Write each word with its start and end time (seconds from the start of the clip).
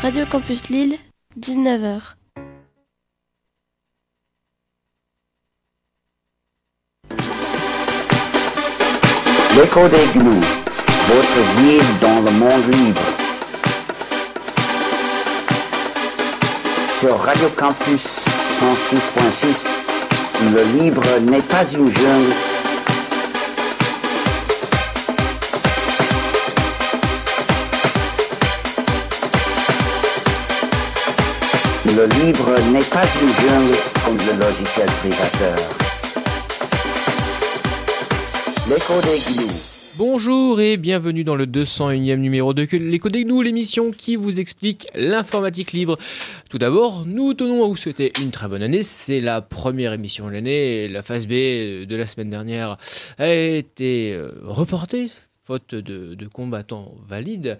Radio 0.00 0.24
Campus 0.26 0.68
Lille, 0.68 0.96
19h. 1.40 2.00
L'écho 9.56 9.88
des 9.88 10.06
gnous, 10.14 10.40
votre 11.08 11.40
guide 11.56 11.98
dans 12.00 12.20
le 12.20 12.30
monde 12.30 12.74
libre. 12.74 13.00
Sur 17.00 17.18
Radio 17.18 17.48
Campus 17.56 18.26
106.6, 18.50 19.66
le 20.54 20.80
libre 20.80 21.02
n'est 21.22 21.42
pas 21.42 21.64
une 21.72 21.90
jungle. 21.90 22.57
Le 31.96 32.04
libre 32.22 32.54
n'est 32.70 32.84
pas 32.90 33.06
une 33.22 33.32
jungle 33.32 33.78
comme 34.04 34.18
le 34.18 34.38
logiciel 34.38 34.86
privateur. 35.00 35.56
L'écho 38.68 39.00
des. 39.00 39.78
Bonjour 39.96 40.60
et 40.60 40.76
bienvenue 40.76 41.24
dans 41.24 41.34
le 41.34 41.46
201e 41.46 42.16
numéro 42.16 42.52
de 42.52 42.68
L'écho 42.76 43.08
des 43.08 43.24
l'émission 43.24 43.90
qui 43.90 44.16
vous 44.16 44.38
explique 44.38 44.86
l'informatique 44.94 45.72
libre. 45.72 45.96
Tout 46.50 46.58
d'abord, 46.58 47.06
nous 47.06 47.32
tenons 47.32 47.64
à 47.64 47.68
vous 47.68 47.76
souhaiter 47.76 48.12
une 48.20 48.32
très 48.32 48.48
bonne 48.48 48.62
année. 48.62 48.82
C'est 48.82 49.20
la 49.20 49.40
première 49.40 49.94
émission 49.94 50.26
de 50.26 50.32
l'année. 50.32 50.88
La 50.88 51.00
phase 51.00 51.26
B 51.26 51.30
de 51.30 51.96
la 51.96 52.06
semaine 52.06 52.28
dernière 52.28 52.76
a 53.16 53.32
été 53.32 54.12
euh, 54.12 54.32
reportée 54.44 55.08
faute 55.48 55.74
de, 55.74 56.14
de 56.14 56.26
combattants 56.28 56.94
valides. 57.08 57.56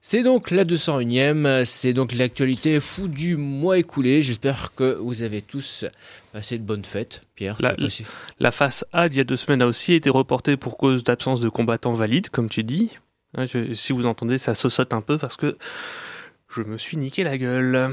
C'est 0.00 0.24
donc 0.24 0.50
la 0.50 0.64
201e, 0.64 1.64
c'est 1.64 1.92
donc 1.92 2.12
l'actualité 2.12 2.80
fou 2.80 3.06
du 3.06 3.36
mois 3.36 3.78
écoulé. 3.78 4.22
J'espère 4.22 4.72
que 4.74 4.94
vous 4.96 5.22
avez 5.22 5.40
tous 5.40 5.84
passé 6.32 6.58
de 6.58 6.64
bonnes 6.64 6.84
fêtes. 6.84 7.22
Pierre. 7.36 7.56
La 8.40 8.50
face 8.50 8.84
A 8.92 9.08
d'il 9.08 9.18
y 9.18 9.20
a 9.20 9.24
deux 9.24 9.36
semaines 9.36 9.62
a 9.62 9.66
aussi 9.66 9.94
été 9.94 10.10
reportée 10.10 10.56
pour 10.56 10.76
cause 10.76 11.04
d'absence 11.04 11.40
de 11.40 11.48
combattants 11.48 11.92
valides, 11.92 12.28
comme 12.28 12.48
tu 12.48 12.64
dis. 12.64 12.90
Hein, 13.36 13.44
je- 13.46 13.72
si 13.72 13.92
vous 13.92 14.06
entendez, 14.06 14.36
ça 14.38 14.54
saute 14.54 14.92
un 14.92 15.00
peu 15.00 15.16
parce 15.16 15.36
que 15.36 15.56
je 16.52 16.62
me 16.62 16.76
suis 16.76 16.96
niqué 16.96 17.22
la 17.22 17.38
gueule. 17.38 17.90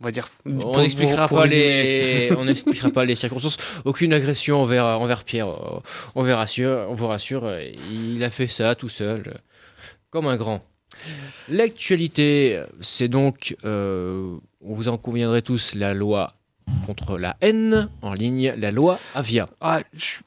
On 0.00 0.04
va 0.04 0.10
dire. 0.12 0.28
On 0.46 0.56
pour- 0.58 0.78
n'expliquera 0.80 1.26
pas 1.28 1.46
les, 1.46 2.30
on 2.38 2.44
n'expliquera 2.44 2.90
pas 2.90 3.04
les 3.04 3.14
circonstances. 3.16 3.56
Aucune 3.84 4.12
agression 4.12 4.62
envers 4.62 4.84
envers 4.84 5.24
Pierre. 5.24 5.48
euh, 5.48 5.80
On 6.14 6.22
vous 6.22 6.34
rassure, 6.34 6.86
on 6.88 6.94
vous 6.94 7.08
rassure. 7.08 7.44
euh, 7.44 7.64
Il 7.90 8.22
a 8.22 8.30
fait 8.30 8.46
ça 8.46 8.74
tout 8.76 8.88
seul, 8.88 9.22
euh, 9.26 9.32
comme 10.10 10.26
un 10.28 10.36
grand. 10.36 10.60
L'actualité, 11.48 12.62
c'est 12.80 13.08
donc, 13.08 13.56
euh, 13.64 14.36
on 14.60 14.74
vous 14.74 14.88
en 14.88 14.98
conviendrez 14.98 15.42
tous, 15.42 15.74
la 15.74 15.94
loi 15.94 16.34
contre 16.86 17.18
la 17.18 17.36
haine 17.40 17.88
en 18.02 18.12
ligne, 18.12 18.52
la 18.56 18.70
loi 18.70 18.98
Avia. 19.14 19.48
Ah, 19.60 19.80
je- 19.94 20.18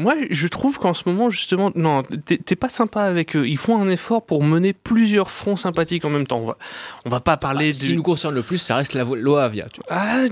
Moi, 0.00 0.14
je 0.30 0.46
trouve 0.48 0.78
qu'en 0.78 0.94
ce 0.94 1.02
moment, 1.06 1.30
justement, 1.30 1.70
non, 1.74 2.02
t'es 2.26 2.56
pas 2.56 2.68
sympa 2.68 3.02
avec 3.02 3.36
eux. 3.36 3.46
Ils 3.48 3.58
font 3.58 3.80
un 3.80 3.88
effort 3.88 4.24
pour 4.26 4.42
mener 4.42 4.72
plusieurs 4.72 5.30
fronts 5.30 5.56
sympathiques 5.56 6.04
en 6.04 6.10
même 6.10 6.26
temps. 6.26 6.38
On 6.40 6.46
va, 6.46 6.56
on 7.04 7.10
va 7.10 7.20
pas 7.20 7.36
parler 7.36 7.72
Ce 7.72 7.80
du- 7.80 7.86
qui 7.88 7.92
nous 7.94 8.02
concerne 8.02 8.34
le 8.34 8.42
plus, 8.42 8.58
ça 8.58 8.76
reste 8.76 8.94
la 8.94 9.04
loi 9.04 9.44
Avia. 9.44 9.66
tu 9.72 9.80
vois. 9.86 9.96
Ah 9.98 10.24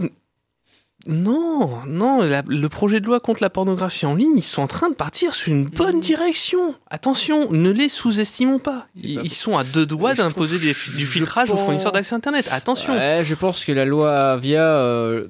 non, 1.07 1.79
non, 1.87 2.23
la- 2.23 2.43
le 2.47 2.69
projet 2.69 2.99
de 3.01 3.07
loi 3.07 3.21
contre 3.21 3.41
la 3.43 3.51
pornographie 3.51 4.05
en 4.05 4.15
ligne, 4.15 4.33
ils 4.37 4.43
sont 4.43 4.63
en 4.63 4.67
train 4.67 4.91
de 4.91 4.95
partir 4.95 5.33
sur 5.33 5.53
une 5.53 5.65
bonne 5.65 6.01
direction. 6.01 6.75
Attention, 6.91 7.51
ne 7.53 7.71
les 7.71 7.89
sous-estimons 7.89 8.59
pas. 8.59 8.89
Ils, 8.97 9.15
pas- 9.15 9.21
ils 9.25 9.33
sont 9.33 9.57
à 9.57 9.65
deux 9.65 9.87
doigts 9.87 10.15
d'imposer 10.15 10.59
du 10.59 10.75
filtrage 10.75 11.51
aux 11.51 11.57
fournisseurs 11.57 11.93
d'accès 11.93 12.15
Internet. 12.17 12.49
Attention. 12.51 12.93
Ouais, 12.93 13.21
je 13.23 13.35
pense 13.37 13.65
que 13.65 13.73
la 13.73 13.85
loi 13.85 14.33
Avia 14.33 14.61
euh, 14.63 15.29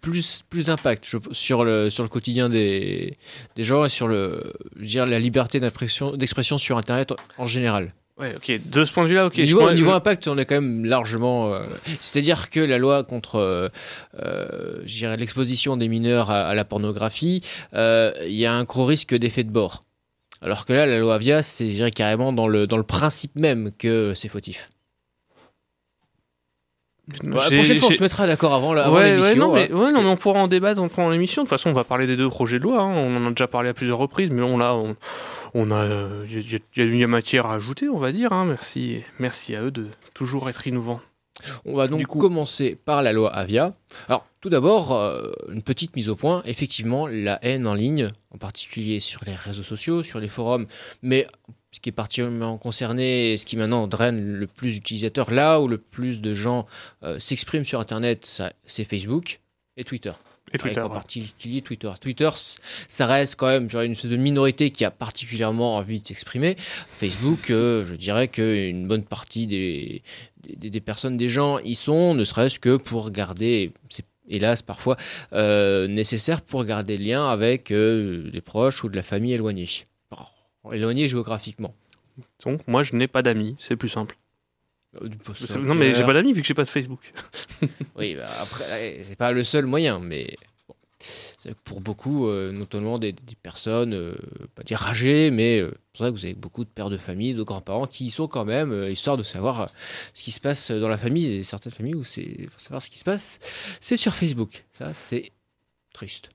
plus, 0.00 0.42
plus 0.48 0.66
d'impact 0.66 1.16
sur 1.32 1.64
le, 1.64 1.90
sur 1.90 2.02
le 2.02 2.08
quotidien 2.08 2.48
des, 2.48 3.14
des 3.56 3.64
gens 3.64 3.84
et 3.84 3.88
sur 3.88 4.08
le, 4.08 4.52
je 4.76 4.80
veux 4.80 4.86
dire, 4.86 5.06
la 5.06 5.18
liberté 5.18 5.60
d'expression 5.60 6.58
sur 6.58 6.78
Internet 6.78 7.12
en 7.38 7.46
général. 7.46 7.92
Ouais, 8.18 8.34
ok. 8.36 8.68
De 8.68 8.84
ce 8.84 8.92
point 8.92 9.04
de 9.04 9.08
vue-là, 9.08 9.26
ok. 9.26 9.38
niveau, 9.38 9.92
impact, 9.92 10.28
on 10.28 10.36
est 10.36 10.44
quand 10.44 10.56
même 10.56 10.84
largement. 10.84 11.54
euh, 11.54 11.64
C'est-à-dire 12.00 12.50
que 12.50 12.60
la 12.60 12.76
loi 12.76 13.02
contre 13.02 13.36
euh, 13.36 13.68
euh, 14.22 15.16
l'exposition 15.16 15.78
des 15.78 15.88
mineurs 15.88 16.30
à, 16.30 16.46
à 16.48 16.54
la 16.54 16.66
pornographie, 16.66 17.40
euh, 17.72 18.12
il 18.26 18.34
y 18.34 18.44
a 18.44 18.52
un 18.52 18.64
gros 18.64 18.84
risque 18.84 19.14
d'effet 19.14 19.42
de 19.42 19.50
bord. 19.50 19.80
Alors 20.42 20.66
que 20.66 20.74
là, 20.74 20.84
la 20.84 20.98
loi 20.98 21.14
Avia, 21.14 21.42
c'est 21.42 21.90
carrément 21.90 22.34
dans 22.34 22.46
le, 22.46 22.66
dans 22.66 22.76
le 22.76 22.82
principe 22.82 23.36
même 23.36 23.72
que 23.78 24.12
c'est 24.14 24.28
fautif. 24.28 24.68
Bon, 27.24 27.36
la 27.36 27.42
prochaine 27.50 27.76
fois, 27.78 27.88
on 27.88 27.92
se 27.92 28.02
mettra 28.02 28.26
d'accord 28.26 28.54
avant, 28.54 28.72
la- 28.72 28.86
avant 28.86 28.96
ouais, 28.96 29.10
l'émission. 29.16 29.30
ouais, 29.32 29.36
non, 29.36 29.52
mais, 29.52 29.60
hein, 29.60 29.62
ouais, 29.74 29.80
parce 29.80 29.92
non, 29.92 29.98
que- 30.00 30.04
mais 30.04 30.10
on 30.10 30.16
pourra 30.16 30.40
en 30.40 30.48
débattre 30.48 30.88
pendant 30.88 31.10
l'émission. 31.10 31.42
De 31.42 31.46
toute 31.48 31.50
façon, 31.58 31.70
on 31.70 31.74
va 31.74 31.84
parler 31.84 32.06
des 32.06 32.16
deux 32.16 32.28
projets 32.28 32.58
de 32.58 32.64
loi. 32.64 32.80
hein. 32.82 32.92
On 32.94 33.16
en 33.16 33.26
a 33.26 33.30
déjà 33.30 33.46
parlé 33.48 33.68
à 33.70 33.74
plusieurs 33.74 33.98
reprises, 33.98 34.30
mais 34.30 34.42
on, 34.42 34.58
là, 34.58 34.74
on, 34.74 34.96
on 35.54 35.70
a, 35.70 35.76
euh, 35.76 36.24
il 36.30 36.34
y, 36.52 36.54
a- 36.56 36.58
il 36.76 36.82
y 36.82 36.86
a 36.86 36.90
une 36.90 37.06
matière 37.06 37.46
à 37.46 37.54
ajouter, 37.54 37.88
on 37.88 37.96
va 37.98 38.12
dire. 38.12 38.32
hein. 38.32 38.44
Merci, 38.46 39.02
merci 39.18 39.54
à 39.56 39.62
eux 39.62 39.70
de 39.70 39.86
toujours 40.14 40.48
être 40.48 40.66
innovants. 40.66 41.00
On 41.64 41.74
va 41.74 41.88
donc 41.88 42.06
coup- 42.06 42.18
commencer 42.18 42.76
par 42.84 43.02
la 43.02 43.12
loi 43.12 43.34
Avia. 43.34 43.72
Alors, 44.08 44.26
tout 44.42 44.50
d'abord, 44.50 44.92
euh, 44.94 45.30
une 45.50 45.62
petite 45.62 45.96
mise 45.96 46.10
au 46.10 46.14
point. 46.16 46.42
Effectivement, 46.44 47.06
la 47.06 47.38
haine 47.42 47.66
en 47.66 47.72
ligne, 47.72 48.08
en 48.34 48.36
particulier 48.38 49.00
sur 49.00 49.22
les 49.26 49.34
réseaux 49.34 49.62
sociaux, 49.62 50.02
sur 50.02 50.20
les 50.20 50.28
forums, 50.28 50.66
mais 51.02 51.26
ce 51.72 51.80
qui 51.80 51.88
est 51.90 51.92
particulièrement 51.92 52.58
concerné, 52.58 53.32
et 53.32 53.36
ce 53.36 53.46
qui 53.46 53.56
maintenant 53.56 53.86
draine 53.86 54.34
le 54.34 54.46
plus 54.46 54.74
d'utilisateurs, 54.74 55.30
là 55.30 55.60
où 55.60 55.68
le 55.68 55.78
plus 55.78 56.20
de 56.20 56.32
gens 56.32 56.66
euh, 57.02 57.18
s'expriment 57.18 57.64
sur 57.64 57.80
Internet, 57.80 58.42
c'est 58.66 58.84
Facebook 58.84 59.40
et 59.76 59.84
Twitter. 59.84 60.12
Et 60.52 60.58
Twitter. 60.58 60.80
En 60.80 60.90
particulier 60.90 61.60
Twitter. 61.60 61.92
Twitter, 62.00 62.28
ça 62.88 63.06
reste 63.06 63.36
quand 63.36 63.46
même 63.46 63.70
genre, 63.70 63.82
une 63.82 63.92
espèce 63.92 64.10
de 64.10 64.16
minorité 64.16 64.70
qui 64.70 64.84
a 64.84 64.90
particulièrement 64.90 65.76
envie 65.76 66.02
de 66.02 66.06
s'exprimer. 66.08 66.56
Facebook, 66.58 67.50
euh, 67.50 67.86
je 67.86 67.94
dirais 67.94 68.26
qu'une 68.26 68.88
bonne 68.88 69.04
partie 69.04 69.46
des, 69.46 70.02
des, 70.42 70.70
des 70.70 70.80
personnes, 70.80 71.16
des 71.16 71.28
gens 71.28 71.60
y 71.60 71.76
sont, 71.76 72.14
ne 72.14 72.24
serait-ce 72.24 72.58
que 72.58 72.76
pour 72.76 73.12
garder, 73.12 73.72
c'est 73.90 74.04
hélas 74.28 74.62
parfois 74.62 74.96
euh, 75.32 75.86
nécessaire 75.86 76.42
pour 76.42 76.64
garder 76.64 76.96
le 76.96 77.04
lien 77.04 77.28
avec 77.28 77.72
des 77.72 78.42
proches 78.44 78.82
ou 78.82 78.88
de 78.88 78.96
la 78.96 79.04
famille 79.04 79.34
éloignée. 79.34 79.68
Alors, 80.64 80.74
éloignée 80.74 81.08
géographiquement. 81.08 81.74
Donc, 82.44 82.66
moi, 82.68 82.82
je 82.82 82.94
n'ai 82.96 83.08
pas 83.08 83.22
d'amis, 83.22 83.56
c'est 83.58 83.76
plus 83.76 83.88
simple. 83.88 84.16
Euh, 85.00 85.08
Non, 85.60 85.74
mais 85.74 85.94
j'ai 85.94 86.04
pas 86.04 86.12
d'amis 86.12 86.32
vu 86.32 86.40
que 86.42 86.46
j'ai 86.46 86.54
pas 86.54 86.64
de 86.64 86.68
Facebook. 86.68 87.12
Oui, 87.96 88.14
bah, 88.14 88.28
après, 88.40 89.00
c'est 89.04 89.16
pas 89.16 89.32
le 89.32 89.44
seul 89.44 89.66
moyen, 89.66 89.98
mais 90.00 90.34
bon. 90.66 90.74
Pour 91.64 91.80
beaucoup, 91.80 92.26
euh, 92.26 92.52
notamment 92.52 92.98
des, 92.98 93.12
des 93.12 93.36
personnes, 93.42 93.94
euh, 93.94 94.14
pas 94.54 94.62
dire 94.62 94.86
âgées, 94.86 95.30
mais 95.30 95.60
euh, 95.60 95.70
c'est 95.94 96.02
vrai 96.04 96.12
que 96.12 96.16
vous 96.18 96.24
avez 96.24 96.34
beaucoup 96.34 96.64
de 96.64 96.68
pères 96.70 96.90
de 96.90 96.96
famille, 96.98 97.34
de 97.34 97.42
grands-parents 97.42 97.86
qui 97.86 98.06
y 98.06 98.10
sont 98.10 98.28
quand 98.28 98.44
même, 98.44 98.88
histoire 98.90 99.16
de 99.16 99.22
savoir 99.22 99.70
ce 100.14 100.22
qui 100.22 100.32
se 100.32 100.40
passe 100.40 100.70
dans 100.70 100.88
la 100.88 100.96
famille. 100.98 101.26
Et 101.26 101.42
certaines 101.44 101.72
familles 101.72 101.94
où 101.94 102.04
c'est 102.04 102.48
savoir 102.56 102.82
ce 102.82 102.90
qui 102.90 102.98
se 102.98 103.04
passe, 103.04 103.38
c'est 103.80 103.96
sur 103.96 104.14
Facebook. 104.14 104.64
Ça, 104.72 104.92
c'est 104.92 105.32
triste. 105.92 106.30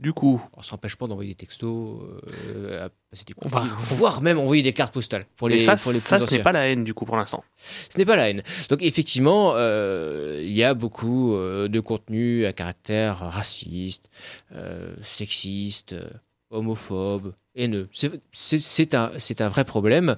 Du 0.00 0.14
coup, 0.14 0.40
On 0.56 0.62
se 0.62 0.74
empêche 0.74 0.96
pas 0.96 1.06
d'envoyer 1.06 1.32
des 1.32 1.34
textos, 1.36 2.00
euh, 2.48 2.88
des 3.12 3.34
On 3.42 3.48
va- 3.48 3.64
voire 3.96 4.22
même 4.22 4.38
envoyer 4.38 4.62
des 4.62 4.72
cartes 4.72 4.94
postales 4.94 5.26
pour 5.36 5.48
les, 5.50 5.56
et 5.56 5.60
ça, 5.60 5.76
pour 5.76 5.92
les 5.92 6.00
ça 6.00 6.18
ce 6.20 6.34
n'est 6.34 6.42
pas 6.42 6.52
la 6.52 6.68
haine, 6.68 6.84
du 6.84 6.94
coup, 6.94 7.04
pour 7.04 7.16
l'instant. 7.18 7.44
Ce 7.58 7.98
n'est 7.98 8.06
pas 8.06 8.16
la 8.16 8.30
haine. 8.30 8.42
Donc 8.70 8.82
effectivement, 8.82 9.52
euh, 9.56 10.40
il 10.42 10.52
y 10.52 10.64
a 10.64 10.72
beaucoup 10.72 11.34
euh, 11.34 11.68
de 11.68 11.80
contenus 11.80 12.46
à 12.46 12.54
caractère 12.54 13.18
raciste, 13.18 14.08
euh, 14.52 14.94
sexiste, 15.02 15.94
homophobe, 16.48 17.34
haineux. 17.54 17.88
C'est- 18.32 18.94
un, 18.94 19.10
c'est 19.18 19.40
un 19.42 19.48
vrai 19.48 19.64
problème. 19.64 20.16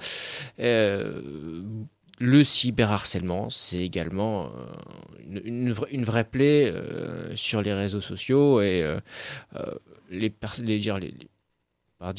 Le 2.24 2.44
cyberharcèlement, 2.44 3.50
c'est 3.50 3.80
également 3.80 4.46
euh, 4.46 5.40
une, 5.44 5.72
vraie, 6.04 6.22
plaie 6.22 6.70
euh, 6.70 7.34
sur 7.34 7.62
les 7.62 7.72
réseaux 7.72 8.00
sociaux 8.00 8.60
et 8.60 8.80
euh, 8.80 9.00
les, 10.08 10.30
pers- 10.30 10.54
les, 10.62 10.78
dire, 10.78 10.98
les, 10.98 11.08
les- 11.08 11.28
pas 11.98 12.12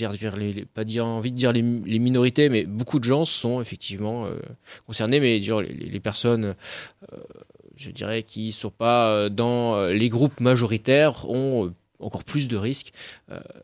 envie 1.00 1.32
de 1.32 1.38
dire 1.38 1.54
les, 1.54 1.62
minorités, 1.62 2.50
mais 2.50 2.66
beaucoup 2.66 3.00
de 3.00 3.06
gens 3.06 3.24
sont 3.24 3.62
effectivement 3.62 4.28
concernés, 4.88 5.22
mais 5.22 5.40
les, 5.40 6.00
personnes, 6.02 6.56
je 7.78 7.92
dirais, 7.92 8.24
qui 8.24 8.48
ne 8.48 8.52
sont 8.52 8.72
pas 8.72 9.30
dans 9.30 9.88
les 9.88 10.10
groupes 10.10 10.42
majoritaires 10.42 11.30
ont 11.30 11.74
encore 12.00 12.26
plus 12.26 12.50
de 12.50 12.58
risques 12.58 12.92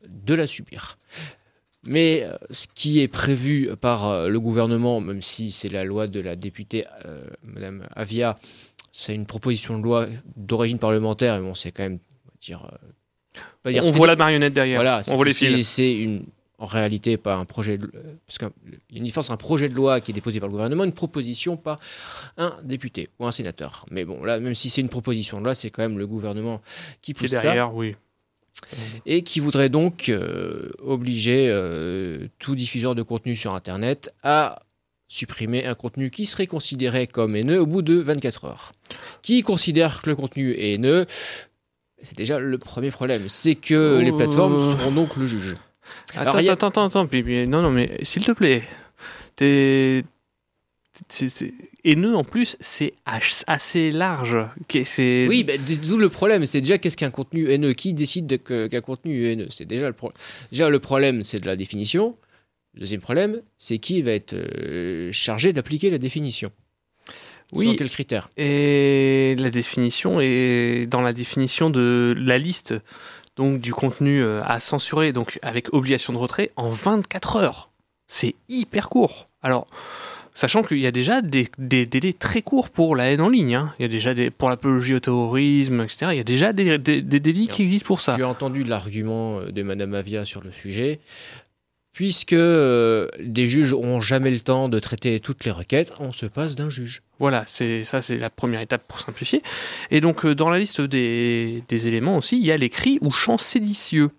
de 0.07 0.33
la 0.33 0.47
subir. 0.47 0.97
Mais 1.83 2.23
euh, 2.23 2.35
ce 2.51 2.67
qui 2.73 2.99
est 2.99 3.07
prévu 3.07 3.69
par 3.79 4.07
euh, 4.07 4.27
le 4.27 4.39
gouvernement, 4.39 4.99
même 4.99 5.21
si 5.21 5.51
c'est 5.51 5.71
la 5.71 5.83
loi 5.83 6.07
de 6.07 6.19
la 6.19 6.35
députée 6.35 6.83
euh, 7.05 7.23
Madame 7.43 7.87
Avia, 7.95 8.37
c'est 8.91 9.15
une 9.15 9.25
proposition 9.25 9.77
de 9.77 9.83
loi 9.83 10.07
d'origine 10.35 10.79
parlementaire, 10.79 11.39
mais 11.39 11.45
bon, 11.45 11.53
c'est 11.53 11.71
quand 11.71 11.83
même, 11.83 11.99
on 12.25 12.27
va 12.27 12.37
dire, 12.41 12.69
euh, 12.71 13.41
pas 13.63 13.71
dire 13.71 13.85
On 13.85 13.91
voit 13.91 14.07
la 14.07 14.15
marionnette 14.15 14.53
derrière. 14.53 14.77
voilà, 14.81 15.01
on 15.07 15.15
voit 15.15 15.25
les 15.25 15.33
fils. 15.33 15.67
C'est 15.69 15.93
une, 15.93 16.25
en 16.57 16.65
réalité 16.65 17.15
pas 17.17 17.35
un 17.35 17.45
projet 17.45 17.77
de, 17.77 17.89
parce 18.27 18.37
qu'il 18.37 18.49
y 18.91 18.95
a 18.95 18.97
une 18.97 19.05
différence 19.05 19.27
entre 19.27 19.33
un 19.33 19.37
projet 19.37 19.69
de 19.69 19.75
loi 19.75 20.01
qui 20.01 20.11
est 20.11 20.13
déposé 20.13 20.39
par 20.39 20.47
le 20.47 20.51
gouvernement, 20.51 20.83
une 20.83 20.93
proposition 20.93 21.55
par 21.55 21.79
un 22.37 22.57
député 22.63 23.07
ou 23.19 23.25
un 23.25 23.31
sénateur. 23.31 23.85
Mais 23.91 24.03
bon, 24.03 24.23
là, 24.23 24.39
même 24.39 24.55
si 24.55 24.69
c'est 24.69 24.81
une 24.81 24.89
proposition 24.89 25.39
de 25.39 25.45
loi, 25.45 25.55
c'est 25.55 25.69
quand 25.69 25.81
même 25.81 25.97
le 25.97 26.07
gouvernement 26.07 26.61
qui 27.01 27.13
pousse 27.13 27.29
ça 27.29 27.41
derrière, 27.41 27.73
oui. 27.73 27.95
Et 29.05 29.23
qui 29.23 29.39
voudrait 29.39 29.69
donc 29.69 30.09
euh, 30.09 30.71
obliger 30.79 31.47
euh, 31.49 32.27
tout 32.39 32.55
diffuseur 32.55 32.95
de 32.95 33.01
contenu 33.03 33.35
sur 33.35 33.53
Internet 33.55 34.13
à 34.23 34.61
supprimer 35.07 35.65
un 35.65 35.73
contenu 35.73 36.11
qui 36.11 36.25
serait 36.27 36.45
considéré 36.47 37.07
comme 37.07 37.35
haineux 37.35 37.59
au 37.61 37.65
bout 37.65 37.81
de 37.81 37.95
24 37.95 38.45
heures. 38.45 38.71
Qui 39.23 39.41
considère 39.41 40.01
que 40.03 40.09
le 40.11 40.15
contenu 40.15 40.51
est 40.53 40.73
haineux 40.73 41.05
C'est 42.01 42.15
déjà 42.15 42.39
le 42.39 42.57
premier 42.57 42.91
problème. 42.91 43.27
C'est 43.27 43.55
que 43.55 43.99
les 44.01 44.11
Oh. 44.11 44.17
plateformes 44.17 44.59
seront 44.77 44.91
donc 44.91 45.15
le 45.17 45.25
juge. 45.27 45.55
Alors, 46.15 46.35
Attends, 46.35 46.47
a- 46.47 46.51
attends, 46.53 46.67
attends, 46.67 47.03
attends, 47.05 47.09
non, 47.47 47.61
non, 47.63 47.71
mais 47.71 47.97
s'il 48.03 48.23
te 48.23 48.31
plaît, 48.31 48.63
t'es. 49.35 50.03
C'est- 51.07 51.53
Haineux 51.85 52.15
en 52.15 52.23
plus, 52.23 52.57
c'est 52.59 52.93
assez 53.47 53.91
large. 53.91 54.37
Oui, 55.29 55.43
bah, 55.43 55.53
d'où 55.57 55.97
le 55.97 56.09
problème. 56.09 56.45
C'est 56.45 56.61
déjà 56.61 56.77
qu'est-ce 56.77 56.97
qu'un 56.97 57.11
contenu 57.11 57.49
haineux? 57.49 57.73
Qui 57.73 57.93
décide 57.93 58.43
qu'un 58.43 58.81
contenu 58.81 59.25
est 59.25 59.31
haineux? 59.33 59.47
C'est 59.49 59.65
déjà 59.65 59.87
le 59.87 59.93
problème. 59.93 60.17
Déjà, 60.51 60.69
le 60.69 60.79
problème, 60.79 61.23
c'est 61.23 61.39
de 61.39 61.45
la 61.47 61.55
définition. 61.55 62.17
Le 62.73 62.81
deuxième 62.81 63.01
problème, 63.01 63.41
c'est 63.57 63.77
qui 63.79 64.01
va 64.01 64.11
être 64.11 64.33
euh, 64.33 65.11
chargé 65.11 65.53
d'appliquer 65.53 65.89
la 65.89 65.97
définition? 65.97 66.51
Oui. 67.51 67.65
Selon 67.65 67.77
quels 67.77 67.89
critères 67.89 68.29
Et 68.37 69.35
la 69.39 69.49
définition 69.49 70.19
est 70.21 70.85
dans 70.87 71.01
la 71.01 71.13
définition 71.13 71.69
de 71.71 72.13
la 72.17 72.37
liste 72.37 72.75
donc 73.37 73.61
du 73.61 73.73
contenu 73.73 74.21
euh, 74.21 74.41
à 74.43 74.59
censurer, 74.59 75.13
donc 75.13 75.39
avec 75.41 75.73
obligation 75.73 76.11
de 76.13 76.17
retrait 76.17 76.51
en 76.57 76.69
24 76.69 77.37
heures. 77.37 77.71
C'est 78.07 78.35
hyper 78.49 78.89
court. 78.89 79.29
Alors, 79.41 79.65
sachant 80.39 80.63
qu'il 80.63 80.79
y 80.79 80.87
a 80.87 80.91
déjà 80.91 81.21
des, 81.21 81.49
des 81.57 81.85
délais 81.85 82.13
très 82.13 82.41
courts 82.41 82.69
pour 82.69 82.95
la 82.95 83.11
haine 83.11 83.21
en 83.21 83.29
ligne. 83.29 83.55
hein. 83.55 83.73
Il 83.79 83.81
y 83.83 83.85
a 83.85 83.89
déjà 83.89 84.13
des 84.13 84.29
pour 84.29 84.49
l'apologie 84.49 84.95
au 84.95 84.99
terrorisme, 84.99 85.81
etc. 85.81 86.07
Il 86.11 86.17
y 86.17 86.21
a 86.21 86.23
déjà 86.23 86.53
des, 86.53 86.77
des- 86.77 87.01
des 87.01 87.19
délits 87.19 87.47
qui 87.47 87.63
existent 87.63 87.87
pour 87.87 88.01
ça. 88.01 88.15
J'ai 88.17 88.23
entendu 88.23 88.63
l'argument 88.63 89.39
euh, 89.39 89.51
de 89.51 89.61
Madame 89.63 89.93
Avia 89.95 90.25
sur 90.25 90.41
le 90.43 90.51
sujet. 90.51 90.99
Puisque 91.91 92.31
euh, 92.33 93.07
des 93.19 93.47
juges 93.47 93.73
n'ont 93.73 93.99
jamais 93.99 94.31
le 94.31 94.39
temps 94.39 94.69
de 94.69 94.79
traiter 94.79 95.19
toutes 95.19 95.43
les 95.43 95.51
requêtes, 95.51 95.91
on 95.99 96.13
se 96.13 96.27
passe 96.27 96.55
d'un 96.55 96.69
juge. 96.69 97.01
Voilà, 97.17 97.43
c'est 97.45 97.83
ça, 97.83 98.01
c'est 98.01 98.17
la 98.17 98.29
première 98.29 98.61
étape 98.61 98.87
pour 98.87 99.01
simplifier. 99.01 99.41
Et 99.91 99.99
donc, 99.99 100.23
euh, 100.23 100.33
dans 100.33 100.49
la 100.49 100.59
liste 100.59 100.79
des, 100.79 101.61
des 101.67 101.87
éléments 101.89 102.15
aussi, 102.15 102.37
il 102.37 102.45
y 102.45 102.51
a 102.53 102.57
les 102.57 102.69
cris 102.69 102.99
ou 103.01 103.11
chants 103.11 103.37
séditieux. 103.39 104.11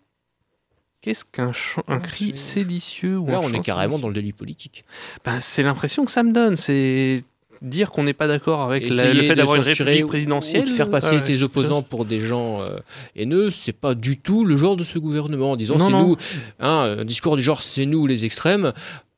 Qu'est-ce 1.03 1.25
qu'un 1.25 1.53
un 1.89 1.99
cri 1.99 2.37
séditieux 2.37 3.17
ou 3.17 3.27
Là, 3.27 3.41
on 3.43 3.51
est 3.53 3.61
carrément 3.61 3.99
dans 3.99 4.09
le 4.09 4.15
délit 4.15 4.33
politique. 4.33 4.85
Ben, 5.25 5.41
c'est 5.41 5.63
l'impression 5.63 6.05
que 6.05 6.11
ça 6.11 6.23
me 6.23 6.33
donne. 6.33 6.57
C'est 6.57 7.23
dire 7.63 7.91
qu'on 7.91 8.05
n'est 8.05 8.13
pas 8.15 8.27
d'accord 8.27 8.63
avec 8.63 8.89
la- 8.89 9.13
le 9.13 9.23
fait 9.23 9.35
d'avoir 9.35 9.57
une 9.57 9.63
république 9.63 10.07
présidentielle. 10.07 10.63
Ou 10.63 10.65
de 10.65 10.71
faire 10.71 10.91
passer 10.91 11.17
euh, 11.17 11.21
ses 11.21 11.43
opposants 11.43 11.83
pour 11.83 12.05
des 12.05 12.21
gens 12.21 12.61
euh, 12.63 12.77
haineux, 13.17 13.51
c'est 13.51 13.73
pas 13.75 13.95
du 13.95 14.19
tout 14.19 14.45
le 14.45 14.57
genre 14.57 14.77
de 14.77 14.85
ce 14.85 14.99
gouvernement. 14.99 15.53
En 15.53 15.57
disant 15.57 15.79
c'est 15.79 15.91
nous, 15.93 16.17
hein, 16.59 16.97
un 17.01 17.05
discours 17.05 17.37
du 17.37 17.43
genre 17.43 17.61
c'est 17.63 17.87
nous 17.87 18.07
les 18.07 18.25
extrêmes, 18.25 18.73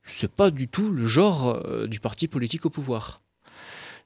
c'est 0.04 0.30
pas 0.30 0.50
du 0.50 0.68
tout 0.68 0.90
le 0.90 1.06
genre 1.06 1.60
euh, 1.66 1.86
du 1.86 2.00
parti 2.00 2.26
politique 2.28 2.66
au 2.66 2.70
pouvoir. 2.70 3.20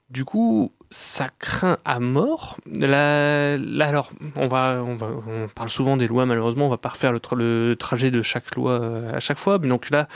Du 0.09 0.23
coup, 0.23 0.71
ça 0.91 1.27
craint 1.39 1.77
à 1.85 1.99
mort. 1.99 2.57
Là, 2.73 3.53
alors, 3.81 4.11
on 4.35 4.47
va, 4.47 4.83
on 4.85 4.95
va, 4.95 5.07
on 5.07 5.47
parle 5.47 5.69
souvent 5.69 5.97
des 5.97 6.07
lois. 6.07 6.25
Malheureusement, 6.25 6.67
on 6.67 6.69
va 6.69 6.77
pas 6.77 6.89
refaire 6.89 7.11
le, 7.11 7.19
le 7.35 7.75
trajet 7.75 8.11
de 8.11 8.21
chaque 8.21 8.55
loi 8.55 8.73
euh, 8.73 9.13
à 9.13 9.19
chaque 9.19 9.37
fois. 9.37 9.59
Mais 9.59 9.67
donc 9.67 9.89
là, 9.89 10.07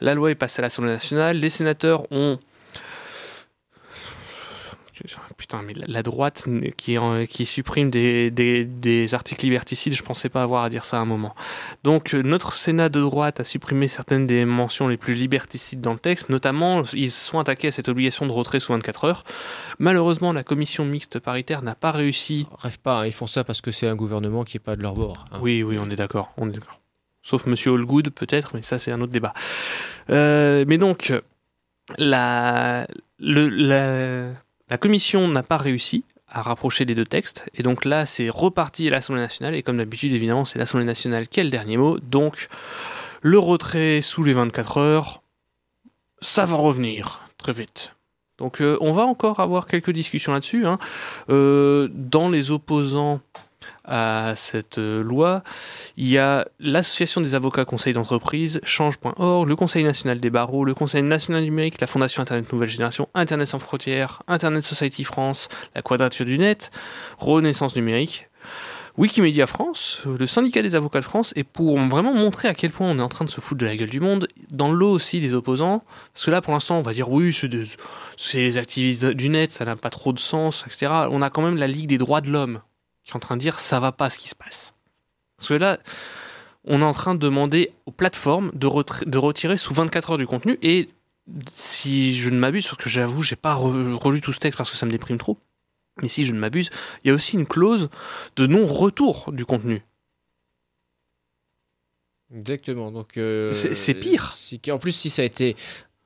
la 0.00 0.14
loi 0.14 0.30
est 0.30 0.34
passée 0.34 0.60
à 0.60 0.62
l'Assemblée 0.62 0.92
nationale. 0.92 1.38
Les 1.38 1.50
sénateurs 1.50 2.10
ont 2.12 2.38
Putain, 5.36 5.62
mais 5.62 5.72
la- 5.74 6.02
droite 6.02 6.46
qui, 6.76 7.46
supprime 7.46 7.90
des, 7.90 8.30
des- 8.30 8.64
des 8.64 9.14
articles 9.14 9.44
liberticides, 9.44 9.92
je 9.94 10.02
pensais 10.02 10.28
pas 10.28 10.42
avoir 10.42 10.64
à 10.64 10.68
dire 10.70 10.84
ça 10.84 10.98
à 10.98 11.00
un 11.00 11.04
moment. 11.04 11.34
Donc, 11.84 12.14
euh, 12.14 12.22
notre 12.22 12.54
Sénat 12.54 12.88
de 12.88 13.00
droite 13.00 13.40
a 13.40 13.44
supprimé 13.44 13.88
certaines 13.88 14.26
des 14.26 14.44
mentions 14.44 14.88
les 14.88 14.96
plus 14.96 15.14
liberticides 15.14 15.80
dans 15.80 15.92
le 15.92 15.98
texte, 15.98 16.28
notamment, 16.28 16.82
ils 16.92 17.10
se 17.10 17.26
sont 17.30 17.38
attaqués 17.38 17.68
à 17.68 17.72
cette 17.72 17.88
obligation 17.88 18.26
de 18.26 18.32
retrait 18.32 18.60
sous 18.60 18.72
24 18.72 19.04
heures. 19.04 19.24
Malheureusement, 19.78 20.32
la 20.32 20.42
commission 20.44 20.84
mixte 20.84 21.18
paritaire 21.18 21.62
n'a 21.62 21.74
pas 21.74 21.90
réussi. 21.92 22.46
Rêve 22.58 22.78
pas, 22.78 23.00
hein, 23.00 23.06
ils 23.06 23.12
font 23.12 23.26
ça 23.26 23.44
parce 23.44 23.60
que 23.60 23.70
c'est 23.70 23.86
un 23.86 23.96
gouvernement 23.96 24.44
qui 24.44 24.56
est 24.56 24.60
pas 24.60 24.76
de 24.76 24.82
leur 24.82 24.94
bord. 24.94 25.24
hein. 25.32 25.38
Oui, 25.40 25.62
oui, 25.62 25.78
on 25.80 25.88
est 25.90 25.96
d'accord, 25.96 26.32
on 26.36 26.48
est 26.48 26.52
d'accord. 26.52 26.80
Sauf 27.22 27.46
Monsieur 27.46 27.72
Allgood, 27.74 28.10
peut-être, 28.10 28.52
mais 28.54 28.62
ça, 28.62 28.78
c'est 28.78 28.92
un 28.92 29.00
autre 29.00 29.12
débat. 29.12 29.34
Euh, 30.10 30.64
mais 30.66 30.78
donc, 30.78 31.12
la, 31.98 32.86
le- 33.18 33.48
la, 33.48 34.32
la 34.70 34.78
commission 34.78 35.28
n'a 35.28 35.42
pas 35.42 35.56
réussi 35.56 36.04
à 36.28 36.42
rapprocher 36.42 36.84
les 36.84 36.94
deux 36.94 37.04
textes, 37.04 37.44
et 37.54 37.62
donc 37.62 37.84
là, 37.84 38.06
c'est 38.06 38.28
reparti 38.30 38.86
à 38.86 38.92
l'Assemblée 38.92 39.20
nationale, 39.20 39.56
et 39.56 39.62
comme 39.62 39.78
d'habitude, 39.78 40.14
évidemment, 40.14 40.44
c'est 40.44 40.60
l'Assemblée 40.60 40.86
nationale 40.86 41.26
qui 41.26 41.40
a 41.40 41.44
le 41.44 41.50
dernier 41.50 41.76
mot, 41.76 41.98
donc 41.98 42.48
le 43.20 43.38
retrait 43.38 44.00
sous 44.00 44.22
les 44.22 44.32
24 44.32 44.78
heures, 44.78 45.22
ça 46.20 46.44
va 46.44 46.56
revenir 46.56 47.22
très 47.36 47.52
vite. 47.52 47.94
Donc 48.38 48.62
euh, 48.62 48.78
on 48.80 48.92
va 48.92 49.04
encore 49.04 49.40
avoir 49.40 49.66
quelques 49.66 49.90
discussions 49.90 50.32
là-dessus. 50.32 50.66
hein. 50.66 50.78
Euh, 51.28 51.88
dans 51.92 52.28
les 52.30 52.50
opposants 52.50 53.20
à 53.84 54.34
cette 54.36 54.78
euh, 54.78 55.02
loi, 55.02 55.42
il 55.96 56.08
y 56.08 56.18
a 56.18 56.46
l'Association 56.58 57.20
des 57.20 57.34
avocats 57.34 57.64
conseils 57.64 57.92
d'entreprise, 57.92 58.60
change.org, 58.64 59.48
le 59.48 59.56
Conseil 59.56 59.84
national 59.84 60.20
des 60.20 60.30
barreaux, 60.30 60.64
le 60.64 60.74
Conseil 60.74 61.02
national 61.02 61.42
numérique, 61.42 61.80
la 61.80 61.86
Fondation 61.86 62.22
Internet 62.22 62.52
Nouvelle 62.52 62.70
Génération, 62.70 63.08
Internet 63.14 63.48
sans 63.48 63.58
frontières, 63.58 64.22
Internet 64.28 64.64
Society 64.64 65.04
France, 65.04 65.48
la 65.74 65.82
Quadrature 65.82 66.26
du 66.26 66.38
Net, 66.38 66.70
Renaissance 67.18 67.74
numérique, 67.74 68.28
Wikimedia 68.96 69.46
France, 69.46 70.02
le 70.18 70.26
syndicat 70.26 70.62
des 70.62 70.74
avocats 70.74 71.00
de 71.00 71.04
France, 71.04 71.32
et 71.36 71.44
pour 71.44 71.78
vraiment 71.78 72.12
montrer 72.12 72.48
à 72.48 72.54
quel 72.54 72.70
point 72.70 72.88
on 72.90 72.98
est 72.98 73.02
en 73.02 73.08
train 73.08 73.24
de 73.24 73.30
se 73.30 73.40
foutre 73.40 73.60
de 73.60 73.66
la 73.66 73.76
gueule 73.76 73.88
du 73.88 74.00
monde, 74.00 74.28
dans 74.52 74.70
le 74.70 74.76
lot 74.76 74.90
aussi 74.90 75.20
des 75.20 75.32
opposants, 75.32 75.84
parce 76.12 76.26
que 76.26 76.30
là 76.30 76.40
pour 76.40 76.52
l'instant 76.52 76.78
on 76.78 76.82
va 76.82 76.92
dire 76.92 77.10
oui, 77.10 77.34
c'est 78.16 78.38
les 78.38 78.58
activistes 78.58 79.06
du 79.06 79.28
net, 79.28 79.52
ça 79.52 79.64
n'a 79.64 79.76
pas 79.76 79.90
trop 79.90 80.12
de 80.12 80.18
sens, 80.18 80.64
etc. 80.66 80.92
On 81.10 81.22
a 81.22 81.30
quand 81.30 81.42
même 81.42 81.56
la 81.56 81.66
Ligue 81.66 81.88
des 81.88 81.98
droits 81.98 82.20
de 82.20 82.30
l'homme 82.30 82.60
qui 83.10 83.14
est 83.14 83.16
en 83.16 83.20
train 83.20 83.36
de 83.36 83.40
dire 83.42 83.58
ça 83.60 83.80
va 83.80 83.92
pas 83.92 84.08
ce 84.10 84.18
qui 84.18 84.28
se 84.28 84.34
passe. 84.34 84.74
Parce 85.36 85.48
que 85.48 85.54
là, 85.54 85.78
on 86.64 86.80
est 86.80 86.84
en 86.84 86.92
train 86.92 87.14
de 87.14 87.20
demander 87.20 87.72
aux 87.86 87.90
plateformes 87.92 88.50
de, 88.54 88.66
retirer 88.66 89.56
sous 89.56 89.72
24 89.74 90.12
heures 90.12 90.18
du 90.18 90.26
contenu 90.26 90.58
et 90.62 90.88
si 91.48 92.14
je 92.14 92.28
ne 92.28 92.38
m'abuse, 92.38 92.66
parce 92.66 92.82
que 92.82 92.88
j'avoue, 92.90 93.22
j'ai 93.22 93.36
pas 93.36 93.54
re- 93.54 93.94
relu 93.94 94.20
tout 94.20 94.32
ce 94.32 94.38
texte 94.38 94.58
parce 94.58 94.70
que 94.70 94.76
ça 94.76 94.84
me 94.86 94.90
déprime 94.90 95.16
trop. 95.18 95.38
Mais 96.02 96.08
si 96.08 96.24
je 96.24 96.32
ne 96.32 96.38
m'abuse, 96.38 96.70
il 97.04 97.08
y 97.08 97.10
a 97.10 97.14
aussi 97.14 97.36
une 97.36 97.46
clause 97.46 97.88
de 98.36 98.46
non-retour 98.46 99.32
du 99.32 99.44
contenu. 99.44 99.82
Exactement. 102.34 102.90
Donc 102.90 103.16
euh, 103.16 103.52
C'est- 103.52 103.74
c'est 103.74 103.94
pire. 103.94 104.32
c'est 104.36 104.58
qu'en 104.58 104.78
plus, 104.78 104.92
si 104.92 105.10
ça 105.10 105.22
a 105.22 105.24
été 105.24 105.56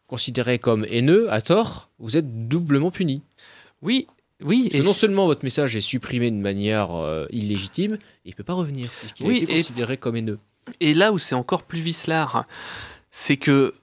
considéré 0.06 0.58
comme 0.58 0.84
haineux 0.88 1.30
à 1.32 1.40
tort, 1.40 1.90
vous 1.98 2.16
êtes 2.16 2.48
doublement 2.48 2.90
puni. 2.90 3.22
Oui, 3.82 4.06
oui, 4.44 4.70
non 4.84 4.92
seulement 4.92 5.26
votre 5.26 5.44
message 5.44 5.74
est 5.74 5.80
supprimé 5.80 6.30
de 6.30 6.36
manière 6.36 6.94
euh, 6.94 7.26
illégitime, 7.30 7.98
il 8.24 8.30
ne 8.30 8.34
peut 8.36 8.44
pas 8.44 8.52
revenir, 8.54 8.90
puisqu'il 9.00 9.26
Oui, 9.26 9.38
a 9.40 9.42
été 9.42 9.52
et- 9.52 9.56
considéré 9.56 9.96
comme 9.96 10.16
haineux. 10.16 10.38
Et 10.80 10.94
là 10.94 11.12
où 11.12 11.18
c'est 11.18 11.34
encore 11.34 11.62
plus 11.64 11.80
vicelard, 11.80 12.46
c'est 13.10 13.36
que 13.36 13.74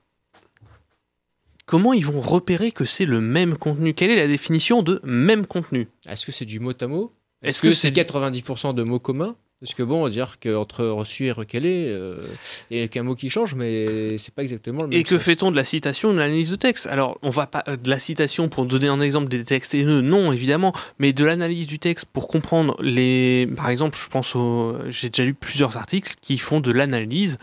comment 1.66 1.94
ils 1.94 2.06
vont 2.06 2.22
repérer 2.22 2.72
que 2.72 2.86
c'est 2.86 3.06
le 3.06 3.22
même 3.22 3.58
contenu? 3.58 3.94
Quelle 3.94 4.12
est 4.12 4.16
la 4.20 4.28
définition 4.28 4.82
de 4.84 5.00
même 5.04 5.46
contenu? 5.46 5.88
Est-ce 6.08 6.26
que 6.26 6.32
c'est 6.32 6.46
du 6.46 6.60
mot 6.60 6.74
à 6.80 6.88
mot? 6.88 7.12
Est-ce 7.44 7.62
que 7.62 7.68
que, 7.70 7.74
c'est 7.74 7.88
c'est 7.88 7.92
du- 7.92 8.00
90% 8.02 8.74
de 8.74 8.84
mots 8.84 9.00
communs? 9.00 9.36
Parce 9.62 9.76
que 9.76 9.84
bon, 9.84 10.00
on 10.00 10.04
va 10.06 10.10
dire 10.10 10.38
qu'entre 10.40 10.86
reçu 10.86 11.28
et 11.28 11.32
recalé, 11.32 11.86
euh, 11.88 12.26
il 12.72 12.78
n'y 12.78 12.84
a 12.84 12.88
qu'un 12.88 13.04
mot 13.04 13.14
qui 13.14 13.30
change, 13.30 13.54
mais 13.54 14.18
c'est 14.18 14.34
pas 14.34 14.42
exactement 14.42 14.82
le 14.82 14.88
même 14.88 15.00
Et 15.00 15.04
que 15.04 15.20
fait-on 15.20 15.52
de 15.52 15.56
la 15.56 15.64
citation, 15.64 16.12
de 16.12 16.18
l'analyse 16.18 16.50
de 16.50 16.56
texte? 16.56 16.88
Alors, 16.88 17.20
on 17.22 17.30
va 17.30 17.46
pas 17.46 17.64
euh, 17.68 17.76
de 17.76 17.88
la 17.88 18.00
citation 18.00 18.50
pour 18.50 18.66
donner 18.66 18.88
un 18.88 19.00
exemple 19.00 19.28
des 19.28 19.44
textes 19.44 19.76
haineux, 19.76 20.02
non 20.02 20.34
évidemment, 20.34 20.74
mais 20.98 21.14
de 21.14 21.24
l'analyse 21.24 21.68
du 21.68 21.78
texte 21.78 22.06
pour 22.12 22.28
comprendre 22.28 22.76
les. 22.82 23.48
Par 23.56 23.70
exemple, 23.70 24.00
je 24.02 24.10
pense 24.10 24.36
au. 24.36 24.78
J'ai 24.88 25.10
déjà 25.12 25.26
lu 25.26 25.36
plusieurs 25.36 25.78
articles 25.78 26.16
qui 26.22 26.40
font 26.40 26.60
de 26.60 26.72
l'analyse 26.72 27.38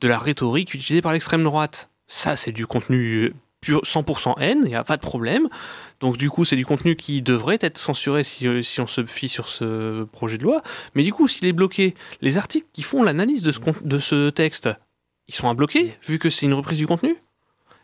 de 0.00 0.08
la 0.08 0.18
rhétorique 0.18 0.72
utilisée 0.72 1.02
par 1.02 1.12
l'extrême 1.12 1.44
droite. 1.44 1.90
Ça, 2.06 2.34
c'est 2.36 2.52
du 2.52 2.66
contenu 2.66 3.24
euh, 3.24 3.34
100% 3.64 4.34
haine, 4.40 4.60
il 4.62 4.68
n'y 4.68 4.74
a 4.74 4.84
pas 4.84 4.96
de 4.96 5.02
problème. 5.02 5.48
Donc 6.00 6.16
du 6.16 6.30
coup, 6.30 6.44
c'est 6.44 6.56
du 6.56 6.66
contenu 6.66 6.96
qui 6.96 7.22
devrait 7.22 7.58
être 7.60 7.78
censuré 7.78 8.24
si, 8.24 8.46
euh, 8.46 8.62
si 8.62 8.80
on 8.80 8.86
se 8.86 9.04
fie 9.04 9.28
sur 9.28 9.48
ce 9.48 10.04
projet 10.04 10.38
de 10.38 10.44
loi. 10.44 10.62
Mais 10.94 11.02
du 11.02 11.12
coup, 11.12 11.28
s'il 11.28 11.46
est 11.46 11.52
bloqué, 11.52 11.94
les 12.20 12.38
articles 12.38 12.68
qui 12.72 12.82
font 12.82 13.02
l'analyse 13.02 13.42
de, 13.42 13.52
ce 13.52 13.60
de 13.82 13.98
ce 13.98 14.30
texte, 14.30 14.68
ils 15.26 15.34
sont 15.34 15.48
à 15.48 15.54
bloquer, 15.54 15.94
vu 16.06 16.18
que 16.18 16.30
c'est 16.30 16.46
une 16.46 16.54
reprise 16.54 16.78
du 16.78 16.86
contenu? 16.86 17.16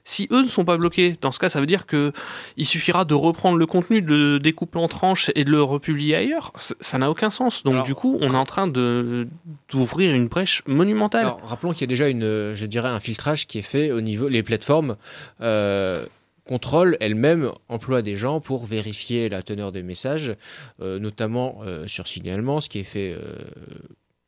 Si 0.05 0.29
eux 0.31 0.43
ne 0.43 0.49
sont 0.49 0.65
pas 0.65 0.77
bloqués, 0.77 1.17
dans 1.21 1.33
ce 1.33 1.39
cas, 1.39 1.49
ça 1.49 1.61
veut 1.61 1.67
dire 1.67 1.87
que 1.87 2.13
il 2.57 2.67
suffira 2.67 3.05
de 3.05 3.15
reprendre 3.15 3.57
le 3.57 3.67
contenu, 3.67 4.03
de 4.03 4.15
le 4.15 4.39
découper 4.39 4.79
en 4.79 4.87
tranches 4.87 5.31
et 5.35 5.45
de 5.45 5.51
le 5.51 5.63
republier 5.63 6.15
ailleurs. 6.15 6.53
Ça 6.57 6.99
n'a 6.99 7.11
aucun 7.11 7.31
sens. 7.31 7.63
Donc 7.63 7.75
Alors- 7.75 7.87
du 7.87 7.95
coup, 7.95 8.19
on 8.21 8.35
est 8.35 8.37
en 8.37 8.45
train 8.45 8.67
de 8.67 9.27
d'ouvrir 9.71 10.15
une 10.15 10.29
brèche 10.29 10.63
monumentale. 10.67 11.23
Alors, 11.25 11.41
rappelons 11.45 11.73
qu'il 11.73 11.83
y 11.83 11.85
a 11.85 11.89
déjà 11.89 12.09
une, 12.09 12.53
je 12.55 12.67
dirais, 12.67 12.89
un 12.89 13.01
filtrage 13.01 13.47
qui 13.47 13.59
est 13.59 13.63
fait 13.63 13.91
au 13.93 14.01
niveau 14.03 14.29
les 14.29 14.43
plateformes. 14.43 14.97
Euh, 15.41 16.05
contrôlent 16.47 16.99
elles-mêmes, 17.01 17.51
emploient 17.71 18.03
des 18.03 18.17
gens 18.17 18.39
pour 18.39 18.67
vérifier 18.67 19.31
la 19.31 19.43
teneur 19.43 19.73
des 19.73 19.83
messages, 19.83 20.35
euh, 20.83 20.99
notamment 20.99 21.61
euh, 21.65 21.87
sur 21.87 22.07
signalement, 22.07 22.61
ce 22.61 22.69
qui 22.69 22.81
est 22.81 22.85
fait 22.85 23.15
euh, 23.17 23.39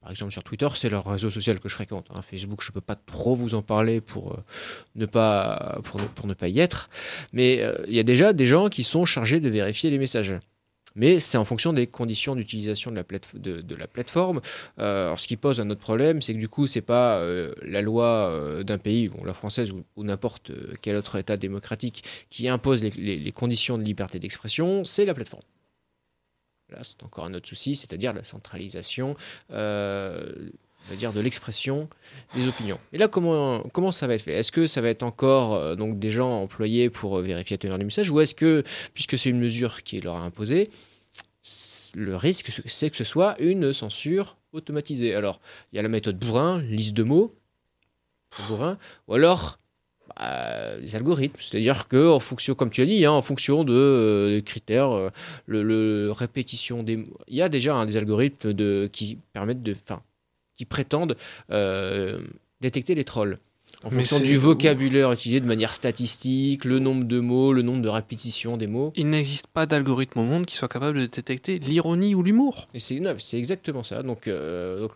par 0.07 0.13
exemple 0.13 0.31
sur 0.31 0.45
Twitter, 0.45 0.69
c'est 0.77 0.89
leur 0.89 1.05
réseau 1.05 1.31
social 1.31 1.59
que 1.59 1.69
je 1.69 1.75
fréquente. 1.75 2.07
hein. 2.15 2.23
Facebook, 2.23 2.63
je 2.63 2.71
peux 2.71 2.81
pas 2.81 2.95
trop 2.95 3.35
vous 3.35 3.57
en 3.57 3.63
parler 3.63 4.01
pour 4.01 4.35
euh, 4.35 4.37
ne 4.95 5.05
pas 5.05 5.81
pour 5.83 6.01
ne, 6.01 6.29
ne 6.29 6.35
pas 6.35 6.47
y 6.47 6.61
être, 6.61 6.89
mais 7.33 7.65
euh, 7.65 7.75
il 7.89 7.95
y 7.95 7.99
a 7.99 8.05
déjà 8.05 8.33
des 8.33 8.45
gens 8.45 8.69
qui 8.69 8.85
sont 8.85 9.05
chargés 9.05 9.41
de 9.41 9.49
vérifier 9.49 9.91
les 9.91 9.99
messages. 9.99 10.33
Mais 10.95 11.19
c'est 11.19 11.39
en 11.39 11.45
fonction 11.45 11.73
des 11.73 11.89
conditions 11.89 12.37
d'utilisation 12.37 12.93
de, 12.93 13.75
la 13.77 13.87
plateforme. 13.89 14.41
Euh, 14.79 15.17
ce 15.17 15.27
qui 15.27 15.37
pose 15.37 15.61
un 15.61 15.69
autre 15.71 15.81
problème, 15.81 16.23
c'est 16.23 16.35
que 16.35 16.39
du 16.39 16.49
coup, 16.49 16.69
c'est 16.69 16.83
pas 16.83 17.19
euh, 17.19 17.53
la 17.63 17.83
loi 17.83 18.63
d'un 18.63 18.79
pays, 18.79 19.09
bon, 19.09 19.25
la 19.25 19.35
française 19.35 19.73
ou, 19.73 20.05
n'importe 20.05 20.53
quel 20.83 20.95
autre 20.95 21.17
État 21.17 21.37
démocratique, 21.37 22.05
qui 22.31 22.49
impose 22.49 22.85
les 22.85 23.33
conditions 23.33 23.77
de 23.77 23.83
liberté 23.83 24.21
d'expression, 24.21 24.85
c'est 24.85 25.05
la 25.05 25.15
plateforme. 25.15 25.43
Là, 26.71 26.79
c'est 26.83 27.03
encore 27.05 27.25
un 27.25 27.35
autre 27.35 27.49
souci, 27.49 27.77
c'est-à-dire 27.77 28.13
la 28.13 28.25
centralisation, 28.25 29.17
euh, 29.53 30.51
de 30.91 31.21
l'expression 31.21 31.89
des 32.35 32.47
opinions. 32.49 32.79
Et 32.93 32.99
là, 32.99 33.09
comment, 33.09 33.93
ça 33.93 34.07
va 34.07 34.15
être 34.15 34.23
fait? 34.23 34.35
Est-ce 34.35 34.53
que 34.53 34.67
ça 34.67 34.81
va 34.81 34.89
être 34.89 35.03
encore 35.03 35.55
euh, 35.55 35.75
donc 35.75 35.99
des 35.99 36.09
gens 36.09 36.43
employés 36.43 36.91
pour 36.91 37.19
euh, 37.19 37.23
vérifier 37.23 37.55
la 37.55 37.59
teneur 37.59 37.79
du 37.79 37.85
message, 37.85 38.11
ou 38.11 38.21
est-ce 38.21 38.35
que, 38.35 38.63
puisque 38.95 39.19
c'est 39.19 39.31
une 39.31 39.41
mesure 39.41 39.83
qui 39.83 40.01
leur 40.01 40.17
a 40.17 40.21
imposée, 40.21 40.71
le 41.95 42.17
risque, 42.17 42.51
c'est 42.67 42.91
que 42.91 42.97
ce 42.97 43.05
soit 43.05 43.41
une 43.41 43.73
censure 43.73 44.37
automatisée? 44.53 45.15
Alors, 45.15 45.41
il 45.73 45.77
y 45.77 45.79
a 45.79 45.83
la 45.83 45.89
méthode 45.89 46.19
bourrin, 46.19 46.61
liste 46.63 46.95
de 46.95 47.05
mots, 47.05 47.35
bourrin, 48.49 48.79
ou 49.09 49.15
alors 49.15 49.59
bah, 50.19 50.77
les 50.81 50.97
algorithmes. 50.97 51.37
C'est-à-dire 51.41 51.89
que, 51.89 52.09
en 52.11 52.21
fonction, 52.21 52.55
comme 52.55 52.71
tu 52.71 52.83
as 52.83 52.87
dit, 52.87 53.05
hein, 53.05 53.13
en 53.13 53.23
fonction 53.23 53.65
de, 53.65 53.73
euh, 53.75 54.31
des 54.37 54.43
critères, 54.43 54.91
euh, 54.93 55.11
le, 55.47 55.63
le- 55.63 56.11
répétition 56.13 56.83
des 56.83 56.97
mots. 56.97 57.19
Il 57.29 57.37
y 57.37 57.43
a 57.43 57.49
déjà 57.49 57.75
hein, 57.77 57.87
des 57.87 57.97
algorithmes 57.97 58.53
de, 58.53 58.89
qui 58.93 59.19
permettent 59.33 59.63
de. 59.63 59.73
Enfin, 59.83 60.03
qui 60.57 60.65
prétendent 60.65 61.17
euh, 61.51 62.19
détecter 62.63 62.95
les 62.95 63.05
trolls. 63.05 63.37
En 63.85 63.91
Mais 63.91 63.97
fonction 63.97 64.21
du 64.21 64.39
vocabulaire 64.39 65.13
utilisé 65.13 65.39
de 65.39 65.45
manière 65.47 65.75
statistique, 65.75 66.65
le 66.65 66.79
nombre 66.79 67.05
de 67.05 67.21
mots, 67.21 67.53
le 67.53 67.61
nombre 67.61 67.83
de 67.83 67.89
répétitions 67.91 68.57
des 68.57 68.67
mots. 68.67 68.91
Il 68.97 69.11
n'existe 69.11 69.49
pas 69.49 69.67
d'algorithme 69.67 70.21
au 70.21 70.23
monde 70.25 70.47
qui 70.47 70.57
soit 70.57 70.69
capable 70.69 70.99
de 70.99 71.07
détecter 71.07 71.59
l'ironie 71.59 72.15
ou 72.15 72.23
l'humour. 72.23 72.69
C'est 72.79 72.99
exactement 73.39 73.83
ça. 73.83 74.03
Donc, 74.03 74.29
euh, 74.29 74.81
donc, 74.81 74.93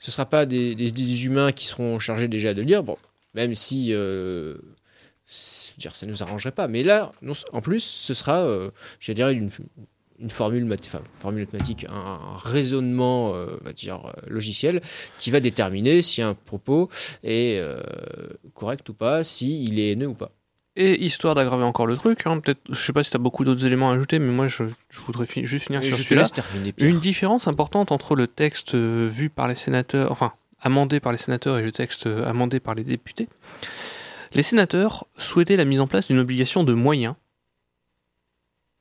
ce 0.00 0.10
ne 0.10 0.12
sera 0.12 0.26
pas 0.26 0.46
des, 0.46 0.74
des- 0.74 0.90
des 0.90 1.26
humains 1.26 1.52
qui 1.52 1.66
seront 1.66 2.00
chargés 2.00 2.26
déjà 2.26 2.54
de 2.54 2.62
lire. 2.62 2.82
Bon, 2.82 2.96
même 3.38 3.54
si 3.54 3.88
euh, 3.92 4.56
dire, 5.78 5.94
ça 5.94 6.06
ne 6.06 6.10
nous 6.10 6.22
arrangerait 6.22 6.52
pas. 6.52 6.68
Mais 6.68 6.82
là, 6.82 7.12
non- 7.22 7.32
en 7.52 7.60
plus, 7.60 7.80
ce 7.84 8.14
sera, 8.14 8.38
euh, 8.40 8.70
je 8.98 9.12
dirais, 9.12 9.32
une, 9.34 9.50
une 10.18 10.30
formule, 10.30 10.64
math- 10.64 10.86
enfin, 10.86 11.02
formule 11.18 11.42
mathématique, 11.44 11.86
un, 11.90 11.94
un 11.94 12.36
raisonnement 12.36 13.34
euh, 13.34 13.56
on 13.60 13.64
va 13.64 13.72
dire, 13.72 14.12
logiciel 14.26 14.80
qui 15.20 15.30
va 15.30 15.40
déterminer 15.40 16.02
si 16.02 16.22
un 16.22 16.34
propos 16.34 16.88
est 17.22 17.60
correct 18.54 18.88
ou 18.88 18.94
pas, 18.94 19.22
s'il 19.22 19.78
est 19.78 19.92
haineux 19.92 20.08
ou 20.08 20.14
pas. 20.14 20.32
Et 20.80 21.04
histoire 21.04 21.34
d'aggraver 21.34 21.64
encore 21.64 21.86
le 21.88 21.96
truc, 21.96 22.22
hein, 22.24 22.38
peut-être, 22.38 22.60
je 22.70 22.74
sais 22.80 22.92
pas 22.92 23.02
si 23.02 23.10
tu 23.10 23.16
as 23.16 23.18
beaucoup 23.20 23.44
d'autres 23.44 23.64
éléments 23.66 23.90
à 23.90 23.94
ajouter, 23.94 24.20
mais 24.20 24.30
moi 24.32 24.46
je, 24.46 24.62
je 24.90 25.00
voudrais 25.00 25.26
fi- 25.26 25.44
juste 25.44 25.66
finir 25.66 25.80
Et 25.82 25.86
sur 25.88 25.96
celui-là. 26.04 26.22
Une 26.88 27.00
différence 27.00 27.48
importante 27.48 27.90
entre 27.90 28.14
le 28.14 28.28
texte 28.28 28.76
vu 28.76 29.28
par 29.28 29.48
les 29.48 29.56
sénateurs, 29.56 30.12
enfin 30.12 30.32
amendé 30.60 31.00
par 31.00 31.12
les 31.12 31.18
sénateurs 31.18 31.58
et 31.58 31.62
le 31.62 31.72
texte 31.72 32.06
euh, 32.06 32.24
amendé 32.24 32.60
par 32.60 32.74
les 32.74 32.84
députés. 32.84 33.28
Les 34.32 34.42
sénateurs 34.42 35.06
souhaitaient 35.16 35.56
la 35.56 35.64
mise 35.64 35.80
en 35.80 35.86
place 35.86 36.08
d'une 36.08 36.18
obligation 36.18 36.64
de 36.64 36.74
moyens. 36.74 37.14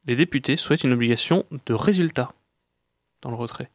Les 0.05 0.15
députés 0.15 0.57
souhaitent 0.57 0.83
une 0.83 0.93
obligation 0.93 1.45
de 1.65 1.73
résultat 1.73 2.33
dans 3.21 3.29
le 3.29 3.35
retrait. 3.35 3.69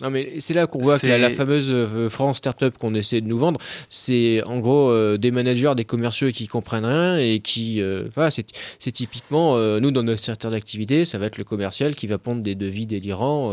Non, 0.00 0.10
mais 0.10 0.40
c'est 0.40 0.54
là 0.54 0.66
qu'on 0.66 0.80
voit 0.80 0.98
que 0.98 1.06
la, 1.06 1.30
fameuse 1.30 1.70
euh, 1.70 2.08
France 2.08 2.38
Startup 2.38 2.76
qu'on 2.76 2.94
essaie 2.94 3.20
de 3.20 3.26
nous 3.26 3.36
vendre, 3.36 3.60
c'est 3.90 4.42
en 4.44 4.58
gros 4.58 4.90
euh, 4.90 5.18
des 5.18 5.30
managers, 5.30 5.74
des 5.76 5.84
commerciaux 5.84 6.30
qui 6.30 6.48
comprennent 6.48 6.86
rien 6.86 7.18
et 7.18 7.40
qui. 7.40 7.80
euh, 7.80 8.06
c'est 8.30 8.92
typiquement, 8.92 9.56
euh, 9.56 9.80
nous, 9.80 9.90
dans 9.90 10.02
notre 10.02 10.22
secteur 10.22 10.50
d'activité, 10.50 11.04
ça 11.04 11.18
va 11.18 11.26
être 11.26 11.36
le 11.36 11.44
commercial 11.44 11.94
qui 11.94 12.06
va 12.06 12.18
pondre 12.18 12.42
des 12.42 12.54
devis 12.54 12.86
délirants 12.86 13.52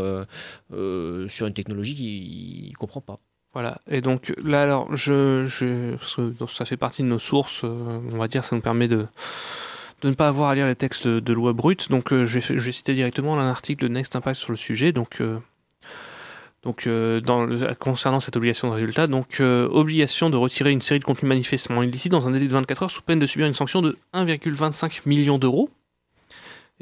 sur 0.70 1.46
une 1.46 1.54
technologie 1.54 1.94
qu'il 1.94 2.70
ne 2.70 2.76
comprend 2.76 3.02
pas. 3.02 3.16
Voilà. 3.52 3.80
Et 3.90 4.00
donc 4.00 4.32
là, 4.42 4.62
alors, 4.62 4.94
je, 4.94 5.44
je, 5.46 5.96
parce 5.96 6.52
que 6.52 6.56
ça 6.56 6.64
fait 6.64 6.76
partie 6.76 7.02
de 7.02 7.08
nos 7.08 7.18
sources, 7.18 7.62
euh, 7.64 7.98
on 8.12 8.16
va 8.16 8.28
dire, 8.28 8.44
ça 8.44 8.54
nous 8.54 8.62
permet 8.62 8.86
de, 8.86 9.06
de 10.02 10.08
ne 10.08 10.14
pas 10.14 10.28
avoir 10.28 10.50
à 10.50 10.54
lire 10.54 10.66
les 10.66 10.76
textes 10.76 11.08
de, 11.08 11.32
loi 11.32 11.52
brute. 11.52 11.90
Donc 11.90 12.12
euh, 12.12 12.24
je, 12.24 12.38
vais, 12.38 12.72
citer 12.72 12.94
directement 12.94 13.38
un 13.38 13.48
article 13.48 13.82
de 13.84 13.88
Next 13.88 14.14
Impact 14.14 14.38
sur 14.38 14.52
le 14.52 14.56
sujet. 14.56 14.92
Donc, 14.92 15.20
euh, 15.20 15.38
donc 16.62 16.86
dans 16.86 17.48
concernant 17.78 18.20
cette 18.20 18.36
obligation 18.36 18.68
de 18.68 18.74
résultat, 18.74 19.06
donc 19.06 19.40
obligation 19.40 20.28
de 20.28 20.36
retirer 20.36 20.70
une 20.70 20.82
série 20.82 21.00
de 21.00 21.04
contenus 21.04 21.28
manifestement 21.28 21.82
illicites 21.82 22.12
dans 22.12 22.28
un 22.28 22.32
délai 22.32 22.46
de 22.46 22.52
24 22.52 22.82
heures 22.82 22.90
sous 22.90 23.00
peine 23.00 23.18
de 23.18 23.24
subir 23.24 23.46
une 23.46 23.54
sanction 23.54 23.80
de 23.80 23.96
1,25 24.12 25.00
million 25.06 25.38
d'euros. 25.38 25.70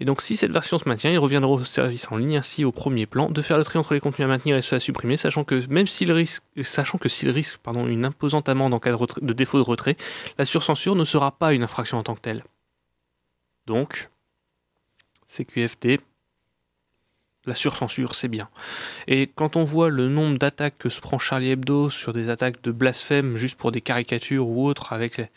Et 0.01 0.05
donc, 0.05 0.23
si 0.23 0.37
cette 0.37 0.53
version 0.53 0.79
se 0.79 0.89
maintient, 0.89 1.11
il 1.11 1.19
reviendra 1.19 1.51
au 1.51 1.65
service 1.65 2.07
en 2.13 2.17
ligne, 2.17 2.37
ainsi 2.37 2.65
au 2.65 2.71
premier 2.71 3.07
plan, 3.07 3.29
de 3.31 3.43
faire 3.43 3.59
le 3.59 3.65
tri 3.65 3.79
entre 3.79 3.95
les 3.95 4.01
contenus 4.01 4.27
à 4.27 4.29
maintenir 4.29 4.57
et 4.57 4.63
ceux 4.63 4.77
à 4.77 4.81
supprimer, 4.81 5.17
sachant 5.17 5.43
que 5.43 5.67
même 5.67 5.89
s'il 5.89 6.13
risque, 6.13 6.43
sachant 6.63 6.99
que 6.99 7.09
s'il 7.09 7.31
risque 7.31 7.59
pardon, 7.59 7.87
une 7.87 8.05
imposante 8.05 8.49
amende 8.49 8.75
en 8.75 8.79
cas 8.79 8.97
de, 9.21 9.33
défaut 9.33 9.59
de 9.59 9.65
retrait, 9.65 9.97
la 10.39 10.45
surcensure 10.45 10.95
ne 10.95 11.05
sera 11.05 11.33
pas 11.33 11.53
une 11.53 11.65
infraction 11.65 11.99
en 11.99 12.05
tant 12.05 12.15
que 12.15 12.21
telle. 12.21 12.45
Donc, 13.67 14.09
CQFT, 15.27 16.01
la 17.45 17.55
surcensure, 17.57 18.15
c'est 18.15 18.29
bien. 18.29 18.49
Et 19.09 19.27
quand 19.35 19.57
on 19.57 19.65
voit 19.65 19.91
le 19.91 20.09
nombre 20.09 20.39
d'attaques 20.39 20.79
que 20.79 20.91
se 20.91 21.01
prend 21.01 21.19
Charlie 21.19 21.51
Hebdo 21.51 21.91
sur 21.91 22.13
des 22.13 22.31
attaques 22.31 22.63
de 22.63 22.71
blasphème 22.71 23.37
juste 23.37 23.59
pour 23.59 23.73
des 23.73 23.81
caricatures 23.81 24.47
ou 24.47 24.67
autres 24.67 24.93
avec 24.93 25.17
les- 25.17 25.29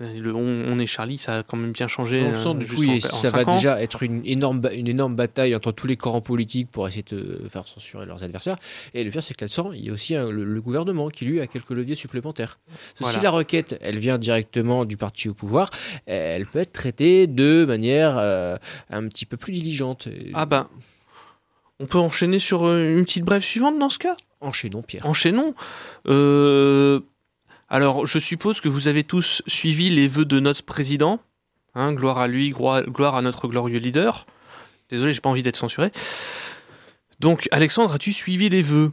le 0.00 0.34
on, 0.34 0.64
on 0.72 0.78
est 0.78 0.86
Charlie, 0.86 1.18
ça 1.18 1.38
a 1.38 1.42
quand 1.42 1.56
même 1.58 1.72
bien 1.72 1.86
changé. 1.86 2.22
On 2.22 2.32
euh, 2.32 2.42
sent, 2.42 2.54
du 2.58 2.66
coup, 2.66 2.84
en- 2.88 3.00
ça 3.00 3.30
va 3.30 3.42
ans. 3.42 3.54
déjà 3.54 3.82
être 3.82 4.02
une 4.02 4.22
énorme, 4.24 4.62
une 4.72 4.88
énorme 4.88 5.14
bataille 5.14 5.54
entre 5.54 5.72
tous 5.72 5.86
les 5.86 5.96
courants 5.96 6.22
politiques 6.22 6.70
pour 6.70 6.88
essayer 6.88 7.02
de 7.02 7.42
faire 7.48 7.66
censurer 7.68 8.06
leurs 8.06 8.22
adversaires. 8.24 8.56
Et 8.94 9.04
le 9.04 9.10
pire, 9.10 9.22
c'est 9.22 9.34
que 9.36 9.44
là-dedans, 9.44 9.72
il 9.72 9.84
y 9.84 9.90
a 9.90 9.92
aussi 9.92 10.14
le, 10.14 10.30
le 10.44 10.60
gouvernement 10.62 11.08
qui, 11.08 11.26
lui, 11.26 11.40
a 11.40 11.46
quelques 11.46 11.70
leviers 11.70 11.94
supplémentaires. 11.94 12.58
Voilà. 12.98 13.18
Si 13.18 13.22
la 13.22 13.30
requête, 13.30 13.78
elle 13.82 13.98
vient 13.98 14.16
directement 14.18 14.84
du 14.84 14.96
parti 14.96 15.28
au 15.28 15.34
pouvoir, 15.34 15.70
elle 16.06 16.46
peut 16.46 16.60
être 16.60 16.72
traitée 16.72 17.26
de 17.26 17.64
manière 17.66 18.16
euh, 18.18 18.56
un 18.88 19.06
petit 19.08 19.26
peu 19.26 19.36
plus 19.36 19.52
diligente. 19.52 20.08
Ah 20.34 20.46
ben, 20.46 20.68
on 21.78 21.86
peut 21.86 21.98
enchaîner 21.98 22.38
sur 22.38 22.64
euh, 22.66 22.96
une 22.96 23.04
petite 23.04 23.24
brève 23.24 23.42
suivante 23.42 23.78
dans 23.78 23.88
ce 23.90 23.98
cas? 23.98 24.16
Enchaînons, 24.40 24.82
Pierre. 24.82 25.04
Enchaînons. 25.04 25.54
Euh, 26.06 27.00
alors, 27.70 28.04
je 28.04 28.18
suppose 28.18 28.60
que 28.60 28.68
vous 28.68 28.88
avez 28.88 29.04
tous 29.04 29.42
suivi 29.46 29.90
les 29.90 30.08
vœux 30.08 30.24
de 30.24 30.40
notre 30.40 30.64
président. 30.64 31.20
Hein, 31.76 31.92
gloire 31.92 32.18
à 32.18 32.26
lui, 32.26 32.50
gloire, 32.50 33.14
à 33.14 33.22
notre 33.22 33.46
glorieux 33.46 33.78
leader. 33.78 34.26
Désolé, 34.90 35.12
j'ai 35.12 35.20
pas 35.20 35.30
envie 35.30 35.44
d'être 35.44 35.56
censuré. 35.56 35.92
Donc, 37.20 37.48
Alexandre, 37.52 37.94
as-tu 37.94 38.12
suivi 38.12 38.48
les 38.48 38.60
vœux? 38.60 38.90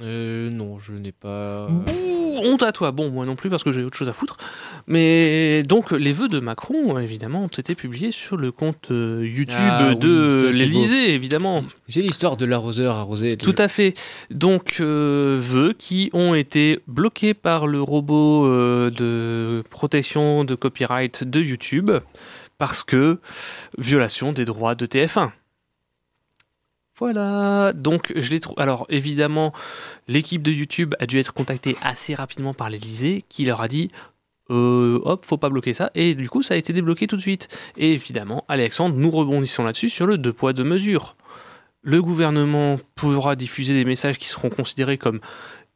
Euh, 0.00 0.48
non, 0.48 0.78
je 0.78 0.94
n'ai 0.94 1.12
pas. 1.12 1.68
Bouh, 1.68 2.38
honte 2.42 2.62
à 2.62 2.72
toi. 2.72 2.92
Bon, 2.92 3.10
moi 3.10 3.26
non 3.26 3.36
plus 3.36 3.50
parce 3.50 3.62
que 3.62 3.72
j'ai 3.72 3.84
autre 3.84 3.96
chose 3.96 4.08
à 4.08 4.14
foutre. 4.14 4.38
Mais 4.86 5.62
donc, 5.64 5.90
les 5.90 6.12
vœux 6.12 6.28
de 6.28 6.40
Macron, 6.40 6.98
évidemment, 6.98 7.44
ont 7.44 7.48
été 7.48 7.74
publiés 7.74 8.10
sur 8.10 8.38
le 8.38 8.52
compte 8.52 8.90
euh, 8.90 9.22
YouTube 9.22 9.58
Ah 9.60 9.94
de 9.94 10.50
l'Élysée, 10.50 11.12
évidemment. 11.12 11.62
C'est 11.88 12.00
l'histoire 12.00 12.38
de 12.38 12.46
l'arroseur 12.46 12.96
arrosé. 12.96 13.36
Tout 13.36 13.54
à 13.58 13.68
fait. 13.68 13.92
Donc, 14.30 14.78
euh, 14.80 15.38
vœux 15.38 15.74
qui 15.76 16.08
ont 16.14 16.34
été 16.34 16.80
bloqués 16.86 17.34
par 17.34 17.66
le 17.66 17.82
robot 17.82 18.46
euh, 18.46 18.90
de 18.90 19.62
protection 19.68 20.44
de 20.44 20.54
copyright 20.54 21.22
de 21.22 21.40
YouTube 21.40 21.90
parce 22.56 22.82
que 22.82 23.18
violation 23.76 24.32
des 24.32 24.46
droits 24.46 24.74
de 24.74 24.86
TF1. 24.86 25.32
Voilà, 27.02 27.72
donc 27.72 28.12
je 28.14 28.30
l'ai 28.30 28.38
trouvé. 28.38 28.62
Alors 28.62 28.86
évidemment, 28.88 29.52
l'équipe 30.06 30.40
de 30.40 30.52
YouTube 30.52 30.94
a 31.00 31.06
dû 31.06 31.18
être 31.18 31.34
contactée 31.34 31.76
assez 31.82 32.14
rapidement 32.14 32.54
par 32.54 32.70
l'Elysée 32.70 33.24
qui 33.28 33.44
leur 33.44 33.60
a 33.60 33.66
dit 33.66 33.90
euh, 34.50 35.00
hop, 35.04 35.24
faut 35.24 35.36
pas 35.36 35.48
bloquer 35.48 35.74
ça. 35.74 35.90
Et 35.96 36.14
du 36.14 36.30
coup, 36.30 36.42
ça 36.42 36.54
a 36.54 36.56
été 36.56 36.72
débloqué 36.72 37.08
tout 37.08 37.16
de 37.16 37.20
suite. 37.20 37.48
Et 37.76 37.90
évidemment, 37.90 38.44
Alexandre, 38.46 38.94
nous 38.96 39.10
rebondissons 39.10 39.64
là-dessus 39.64 39.88
sur 39.88 40.06
le 40.06 40.16
deux 40.16 40.32
poids, 40.32 40.52
deux 40.52 40.62
mesures 40.64 41.16
le 41.84 42.00
gouvernement 42.00 42.78
pourra 42.94 43.34
diffuser 43.34 43.74
des 43.74 43.84
messages 43.84 44.16
qui 44.16 44.28
seront 44.28 44.50
considérés 44.50 44.98
comme 44.98 45.18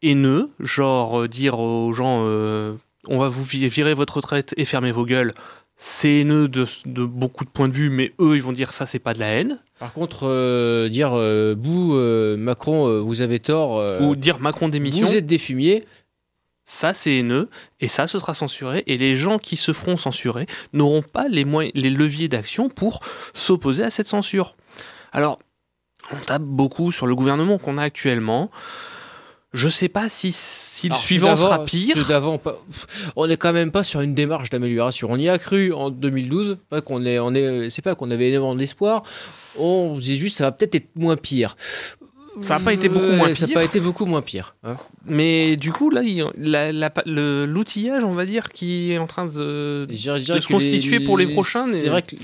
haineux, 0.02 0.50
genre 0.60 1.22
euh, 1.22 1.26
dire 1.28 1.58
aux 1.58 1.92
gens 1.92 2.22
euh, 2.24 2.74
on 3.08 3.18
va 3.18 3.26
vous 3.26 3.42
vi- 3.42 3.66
virer 3.66 3.94
votre 3.94 4.18
retraite 4.18 4.54
et 4.56 4.64
fermer 4.64 4.92
vos 4.92 5.04
gueules. 5.04 5.34
C'est 5.78 6.20
haineux 6.20 6.48
de, 6.48 6.66
de 6.86 7.04
beaucoup 7.04 7.44
de 7.44 7.50
points 7.50 7.68
de 7.68 7.74
vue, 7.74 7.90
mais 7.90 8.12
eux, 8.18 8.36
ils 8.36 8.42
vont 8.42 8.52
dire 8.52 8.72
ça, 8.72 8.86
c'est 8.86 8.98
pas 8.98 9.12
de 9.12 9.20
la 9.20 9.26
haine. 9.26 9.58
Par 9.78 9.92
contre, 9.92 10.26
euh, 10.26 10.88
dire 10.88 11.10
euh, 11.12 11.54
Bouh, 11.54 11.94
euh, 11.94 12.36
Macron, 12.36 12.88
euh, 12.88 13.00
vous 13.00 13.20
avez 13.20 13.40
tort, 13.40 13.84
Ou 14.00 14.16
dire 14.16 14.38
Macron 14.38 14.68
démission, 14.68 15.06
vous 15.06 15.16
êtes 15.16 15.26
des 15.26 15.38
fumiers, 15.38 15.82
ça, 16.64 16.94
c'est 16.94 17.18
haineux, 17.18 17.48
et 17.80 17.88
ça, 17.88 18.06
ce 18.06 18.18
sera 18.18 18.34
censuré. 18.34 18.82
Et 18.86 18.96
les 18.96 19.14
gens 19.14 19.38
qui 19.38 19.56
se 19.56 19.72
feront 19.72 19.96
censurer 19.96 20.46
n'auront 20.72 21.02
pas 21.02 21.28
les, 21.28 21.44
les 21.74 21.90
leviers 21.90 22.28
d'action 22.28 22.68
pour 22.68 23.00
s'opposer 23.34 23.84
à 23.84 23.90
cette 23.90 24.06
censure. 24.06 24.56
Alors, 25.12 25.38
on 26.10 26.16
tape 26.16 26.42
beaucoup 26.42 26.90
sur 26.90 27.06
le 27.06 27.14
gouvernement 27.14 27.58
qu'on 27.58 27.78
a 27.78 27.82
actuellement. 27.82 28.50
Je 29.56 29.68
sais 29.68 29.88
pas 29.88 30.08
si, 30.08 30.30
si 30.32 30.88
le 30.88 30.92
Alors, 30.92 31.02
suivant 31.02 31.34
sera 31.36 31.64
pire. 31.64 32.06
d'avant, 32.06 32.40
on 33.16 33.26
n'est 33.26 33.36
quand 33.36 33.52
même 33.52 33.70
pas 33.72 33.82
sur 33.82 34.00
une 34.02 34.14
démarche 34.14 34.50
d'amélioration. 34.50 35.08
On 35.10 35.16
y 35.16 35.28
a 35.28 35.38
cru 35.38 35.72
en 35.72 35.90
2012, 35.90 36.58
pas 36.68 36.80
qu'on 36.82 37.04
est, 37.04 37.18
on 37.18 37.34
est, 37.34 37.70
c'est 37.70 37.82
pas 37.82 37.94
qu'on 37.94 38.10
avait 38.10 38.28
énormément 38.28 38.54
d'espoir. 38.54 39.02
On 39.58 39.96
se 39.98 40.02
disait 40.04 40.16
juste 40.16 40.36
ça 40.36 40.44
va 40.44 40.52
peut-être 40.52 40.74
être 40.74 40.88
moins 40.94 41.16
pire. 41.16 41.56
Ça 42.42 42.58
n'a 42.58 42.64
pas 42.66 42.74
été 42.74 42.90
beaucoup 42.90 43.06
moins 43.12 43.28
Ouais, 43.28 43.34
Ça 43.34 43.42
n'a 43.42 43.46
pire. 43.46 43.54
pas 43.54 43.64
été 43.64 43.80
beaucoup 43.80 44.04
moins 44.04 44.20
pire. 44.20 44.54
hein. 44.62 44.76
Mais 45.06 45.56
du 45.56 45.72
coup, 45.72 45.88
là, 45.88 46.02
l'outillage, 47.06 48.04
on 48.04 48.12
va 48.12 48.26
dire, 48.26 48.50
qui 48.50 48.92
est 48.92 48.98
en 48.98 49.06
train 49.06 49.26
de. 49.26 49.86
Je 49.90 50.18
je 50.18 50.40
se 50.40 50.46
constituer 50.46 51.00
pour 51.00 51.16
les 51.16 51.28
prochains, 51.28 51.64
C'est 51.66 51.88
vrai 51.88 52.02
que, 52.02 52.14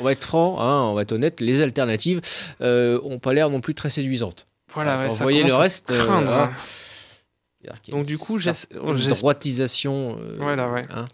on 0.00 0.02
va 0.02 0.10
être 0.12 0.24
franc, 0.24 0.60
hein, 0.60 0.82
on 0.90 0.94
va 0.94 1.02
être 1.02 1.12
honnête, 1.12 1.40
les 1.40 1.62
alternatives 1.62 2.20
euh, 2.62 2.98
ont 3.04 3.20
pas 3.20 3.32
l'air 3.32 3.48
non 3.50 3.60
plus 3.60 3.74
très 3.74 3.90
séduisantes. 3.90 4.44
Voilà, 4.74 4.98
ouais, 4.98 5.08
Vous 5.08 5.14
ça 5.16 5.24
voyez 5.24 5.42
le 5.44 5.54
reste. 5.54 5.90
euh, 5.90 6.04
craindre, 6.04 6.32
hein. 6.32 6.50
hein. 6.52 7.72
Donc, 7.88 8.04
du 8.04 8.18
coup, 8.18 8.38
j'espère- 8.38 8.78
droitisation 8.82 10.18
euh, 10.20 10.34
Voilà, 10.38 10.70
ouais. 10.70 10.84
hein, 10.90 11.06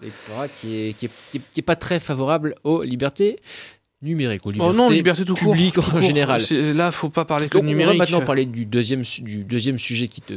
d'électorat 0.00 0.46
qui 0.48 0.76
est, 0.76 0.92
qui, 0.96 1.06
est, 1.06 1.10
qui 1.32 1.36
est- 1.38 1.42
qui 1.50 1.60
est 1.60 1.64
pas 1.64 1.74
très 1.76 1.98
favorable 1.98 2.54
aux 2.62 2.82
libertés 2.84 3.40
numériques, 4.00 4.46
aux 4.46 4.50
Oh 4.50 4.52
libertés 4.52 4.76
non, 4.76 4.88
liberté 4.88 5.24
tout 5.24 5.34
court. 5.34 5.52
publiques 5.52 5.74
tout 5.74 5.84
en 5.92 6.00
général. 6.00 6.40
Là, 6.76 6.92
faut 6.92 7.08
pas 7.08 7.24
parler 7.24 7.48
que 7.48 7.54
Donc, 7.58 7.62
de 7.62 7.66
on 7.66 7.70
va 7.70 7.76
numérique. 7.76 7.98
maintenant 7.98 8.20
parler 8.24 8.46
du 8.46 8.66
deuxième, 8.66 9.02
du 9.20 9.42
deuxième 9.44 9.78
sujet 9.80 10.06
qui, 10.06 10.20
te, 10.20 10.34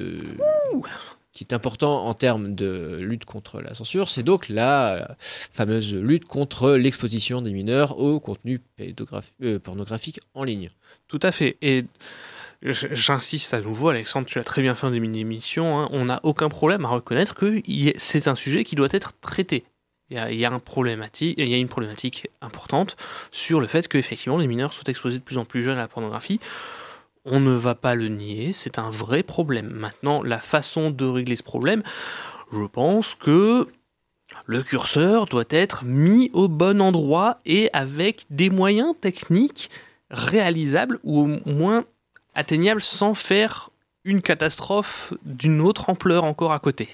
qui 1.31 1.43
est 1.43 1.53
important 1.53 2.07
en 2.07 2.15
termes 2.15 2.55
de 2.55 2.97
lutte 2.99 3.25
contre 3.25 3.61
la 3.61 3.75
censure. 3.75 4.09
C'est 4.09 4.23
donc 4.23 4.49
la 4.49 5.15
fameuse 5.53 5.93
lutte 5.93 6.25
contre 6.25 6.71
l'exposition 6.71 7.43
des 7.43 7.51
mineurs 7.51 7.99
au 7.99 8.19
contenu 8.19 8.59
pédograph- 8.79 9.31
euh, 9.43 9.59
pornographique 9.59 10.19
en 10.33 10.43
ligne. 10.43 10.69
Tout 11.07 11.19
à 11.21 11.31
fait. 11.31 11.57
Et 11.61 11.85
j'insiste 12.63 13.53
à 13.53 13.61
nouveau, 13.61 13.89
Alexandre, 13.89 14.25
tu 14.25 14.37
l'as 14.37 14.43
très 14.43 14.61
bien 14.61 14.73
fait 14.75 14.87
en 14.87 14.91
début 14.91 15.07
d'émission, 15.07 15.79
hein, 15.79 15.89
on 15.91 16.05
n'a 16.05 16.19
aucun 16.23 16.49
problème 16.49 16.85
à 16.85 16.89
reconnaître 16.89 17.35
que 17.35 17.61
c'est 17.97 18.27
un 18.27 18.35
sujet 18.35 18.63
qui 18.63 18.75
doit 18.75 18.87
être 18.91 19.13
traité. 19.19 19.65
Il 20.09 20.17
y, 20.17 20.45
a, 20.45 20.49
un 20.49 20.55
une 20.55 21.67
problématique 21.67 22.27
importante 22.41 22.95
sur 23.31 23.59
le 23.59 23.67
fait 23.67 23.87
qu'effectivement 23.87 24.37
les 24.37 24.47
mineurs 24.47 24.71
sont 24.71 24.83
exposés 24.83 25.17
de 25.17 25.23
plus 25.23 25.37
en 25.37 25.45
plus 25.45 25.63
jeunes 25.63 25.77
à 25.77 25.81
la 25.81 25.87
pornographie. 25.87 26.39
On 27.25 27.39
ne 27.39 27.53
va 27.53 27.73
pas 27.73 27.95
le 27.95 28.09
nier, 28.09 28.53
c'est 28.53 28.77
un 28.77 28.89
vrai 28.89 29.23
problème. 29.23 29.69
Maintenant, 29.69 30.21
la 30.21 30.39
façon 30.39 30.91
de 30.91 31.05
régler 31.05 31.35
ce 31.35 31.43
problème, 31.43 31.81
je 32.51 32.65
pense 32.65 33.15
que 33.15 33.67
le 34.45 34.61
curseur 34.61 35.25
doit 35.25 35.45
être 35.49 35.83
mis 35.83 36.29
au 36.33 36.47
bon 36.47 36.81
endroit 36.81 37.39
et 37.45 37.69
avec 37.73 38.25
des 38.29 38.49
moyens 38.49 38.93
techniques 38.99 39.69
réalisables 40.11 40.99
ou 41.03 41.21
au 41.21 41.49
moins 41.49 41.85
atteignables 42.35 42.81
sans 42.81 43.13
faire 43.13 43.69
une 44.05 44.21
catastrophe 44.21 45.13
d'une 45.23 45.61
autre 45.61 45.89
ampleur 45.89 46.23
encore 46.23 46.51
à 46.51 46.59
côté. 46.59 46.89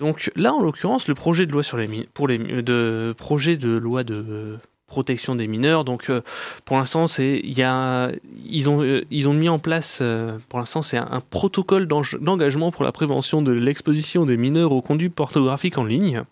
Donc 0.00 0.30
là, 0.36 0.52
en 0.52 0.60
l'occurrence, 0.60 1.08
le 1.08 1.14
projet 1.14 1.46
de 1.46 1.52
loi 1.52 1.62
sur 1.62 1.76
les 1.76 2.08
pour 2.14 2.28
les 2.28 2.38
de 2.38 3.14
projet 3.16 3.56
de 3.56 3.70
loi 3.70 4.04
de 4.04 4.58
protection 4.86 5.34
des 5.34 5.46
mineurs. 5.46 5.84
Donc 5.84 6.10
euh, 6.10 6.20
pour 6.64 6.76
l'instant, 6.76 7.06
c'est 7.06 7.40
il 7.42 7.56
ils 8.44 8.70
ont 8.70 8.82
euh, 8.82 9.04
ils 9.10 9.28
ont 9.28 9.32
mis 9.32 9.48
en 9.48 9.58
place 9.58 10.00
euh, 10.02 10.38
pour 10.48 10.58
l'instant 10.58 10.82
c'est 10.82 10.98
un, 10.98 11.08
un 11.10 11.20
protocole 11.20 11.86
d'eng- 11.86 12.18
d'engagement 12.20 12.70
pour 12.70 12.84
la 12.84 12.92
prévention 12.92 13.40
de 13.42 13.52
l'exposition 13.52 14.26
des 14.26 14.36
mineurs 14.36 14.72
aux 14.72 14.82
conduites 14.82 15.14
pornographiques 15.14 15.78
en 15.78 15.84
ligne. 15.84 16.24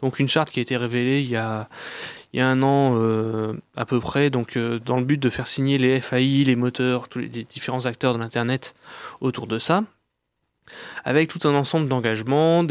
Donc 0.00 0.18
une 0.18 0.28
charte 0.28 0.50
qui 0.50 0.60
a 0.60 0.62
été 0.62 0.76
révélée 0.76 1.20
il 1.20 1.28
y 1.28 1.36
a 1.36 1.68
il 2.32 2.38
y 2.38 2.40
a 2.40 2.48
un 2.48 2.62
an 2.62 2.94
euh, 2.96 3.54
à 3.76 3.84
peu 3.84 3.98
près, 3.98 4.30
donc 4.30 4.56
euh, 4.56 4.78
dans 4.78 4.98
le 4.98 5.04
but 5.04 5.18
de 5.18 5.28
faire 5.28 5.46
signer 5.46 5.78
les 5.78 6.00
FAI, 6.00 6.44
les 6.44 6.56
moteurs, 6.56 7.08
tous 7.08 7.18
les, 7.18 7.28
différents 7.28 7.86
acteurs 7.86 8.14
de 8.14 8.18
l'Internet 8.18 8.74
autour 9.20 9.46
de 9.48 9.58
ça, 9.58 9.82
avec 11.04 11.28
tout 11.28 11.48
un 11.48 11.54
ensemble 11.54 11.88
d'engagements, 11.88 12.64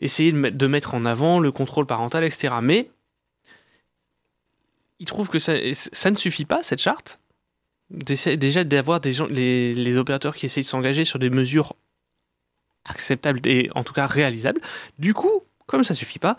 essayer 0.00 0.32
de, 0.32 0.66
mettre- 0.66 0.94
en 0.94 1.04
avant 1.04 1.40
le 1.40 1.52
contrôle 1.52 1.86
parental, 1.86 2.24
etc. 2.24 2.54
Mais 2.62 2.90
il 4.98 5.06
trouve 5.06 5.28
que 5.28 5.38
ça, 5.38 5.52
ça 5.74 6.10
ne 6.10 6.16
suffit 6.16 6.46
pas, 6.46 6.62
cette 6.62 6.80
charte. 6.80 7.20
Déjà 7.90 8.64
d'avoir 8.64 9.00
des 9.00 9.12
gens, 9.12 9.26
les, 9.26 9.74
les 9.74 9.98
opérateurs 9.98 10.34
qui 10.34 10.46
essayent 10.46 10.64
de 10.64 10.68
s'engager 10.68 11.04
sur 11.04 11.18
des 11.18 11.30
mesures 11.30 11.74
acceptables 12.86 13.40
et 13.44 13.70
en 13.74 13.84
tout 13.84 13.92
cas 13.92 14.06
réalisables. 14.06 14.60
Du 14.98 15.12
coup, 15.12 15.42
comme 15.66 15.84
ça 15.84 15.94
suffit 15.94 16.18
pas, 16.18 16.36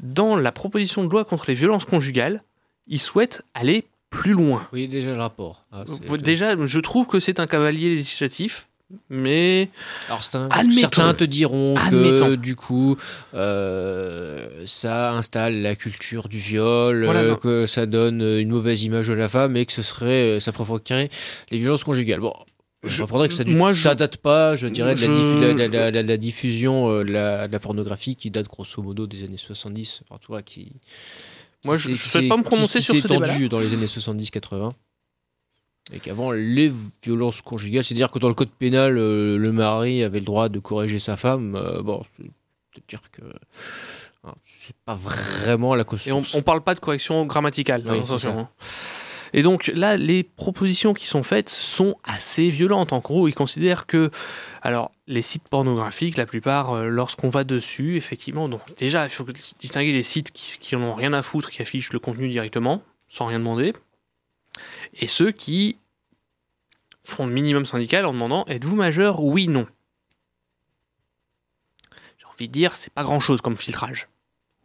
dans 0.00 0.36
la 0.36 0.52
proposition 0.52 1.04
de 1.04 1.08
loi 1.10 1.24
contre 1.24 1.44
les 1.48 1.54
violences 1.54 1.84
conjugales, 1.84 2.42
ils 2.86 2.98
souhaitent 3.00 3.42
aller 3.54 3.84
plus 4.10 4.32
loin. 4.32 4.66
Oui, 4.72 4.88
déjà 4.88 5.12
le 5.12 5.18
rapport. 5.20 5.64
Ah, 5.72 5.84
Déjà, 6.18 6.54
je 6.66 6.78
trouve 6.80 7.06
que 7.06 7.20
c'est 7.20 7.38
un 7.38 7.46
cavalier 7.46 7.94
législatif, 7.94 8.66
mais 9.08 9.68
Alors, 10.08 10.20
un- 10.34 10.48
certains 10.72 11.14
te 11.14 11.22
diront 11.22 11.76
que 11.76 12.34
du 12.34 12.56
coup, 12.56 12.96
euh, 13.34 14.62
ça 14.66 15.12
installe 15.12 15.62
la 15.62 15.76
culture 15.76 16.28
du 16.28 16.38
viol, 16.38 17.04
Voilà, 17.04 17.20
euh, 17.20 17.36
que 17.36 17.66
ça 17.66 17.86
donne 17.86 18.20
une 18.20 18.48
mauvaise 18.50 18.82
image 18.84 19.08
de 19.08 19.14
la 19.14 19.28
femme 19.28 19.56
et 19.56 19.66
que 19.66 19.72
ce 19.72 19.82
serait, 19.82 20.36
euh, 20.36 20.40
ça 20.40 20.50
provoquerait 20.52 21.08
les 21.50 21.58
violences 21.58 21.84
conjugales. 21.84 22.20
Bon, 22.20 22.34
je, 22.84 23.02
reprendrais 23.02 23.28
que 23.28 23.34
ça, 23.34 23.44
du- 23.44 23.54
moi, 23.56 23.72
je- 23.72 23.82
ça 23.82 23.94
date 23.94 24.16
pas, 24.16 24.56
je 24.56 24.66
dirais, 24.66 24.94
de 24.94 25.00
la, 25.00 25.06
je- 25.06 25.12
diffusion 26.16 26.88
euh, 26.90 27.04
de 27.04 27.12
la, 27.12 27.46
pornographie 27.58 28.16
qui 28.16 28.30
date 28.30 28.46
grosso 28.48 28.82
modo 28.82 29.06
des 29.06 29.24
années 29.24 29.36
70. 29.36 30.02
Enfin, 30.08 30.18
tu 30.20 30.28
vois, 30.28 30.42
qui. 30.42 30.72
Moi, 31.64 31.76
qui 31.76 31.94
je- 31.94 32.08
souhaite 32.08 32.22
qui 32.24 32.28
pas 32.28 32.36
me 32.38 32.42
prononcer 32.42 32.78
qui 32.78 32.84
sur 32.84 32.94
s'est 32.94 33.00
ce 33.02 33.06
étendu 33.06 33.48
dans 33.48 33.58
les 33.58 33.74
années 33.74 33.86
70-80. 33.86 34.70
Et 35.92 35.98
qu'avant, 36.00 36.30
les 36.30 36.72
violences 37.02 37.42
conjugales, 37.42 37.82
c'est-à-dire 37.84 38.10
que 38.10 38.18
dans 38.18 38.28
le 38.28 38.34
code 38.34 38.50
pénal, 38.50 38.96
euh, 38.96 39.36
le 39.36 39.52
mari 39.52 40.04
avait 40.04 40.20
le 40.20 40.24
droit 40.24 40.48
de 40.48 40.58
corriger 40.60 40.98
sa 41.00 41.16
femme. 41.16 41.56
euh, 41.56 41.82
bon, 41.82 42.02
c'est 42.16 42.24
dire 42.88 43.00
que 43.10 43.22
hein, 44.24 44.34
c'est 44.46 44.76
pas 44.86 44.94
vraiment 44.94 45.74
la 45.74 45.82
cause. 45.84 46.06
Et 46.06 46.12
on, 46.12 46.22
on 46.34 46.42
parle 46.42 46.62
pas 46.62 46.74
de 46.74 46.80
correction 46.80 47.26
grammaticale. 47.26 47.82
Oui, 47.84 47.98
Et 49.32 49.42
donc 49.42 49.68
là, 49.68 49.96
les 49.96 50.22
propositions 50.22 50.94
qui 50.94 51.06
sont 51.06 51.22
faites 51.22 51.48
sont 51.48 51.96
assez 52.04 52.48
violentes. 52.48 52.92
En 52.92 52.98
gros, 52.98 53.28
ils 53.28 53.34
considèrent 53.34 53.86
que, 53.86 54.10
alors, 54.62 54.90
les 55.06 55.22
sites 55.22 55.48
pornographiques, 55.48 56.16
la 56.16 56.26
plupart, 56.26 56.72
euh, 56.72 56.88
lorsqu'on 56.88 57.28
va 57.28 57.44
dessus, 57.44 57.96
effectivement, 57.96 58.48
donc 58.48 58.60
déjà, 58.76 59.04
il 59.04 59.10
faut 59.10 59.26
distinguer 59.58 59.92
les 59.92 60.02
sites 60.02 60.30
qui, 60.32 60.58
qui 60.58 60.76
en 60.76 60.82
ont 60.82 60.94
rien 60.94 61.12
à 61.12 61.22
foutre, 61.22 61.50
qui 61.50 61.62
affichent 61.62 61.92
le 61.92 61.98
contenu 61.98 62.28
directement, 62.28 62.82
sans 63.08 63.26
rien 63.26 63.38
demander, 63.38 63.72
et 64.94 65.06
ceux 65.06 65.32
qui 65.32 65.78
font 67.02 67.26
le 67.26 67.32
minimum 67.32 67.66
syndical 67.66 68.06
en 68.06 68.12
demandant 68.12 68.44
êtes-vous 68.46 68.76
majeur 68.76 69.22
Oui, 69.22 69.48
non. 69.48 69.66
J'ai 72.18 72.26
envie 72.26 72.48
de 72.48 72.52
dire, 72.52 72.74
c'est 72.74 72.92
pas 72.92 73.04
grand-chose 73.04 73.40
comme 73.40 73.56
filtrage. 73.56 74.08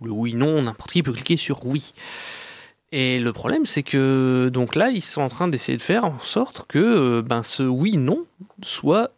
Le 0.01 0.12
oui, 0.12 0.34
non, 0.34 0.62
n'importe 0.62 0.91
qui 0.91 1.04
peut 1.04 1.13
cliquer 1.13 1.38
sur 1.38 1.65
oui. 1.65 1.93
Et 2.97 3.19
le 3.19 3.34
problème, 3.34 3.65
c'est 3.65 3.84
que 3.84 4.49
donc 4.53 4.73
là, 4.75 4.89
ils 4.89 5.01
sont 5.01 5.21
en 5.21 5.27
train 5.27 5.49
d'essayer 5.49 5.77
de 5.77 5.81
faire 5.81 6.05
en 6.05 6.17
sorte 6.19 6.65
que 6.69 6.79
euh, 6.79 7.21
ben, 7.21 7.43
ce 7.43 7.63
oui, 7.63 7.97
non 7.97 8.25
soit 8.63 9.12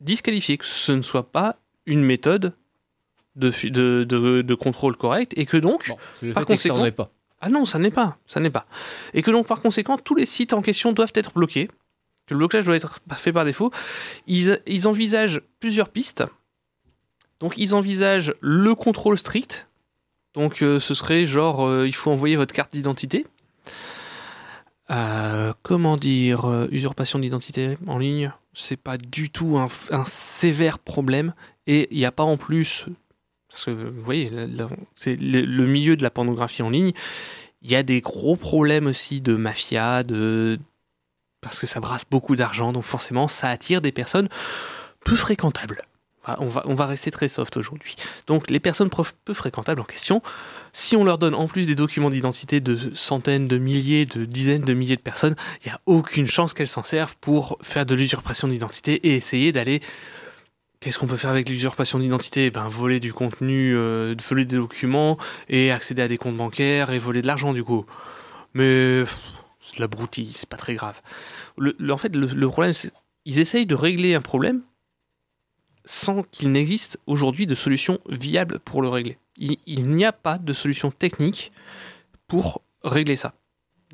disqualifié, 0.00 0.56
que 0.56 0.64
ce 0.66 0.92
ne 0.92 1.02
soit 1.02 1.32
pas 1.32 1.56
une 1.86 2.04
méthode 2.04 2.54
de, 3.34 3.50
de, 3.68 4.04
de- 4.04 4.42
de 4.42 4.54
contrôle 4.54 4.96
correct, 4.96 5.32
et 5.36 5.46
que 5.46 5.56
donc, 5.56 5.88
Bon, 5.88 5.96
c'est 6.20 6.26
le 6.26 6.32
par 6.34 6.44
fait 6.44 6.52
est 6.52 6.56
que 6.56 6.62
ça 6.62 6.68
conséquent- 6.70 6.84
est 6.86 6.92
pas. 6.92 7.10
ah 7.40 7.48
non, 7.48 7.64
ça 7.64 7.78
n'est 7.80 7.90
pas, 7.90 8.18
ça 8.26 8.38
n'est 8.38 8.50
pas. 8.50 8.66
Et 9.14 9.22
que 9.22 9.30
donc, 9.32 9.46
par 9.48 9.60
conséquent, 9.60 9.98
tous 9.98 10.14
les 10.14 10.26
sites 10.26 10.52
en 10.52 10.62
question 10.62 10.92
doivent 10.92 11.12
être 11.14 11.32
bloqués, 11.34 11.66
que 12.26 12.34
le 12.34 12.38
blocage 12.38 12.64
doit 12.64 12.76
être 12.76 13.00
fait 13.16 13.32
par 13.32 13.44
défaut. 13.44 13.72
Ils, 14.28 14.60
ils 14.66 14.86
envisagent 14.86 15.40
plusieurs 15.58 15.88
pistes. 15.88 16.22
Donc, 17.40 17.58
ils 17.58 17.74
envisagent 17.74 18.34
le 18.40 18.74
contrôle 18.76 19.18
strict. 19.18 19.66
Donc, 20.34 20.62
euh, 20.62 20.78
ce 20.78 20.94
serait 20.94 21.26
genre, 21.26 21.66
euh, 21.66 21.86
il 21.86 21.94
faut 21.94 22.10
envoyer 22.10 22.36
votre 22.36 22.54
carte 22.54 22.72
d'identité. 22.72 23.26
Euh, 24.90 25.52
comment 25.62 25.96
dire, 25.96 26.66
usurpation 26.70 27.18
d'identité 27.18 27.78
en 27.86 27.98
ligne, 27.98 28.32
c'est 28.52 28.76
pas 28.76 28.98
du 28.98 29.30
tout 29.30 29.58
un, 29.58 29.68
sévère 30.04 30.78
problème. 30.78 31.32
Et 31.66 31.88
il 31.92 31.98
n'y 31.98 32.04
a 32.04 32.12
pas 32.12 32.24
en 32.24 32.36
plus, 32.36 32.86
parce 33.48 33.66
que 33.66 33.70
vous 33.70 34.02
voyez, 34.02 34.30
c'est 34.96 35.14
le, 35.14 35.42
le 35.42 35.66
milieu 35.66 35.96
de 35.96 36.02
la 36.02 36.10
pornographie 36.10 36.62
en 36.62 36.70
ligne, 36.70 36.92
il 37.62 37.70
y 37.70 37.76
a 37.76 37.82
des 37.82 38.00
gros 38.00 38.36
problèmes 38.36 38.86
aussi 38.86 39.20
de 39.20 39.34
mafia, 39.34 40.02
de 40.02 40.58
parce 41.40 41.58
que 41.58 41.66
ça 41.66 41.80
brasse 41.80 42.04
beaucoup 42.10 42.36
d'argent, 42.36 42.72
donc 42.72 42.84
forcément 42.84 43.28
ça 43.28 43.48
attire 43.48 43.80
des 43.80 43.92
personnes 43.92 44.28
peu 45.04 45.16
fréquentables. 45.16 45.82
Ah, 46.30 46.36
on, 46.40 46.74
va, 46.74 46.86
rester 46.86 47.10
très 47.10 47.28
soft 47.28 47.56
aujourd'hui. 47.56 47.96
Donc 48.26 48.50
les 48.50 48.60
personnes 48.60 48.88
peu 49.24 49.34
fréquentables 49.34 49.80
en 49.80 49.84
question, 49.84 50.22
si 50.72 50.94
on 50.94 51.02
leur 51.02 51.18
donne 51.18 51.34
en 51.34 51.48
plus 51.48 51.66
des 51.66 51.74
documents 51.74 52.10
d'identité 52.10 52.60
de 52.60 52.78
centaines, 52.94 53.48
de 53.48 53.58
milliers, 53.58 54.06
de 54.06 54.24
dizaines 54.24 54.62
de 54.62 54.72
milliers 54.72 54.96
de 54.96 55.00
personnes, 55.00 55.34
il 55.64 55.68
n'y 55.68 55.72
a 55.72 55.80
aucune 55.86 56.26
chance 56.26 56.54
qu'elles 56.54 56.68
s'en 56.68 56.84
servent 56.84 57.16
pour 57.20 57.58
faire 57.62 57.84
de 57.84 57.94
l'usurpation 57.94 58.48
d'identité 58.48 58.94
et 59.08 59.16
essayer 59.16 59.50
d'aller... 59.52 59.80
Qu'est-ce 60.78 60.98
qu'on 60.98 61.06
peut 61.06 61.16
faire 61.16 61.30
avec 61.30 61.48
l'usurpation 61.48 61.98
d'identité? 61.98 62.50
Ben, 62.50 62.68
Voler 62.68 63.00
du 63.00 63.12
contenu, 63.12 63.76
euh, 63.76 64.14
voler 64.26 64.46
des 64.46 64.56
documents 64.56 65.18
et 65.50 65.70
accéder 65.70 66.00
à 66.00 66.08
des 66.08 66.16
comptes 66.16 66.38
bancaires 66.38 66.90
et 66.90 66.98
voler 66.98 67.20
de 67.20 67.26
l'argent 67.26 67.52
du 67.52 67.62
coup. 67.62 67.84
Mais 68.54 69.04
c'est 69.60 69.76
de 69.76 69.80
la 69.80 69.88
broutille, 69.88 70.32
c'est 70.32 70.48
pas 70.48 70.56
très 70.56 70.74
grave. 70.74 71.02
En 71.58 71.96
fait, 71.98 72.16
le, 72.16 72.26
le 72.26 72.48
problème, 72.48 72.72
c'est 72.72 72.92
ils 73.26 73.40
essayent 73.40 73.66
de 73.66 73.74
régler 73.74 74.14
un 74.14 74.20
problème 74.20 74.62
sans 75.90 76.22
qu'il 76.22 76.52
n'existe 76.52 77.00
aujourd'hui 77.08 77.48
de 77.48 77.56
solution 77.56 77.98
viable 78.08 78.60
pour 78.60 78.80
le 78.80 78.88
régler. 78.88 79.18
Il, 79.36 79.56
il 79.66 79.90
n'y 79.90 80.04
a 80.04 80.12
pas 80.12 80.38
de 80.38 80.52
solution 80.52 80.92
technique 80.92 81.50
pour 82.28 82.62
régler 82.84 83.16
ça. 83.16 83.34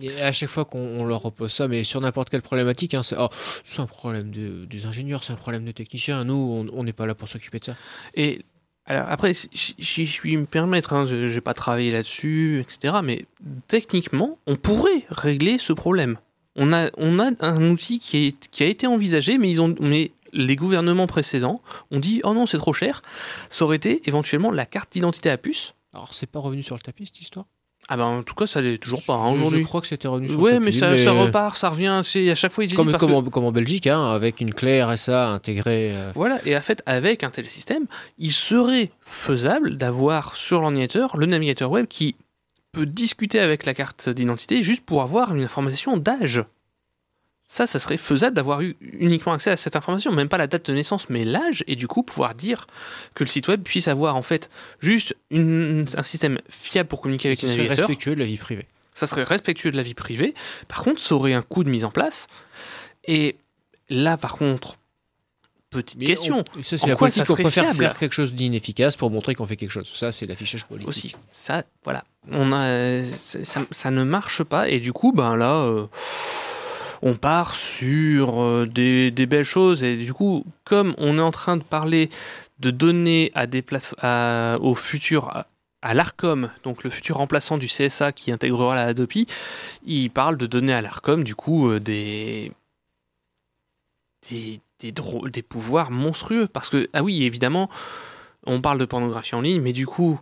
Et 0.03 0.21
à 0.21 0.31
chaque 0.31 0.51
fois 0.51 0.67
qu'on 0.67 0.79
on 0.79 1.07
leur 1.07 1.23
repose 1.23 1.55
ça, 1.55 1.69
mais 1.69 1.85
sur 1.85 2.03
n'importe 2.03 2.29
quelle 2.29 2.43
problématique, 2.43 2.93
hein, 2.93 3.03
c'est 3.03 3.17
oh, 3.19 3.29
c'est 3.65 3.81
un 3.81 3.87
problème 3.87 4.31
de- 4.31 4.67
des 4.67 4.85
ingénieurs, 4.85 5.25
c'est 5.25 5.33
un 5.33 5.37
problème 5.37 5.65
de 5.65 5.73
techniciens. 5.73 6.25
Nous, 6.25 6.35
on 6.35 6.67
on 6.79 6.85
n'est 6.85 6.93
pas 6.93 7.07
là 7.07 7.15
pour 7.15 7.29
s'occuper 7.29 7.61
de 7.61 7.65
ça. 7.65 7.77
Et 8.15 8.43
alors 8.85 9.07
après, 9.09 9.33
si, 9.33 9.49
si 9.55 10.05
je 10.05 10.21
puis 10.21 10.37
me 10.37 10.45
permettre, 10.45 10.93
hein, 10.93 11.07
je 11.07 11.17
n'ai 11.17 11.41
pas 11.41 11.55
travaillé 11.55 11.91
là-dessus, 11.93 12.61
etc. 12.61 12.97
Mais 13.03 13.25
techniquement, 13.69 14.39
on 14.47 14.57
pourrait 14.57 15.07
régler 15.09 15.57
ce 15.57 15.73
problème. 15.73 16.19
On 16.57 16.75
a, 16.75 16.91
on 16.99 17.19
a 17.19 17.31
un 17.41 17.71
outil 17.71 17.99
qui, 18.01 18.27
est, 18.27 18.51
qui 18.51 18.65
a 18.65 18.67
été 18.67 18.87
envisagé, 18.87 19.39
mais, 19.39 19.49
ils 19.51 19.63
ont, 19.63 19.75
mais 19.81 20.13
les 20.33 20.57
gouvernements 20.57 21.07
précédents 21.07 21.63
ont 21.91 21.99
dit 22.01 22.21
oh 22.25 22.35
non, 22.35 22.47
c'est 22.47 22.59
trop 22.59 22.73
cher. 22.73 23.03
Ça 23.51 23.65
aurait 23.65 23.77
été 23.77 24.03
éventuellement 24.07 24.51
la 24.51 24.67
carte 24.67 24.93
d'identité 24.93 25.31
à 25.31 25.37
puce. 25.39 25.75
Alors, 25.95 26.13
c'est 26.15 26.31
pas 26.31 26.41
revenu 26.41 26.63
sur 26.63 26.75
le 26.77 26.81
tapis 26.81 27.07
cette 27.07 27.21
histoire? 27.21 27.47
Ah 27.89 27.97
ben 27.97 28.05
en 28.05 28.23
tout 28.25 28.35
cas, 28.35 28.47
ça 28.49 28.61
l'est 28.61 28.79
toujours 28.79 29.03
pas 29.05 29.15
hein, 29.15 29.31
Je- 29.31 29.37
aujourd'hui. 29.37 29.63
Je 29.63 29.67
crois 29.67 29.81
que 29.81 29.87
c'était 29.87 30.09
revenu 30.09 30.29
sur 30.29 30.41
Ouais, 30.41 30.55
le 30.55 30.61
mais 30.61 30.67
tapis. 30.73 30.79
ça, 30.81 30.99
ça 30.99 31.13
repart, 31.13 31.57
ça 31.57 31.69
revient. 31.71 32.01
C'est 32.03 32.29
à 32.31 32.35
chaque 32.35 32.51
fois 32.53 32.65
ils 32.65 32.67
hésitent 32.67 32.77
Comme, 32.77 32.91
parce 32.91 33.01
comme, 33.01 33.11
que- 33.13 33.29
en, 33.29 33.31
comme 33.31 33.45
en 33.45 33.53
Belgique, 33.53 33.87
hein, 33.87 34.11
avec 34.13 34.41
une 34.41 34.53
clé 34.53 34.83
RSA 34.83 35.29
intégrée. 35.29 35.93
euh, 35.95 36.11
Voilà, 36.17 36.41
et 36.45 36.57
en 36.57 36.61
fait, 36.61 36.83
avec 36.87 37.23
un 37.23 37.31
tel 37.31 37.47
système, 37.47 37.87
il 38.19 38.33
serait 38.33 38.91
faisable 39.03 39.77
d'avoir 39.77 40.35
sur 40.35 40.61
l'ordinateur 40.63 41.17
le 41.17 41.27
navigateur 41.27 41.71
web 41.71 41.87
qui 41.87 42.17
peut 42.73 42.87
discuter 42.87 43.39
avec 43.39 43.65
la 43.65 43.73
carte 43.73 44.09
d'identité 44.09 44.63
juste 44.63 44.85
pour 44.85 45.01
avoir 45.03 45.35
une 45.35 45.45
information 45.45 45.97
d'âge. 45.97 46.43
Ça, 47.49 47.67
ça 47.69 47.79
serait 47.79 47.97
faisable 47.97 48.35
d'avoir 48.35 48.61
eu 48.61 48.77
uniquement 48.81 49.33
accès 49.33 49.51
à 49.53 49.57
cette 49.57 49.77
information, 49.77 50.11
même 50.13 50.29
pas 50.29 50.37
la 50.39 50.49
date 50.49 50.67
de 50.69 50.75
naissance, 50.75 51.09
mais 51.09 51.25
l'âge, 51.25 51.63
et 51.69 51.77
du 51.77 51.87
coup 51.87 52.03
pouvoir 52.03 52.35
dire 52.35 52.67
que 53.15 53.23
le 53.23 53.29
site 53.29 53.47
web 53.47 53.63
puisse 53.63 53.87
avoir 53.87 54.17
en 54.17 54.23
fait 54.23 54.51
juste 54.81 55.15
une- 55.31 55.85
un 55.97 56.03
système 56.03 56.39
fiable 56.49 56.89
pour 56.89 57.01
communiquer 57.01 57.29
avec 57.29 57.39
ce 57.39 57.47
le 57.47 57.53
serait 57.53 57.63
navigateur. 57.63 57.87
respectueux 57.89 58.15
de 58.17 58.21
la 58.21 58.27
vie 58.27 58.37
privée. 58.37 58.67
Ça 58.95 59.07
serait 59.07 59.23
respectueux 59.23 59.71
de 59.71 59.77
la 59.77 59.83
vie 59.85 59.95
privée. 59.95 60.35
Par 60.67 60.83
contre, 60.83 61.01
ça 61.01 61.15
aurait 61.15 61.35
un 61.35 61.43
coût 61.43 61.63
de 61.63 61.71
mise 61.71 61.85
en 61.85 61.91
place. 61.91 62.27
Et 63.07 63.37
là, 63.91 64.17
par 64.17 64.33
contre, 64.33 64.77
petite 65.71 66.01
Mais 66.01 66.07
question 66.07 66.43
on- 66.57 66.63
ça, 66.65 66.79
c'est 66.79 66.85
En 66.85 66.89
la 66.89 66.97
quoi 66.97 67.11
ça 67.11 67.23
politique. 67.23 67.23
On 67.23 67.25
serait 67.35 67.43
préfère 67.45 67.65
fiable 67.65 67.79
faire 67.79 67.95
quelque 67.99 68.13
chose 68.15 68.35
d'inefficace 68.35 68.97
pour 68.97 69.11
montrer 69.11 69.35
qu'on 69.37 69.47
fait 69.47 69.57
quelque 69.57 69.71
chose. 69.71 69.89
Ça, 69.95 70.11
c'est 70.13 70.27
l'affichage 70.27 70.65
politique. 70.65 70.89
aussi. 70.89 71.15
Ça, 71.33 71.63
voilà. 71.85 72.05
On 72.33 72.51
a, 72.53 73.03
ça, 73.05 73.61
ça 73.71 73.91
ne 73.93 74.03
marche 74.03 74.43
pas. 74.43 74.69
Et 74.69 74.81
du 74.81 74.93
coup, 74.93 75.13
ben 75.13 75.37
là, 75.37 75.53
euh, 75.59 75.87
on 77.03 77.15
part 77.15 77.55
sur 77.55 78.41
euh, 78.41 78.67
des, 78.67 79.11
belles 79.27 79.45
choses. 79.45 79.85
Et 79.85 79.97
du 79.97 80.13
coup, 80.13 80.45
comme 80.65 80.95
on 80.99 81.19
est 81.19 81.23
en 81.23 81.31
train 81.31 81.57
de 81.57 81.63
parler 81.63 82.11
de 82.59 82.71
donner 82.71 83.31
à 83.35 83.47
des 83.47 83.63
plateformes, 83.63 84.63
au 84.63 84.75
futur, 84.75 85.29
à, 85.29 85.47
à 85.83 85.95
l'ARCOM, 85.95 86.51
donc 86.63 86.85
le 86.85 86.91
futur 86.91 87.17
remplaçant 87.17 87.59
du 87.59 87.67
CSA 87.67 88.13
qui 88.13 88.33
intégrera 88.33 88.75
la 88.75 88.87
Adopi, 88.87 89.27
il 89.85 90.11
parle 90.11 90.37
de 90.37 90.47
donner 90.47 90.73
à 90.73 90.81
l'ARCOM, 90.81 91.23
du 91.23 91.35
coup, 91.35 91.69
euh, 91.69 91.81
des, 91.81 92.53
des, 94.29 94.61
des, 94.81 94.93
des 94.93 95.43
pouvoirs 95.43 95.91
monstrueux. 95.91 96.47
Parce 96.47 96.71
que, 96.71 96.89
ah 96.93 97.03
oui, 97.03 97.25
évidemment, 97.25 97.69
on 98.47 98.61
parle 98.61 98.79
de 98.79 98.85
pornographie 98.85 99.35
en 99.35 99.43
ligne, 99.43 99.61
mais 99.61 99.73
du 99.73 99.87
coup, 99.87 100.19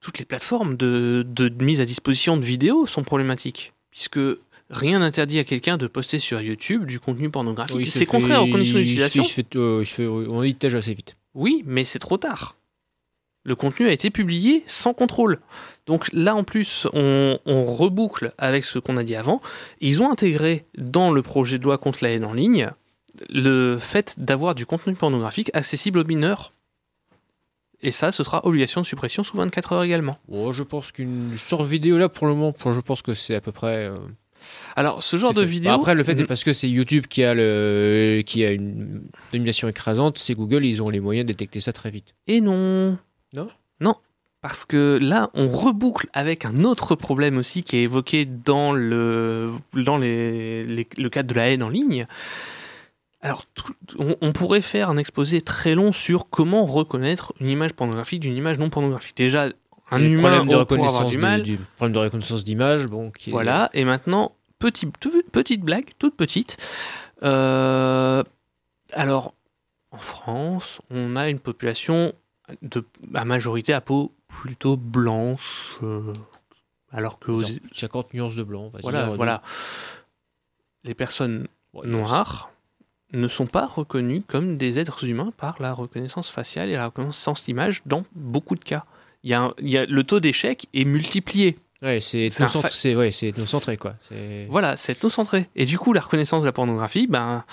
toutes 0.00 0.18
les 0.18 0.24
plateformes 0.24 0.76
de 0.76 1.24
mise 1.60 1.80
à 1.80 1.84
disposition 1.84 2.36
de 2.36 2.44
vidéos 2.44 2.86
sont 2.86 3.04
problématiques. 3.04 3.72
Puisque 3.90 4.18
rien 4.70 4.98
n'interdit 5.00 5.38
à 5.38 5.44
quelqu'un 5.44 5.76
de 5.76 5.86
poster 5.86 6.18
sur 6.18 6.40
YouTube 6.40 6.84
du 6.86 7.00
contenu 7.00 7.30
pornographique. 7.30 7.76
Oui, 7.76 7.86
c'est 7.86 8.06
contraire 8.06 8.42
aux 8.42 8.46
conditions 8.50 8.78
d'utilisation. 8.78 9.22
euh, 9.56 9.84
fait- 9.84 10.06
On 10.06 10.40
assez 10.78 10.94
vite. 10.94 11.16
Oui, 11.34 11.62
mais 11.66 11.84
c'est 11.84 11.98
trop 11.98 12.16
tard. 12.16 12.56
Le 13.46 13.54
contenu 13.56 13.86
a 13.88 13.92
été 13.92 14.10
publié 14.10 14.62
sans 14.66 14.94
contrôle. 14.94 15.38
Donc 15.86 16.08
là, 16.14 16.34
en 16.34 16.44
plus, 16.44 16.86
on, 16.94 17.38
on 17.44 17.64
reboucle 17.64 18.32
avec 18.38 18.64
ce 18.64 18.78
qu'on 18.78 18.96
a 18.96 19.04
dit 19.04 19.16
avant. 19.16 19.42
Ils 19.80 20.02
ont 20.02 20.10
intégré 20.10 20.64
dans 20.78 21.10
le 21.10 21.20
projet 21.20 21.58
de 21.58 21.64
loi 21.64 21.76
contre 21.76 21.98
la 22.02 22.10
haine 22.10 22.24
en 22.24 22.32
ligne 22.32 22.70
le 23.28 23.76
fait 23.78 24.14
d'avoir 24.18 24.54
du 24.54 24.64
contenu 24.66 24.94
pornographique 24.94 25.50
accessible 25.52 25.98
aux 25.98 26.04
mineurs. 26.04 26.52
Et 27.82 27.90
ça, 27.92 28.12
ce 28.12 28.24
sera 28.24 28.46
obligation 28.46 28.80
de 28.80 28.86
suppression 28.86 29.22
sous 29.22 29.36
24 29.36 29.72
heures 29.72 29.82
également. 29.82 30.16
Oh, 30.28 30.52
je 30.52 30.62
pense 30.62 30.90
qu'une 30.90 31.36
vidéo 31.66 31.98
là, 31.98 32.08
pour 32.08 32.26
le 32.26 32.32
moment, 32.34 32.54
je 32.72 32.80
pense 32.80 33.02
que 33.02 33.12
c'est 33.12 33.34
à 33.34 33.40
peu 33.42 33.52
près. 33.52 33.84
euh, 33.90 33.98
Alors, 34.76 35.02
ce 35.02 35.16
genre 35.16 35.32
de 35.34 35.40
fait. 35.42 35.46
vidéo. 35.46 35.72
Après, 35.72 35.94
le 35.94 36.02
fait 36.02 36.12
est 36.12 36.20
Mhm. 36.22 36.26
parce 36.26 36.44
que 36.44 36.52
c'est 36.52 36.68
YouTube 36.68 37.06
qui 37.08 37.22
a 37.24 37.34
le 37.34 38.22
qui 38.26 38.44
a 38.44 38.50
une 38.50 39.02
domination 39.32 39.68
écrasante, 39.68 40.18
c'est 40.18 40.34
Google, 40.34 40.64
ils 40.64 40.82
ont 40.82 40.88
les 40.90 41.00
moyens 41.00 41.26
de 41.26 41.32
détecter 41.32 41.60
ça 41.60 41.72
très 41.72 41.90
vite. 41.90 42.14
Et 42.26 42.40
non. 42.40 42.98
Non? 43.34 43.48
Non. 43.80 43.94
Parce 44.40 44.64
que 44.66 44.98
là, 45.00 45.30
on 45.34 45.48
reboucle 45.48 46.06
avec 46.12 46.44
un 46.44 46.64
autre 46.64 46.94
problème 46.96 47.38
aussi 47.38 47.62
qui 47.62 47.76
est 47.76 47.82
évoqué 47.84 48.26
dans 48.26 48.72
le, 48.72 49.52
dans 49.72 49.96
les, 49.96 50.64
les- 50.66 50.86
le 50.98 51.08
cadre 51.08 51.30
de 51.30 51.34
la 51.34 51.48
haine 51.50 51.62
en 51.62 51.70
ligne. 51.70 52.06
Alors, 53.22 53.46
tout- 53.54 53.72
on, 53.98 54.16
on 54.20 54.32
pourrait 54.32 54.60
faire 54.60 54.90
un 54.90 54.98
exposé 54.98 55.40
très 55.40 55.74
long 55.74 55.92
sur 55.92 56.28
comment 56.28 56.66
reconnaître 56.66 57.32
une 57.40 57.48
image 57.48 57.72
pornographique 57.72 58.20
d'une 58.20 58.36
image 58.36 58.58
non 58.58 58.68
pornographique. 58.68 59.16
Déjà, 59.16 59.48
un 59.90 59.98
humain 60.00 60.20
problème 60.30 60.48
de 60.48 60.54
reconnaissance 60.56 61.10
du 61.10 61.16
de- 61.16 61.20
mal. 61.22 61.42
du 61.42 61.56
problème 61.76 61.92
de 61.92 61.98
reconnaissance 61.98 62.44
d'image, 62.44 62.86
bon, 62.86 63.10
qui 63.10 63.30
est- 63.30 63.32
Voilà, 63.32 63.70
et 63.74 63.84
maintenant, 63.84 64.32
petit, 64.58 64.88
tout- 65.00 65.22
petite 65.32 65.62
blague, 65.62 65.90
toute 65.98 66.16
petite. 66.16 66.56
Euh, 67.22 68.22
alors, 68.92 69.34
en 69.90 69.98
France, 69.98 70.80
on 70.90 71.16
a 71.16 71.28
une 71.28 71.38
population 71.38 72.12
de 72.62 72.84
à 73.14 73.24
majorité 73.24 73.72
à 73.72 73.80
peau 73.80 74.12
plutôt 74.28 74.76
blanche, 74.76 75.76
euh, 75.82 76.12
alors 76.92 77.18
que 77.18 77.30
aux- 77.30 77.40
Genre 77.40 77.50
50 77.72 78.12
nuances 78.14 78.36
de 78.36 78.42
blanc. 78.42 78.64
on 78.64 78.68
va 78.68 78.80
voilà, 78.82 79.06
dire. 79.06 79.16
voilà, 79.16 79.42
les 80.84 80.94
personnes 80.94 81.46
Ouais, 81.72 81.86
noires 81.86 82.50
ne 83.12 83.28
sont 83.28 83.46
pas 83.46 83.66
reconnues 83.66 84.22
comme 84.22 84.56
des 84.56 84.78
êtres 84.78 85.04
humains 85.04 85.32
par 85.36 85.60
la 85.62 85.72
reconnaissance 85.72 86.30
faciale 86.30 86.68
et 86.68 86.74
la 86.74 86.86
reconnaissance 86.86 87.44
d'image 87.44 87.82
dans 87.86 88.04
beaucoup 88.14 88.56
de 88.56 88.64
cas. 88.64 88.84
Il 89.24 89.30
y 89.30 89.34
a, 89.34 89.42
un- 89.42 89.54
il 89.60 89.70
y 89.70 89.76
a- 89.78 89.86
le 89.86 90.04
taux 90.04 90.20
d'échec 90.20 90.66
est 90.74 90.84
multiplié. 90.84 91.56
Ouais, 91.82 92.00
c'est 92.00 92.26
ethnocentré, 92.26 92.94
ouais, 92.94 93.08
ethnocentré, 93.08 93.76
quoi. 93.76 93.94
Voilà, 94.48 94.76
c'est 94.76 94.92
etnocentré. 94.92 95.48
Et 95.56 95.64
du 95.66 95.78
coup, 95.78 95.92
la 95.92 96.00
reconnaissance 96.02 96.42
de 96.42 96.46
la 96.46 96.52
pornographie, 96.52 97.06
ben, 97.06 97.44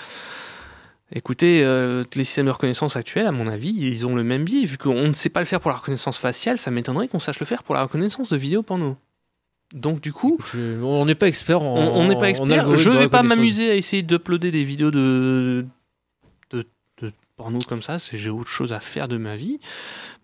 écoutez, 1.14 1.62
euh, 1.64 2.04
les 2.14 2.24
systèmes 2.24 2.46
de 2.46 2.50
reconnaissance 2.50 2.96
actuels, 2.96 3.26
à 3.26 3.32
mon 3.32 3.46
avis, 3.46 3.70
ils 3.74 4.06
ont 4.06 4.14
le 4.14 4.22
même 4.24 4.44
biais. 4.44 4.64
Vu 4.64 4.78
qu'on 4.78 5.08
ne 5.08 5.12
sait 5.14 5.28
pas 5.28 5.40
le 5.40 5.46
faire 5.46 5.60
pour 5.60 5.70
la 5.70 5.76
reconnaissance 5.76 6.18
faciale, 6.18 6.58
ça 6.58 6.70
m'étonnerait 6.70 7.08
qu'on 7.08 7.18
sache 7.18 7.40
le 7.40 7.46
faire 7.46 7.62
pour 7.62 7.74
la 7.74 7.82
reconnaissance 7.82 8.30
de 8.30 8.36
vidéos 8.36 8.62
porno. 8.62 8.96
Donc 9.74 10.00
du 10.02 10.12
coup, 10.12 10.38
Je- 10.52 10.82
on 10.82 11.06
n'est 11.06 11.14
pas 11.14 11.28
expert 11.28 11.62
en. 11.62 11.78
on 11.78 12.06
n'est 12.06 12.14
pas 12.14 12.20
en 12.20 12.24
expert. 12.24 12.58
algorithme 12.60 12.82
Je 12.82 12.90
vais 12.90 13.08
pas 13.08 13.22
m'amuser 13.22 13.70
à 13.70 13.74
essayer 13.74 14.02
d'uploader 14.02 14.50
des 14.50 14.64
vidéos 14.64 14.90
de 14.90 15.64
porno 17.36 17.58
comme 17.68 17.82
ça. 17.82 17.96
J'ai 18.12 18.30
autre 18.30 18.48
chose 18.50 18.72
à 18.72 18.80
faire 18.80 19.08
de 19.08 19.16
ma 19.16 19.36
vie. 19.36 19.58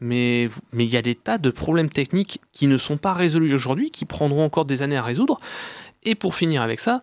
Mais 0.00 0.48
mais 0.72 0.84
il 0.84 0.90
y 0.90 0.96
a 0.96 1.02
des 1.02 1.14
tas 1.14 1.38
de 1.38 1.50
problèmes 1.50 1.90
techniques 1.90 2.40
qui 2.52 2.66
ne 2.66 2.78
sont 2.78 2.96
pas 2.96 3.12
résolus 3.14 3.52
aujourd'hui, 3.54 3.90
qui 3.90 4.04
prendront 4.04 4.44
encore 4.44 4.64
des 4.64 4.82
années 4.82 4.96
à 4.96 5.02
résoudre. 5.02 5.38
Et 6.04 6.14
pour 6.14 6.34
finir 6.34 6.62
avec 6.62 6.80
ça, 6.80 7.02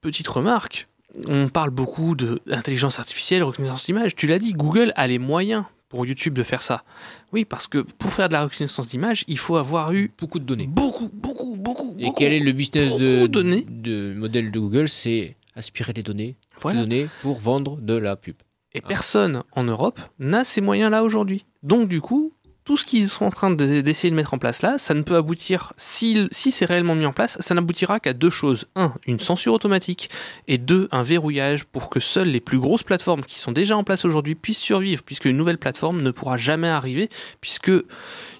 petite 0.00 0.28
remarque. 0.28 0.88
On 1.26 1.48
parle 1.48 1.70
beaucoup 1.70 2.14
d'intelligence 2.14 2.98
artificielle, 3.00 3.42
reconnaissance 3.42 3.84
d'image. 3.86 4.14
Tu 4.14 4.26
l'as 4.28 4.38
dit, 4.38 4.52
Google 4.52 4.92
a 4.94 5.08
les 5.08 5.18
moyens 5.18 5.64
pour 5.88 6.06
YouTube 6.06 6.34
de 6.34 6.44
faire 6.44 6.62
ça. 6.62 6.84
Oui, 7.32 7.44
parce 7.44 7.66
que 7.66 7.78
pour 7.78 8.12
faire 8.12 8.28
de 8.28 8.34
la 8.34 8.44
reconnaissance 8.44 8.86
d'image, 8.86 9.24
il 9.26 9.36
faut 9.38 9.56
avoir 9.56 9.92
eu 9.92 10.12
Beaucoup 10.20 10.38
de 10.38 10.44
données. 10.44 10.68
beaucoup, 10.68 11.10
beaucoup, 11.12 11.56
beaucoup. 11.56 11.96
Et 11.98 12.04
beaucoup. 12.04 12.16
quel 12.16 12.32
est 12.32 12.38
le 12.38 12.52
business 12.52 12.96
de, 12.96 13.22
de 13.22 13.26
données. 13.26 13.66
de 13.68 14.14
modèle 14.16 14.52
de 14.52 14.58
Google? 14.60 14.88
C'est 14.88 15.36
aspirer 15.56 15.92
des 15.92 16.04
données, 16.04 16.36
Voilà. 16.62 16.78
des 16.78 16.86
données 16.86 17.08
pour 17.22 17.40
vendre 17.40 17.80
de 17.80 17.94
la 17.94 18.14
pub. 18.14 18.36
Et 18.74 18.80
personne 18.80 19.42
en 19.52 19.64
Europe 19.64 20.00
n'a 20.18 20.44
ces 20.44 20.60
moyens-là 20.60 21.02
aujourd'hui. 21.02 21.44
Donc 21.62 21.88
du 21.88 22.00
coup, 22.00 22.32
tout 22.64 22.76
ce 22.76 22.84
qu'ils 22.84 23.08
sont 23.08 23.24
en 23.24 23.30
train 23.30 23.50
de- 23.50 23.80
d'essayer 23.80 24.10
de 24.10 24.14
mettre 24.14 24.32
en 24.34 24.38
place 24.38 24.62
là, 24.62 24.78
ça 24.78 24.94
ne 24.94 25.02
peut 25.02 25.16
aboutir, 25.16 25.72
si, 25.76 26.28
c'est 26.30 26.66
réellement 26.66 26.94
mis 26.94 27.06
en 27.06 27.12
place, 27.12 27.36
ça 27.40 27.54
n'aboutira 27.54 27.98
qu'à 27.98 28.12
deux 28.12 28.30
choses. 28.30 28.66
Un, 28.76 28.92
une 29.06 29.18
censure 29.18 29.54
automatique, 29.54 30.08
et 30.46 30.56
deux, 30.58 30.88
un 30.92 31.02
verrouillage 31.02 31.64
pour 31.64 31.88
que 31.90 31.98
seules 31.98 32.28
les 32.28 32.38
plus 32.40 32.58
grosses 32.60 32.84
plateformes 32.84 33.24
qui 33.24 33.40
sont 33.40 33.50
déjà 33.50 33.76
en 33.76 33.82
place 33.82 34.04
aujourd'hui 34.04 34.36
puissent 34.36 34.58
survivre, 34.58 35.02
puisque 35.02 35.24
une 35.24 35.36
nouvelle 35.36 35.58
plateforme 35.58 36.00
ne 36.00 36.10
pourra 36.12 36.36
jamais 36.36 36.68
arriver, 36.68 37.08
puisque 37.40 37.68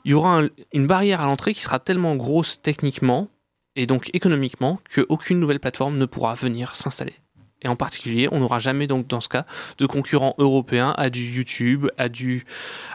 il 0.05 0.11
y 0.13 0.15
aura 0.15 0.39
un- 0.43 0.49
une 0.73 0.87
barrière 0.87 1.23
à 1.23 1.27
l'entrée 1.27 1.55
qui 1.55 1.63
sera 1.63 1.81
tellement 1.81 2.15
grosse 2.15 2.61
techniquement 2.63 3.29
et 3.75 3.87
donc 3.87 4.11
économiquement 4.15 4.79
qu'aucune 4.95 5.41
nouvelle 5.41 5.61
plateforme 5.61 5.97
ne 5.97 6.05
pourra 6.07 6.35
venir 6.35 6.77
s'installer. 6.77 7.15
Et 7.63 7.69
en 7.69 7.77
particulier, 7.77 8.29
on 8.33 8.41
n'aura 8.41 8.59
jamais 8.59 8.87
donc 8.87 9.07
dans 9.07 9.21
ce 9.21 9.29
cas 9.29 9.47
de 9.79 9.87
concurrents 9.87 10.35
européens 10.39 10.95
à 10.97 11.11
du 11.11 11.25
YouTube, 11.25 11.89
à 11.99 12.09
du, 12.09 12.45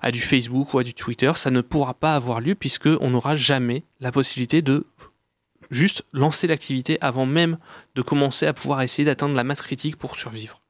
à 0.02 0.12
du 0.12 0.20
Facebook 0.20 0.74
ou 0.74 0.80
à 0.80 0.84
du 0.84 0.94
Twitter. 0.94 1.32
Ça 1.36 1.52
ne 1.52 1.62
pourra 1.62 1.94
pas 1.94 2.16
avoir 2.16 2.42
lieu 2.42 2.56
puisque 2.56 2.90
on 3.00 3.12
n'aura 3.12 3.36
jamais 3.36 3.84
la 4.00 4.12
possibilité 4.12 4.62
de 4.62 4.86
juste 5.72 6.04
lancer 6.14 6.48
l'activité 6.48 6.98
avant 7.02 7.26
même 7.26 7.58
de 7.96 8.02
commencer 8.02 8.46
à 8.46 8.54
pouvoir 8.54 8.82
essayer 8.82 9.06
d'atteindre 9.06 9.36
la 9.36 9.44
masse 9.44 9.62
critique 9.62 9.98
pour 9.98 10.16
survivre. 10.16 10.62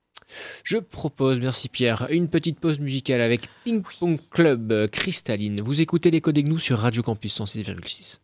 Je 0.64 0.78
propose, 0.78 1.40
merci 1.40 1.70
Pierre, 1.70 2.08
une 2.10 2.28
petite 2.28 2.60
pause 2.60 2.80
musicale 2.80 3.22
avec 3.22 3.48
Ping 3.64 3.84
Pong 4.00 4.20
Club 4.32 4.72
euh, 4.72 4.88
Cristalline. 4.88 5.62
Vous 5.62 5.82
écoutez 5.82 6.12
les 6.12 6.20
codes 6.20 6.38
Gnous 6.38 6.60
sur 6.60 6.80
Radio 6.80 7.04
Campus 7.04 7.40
106,6. 7.40 8.20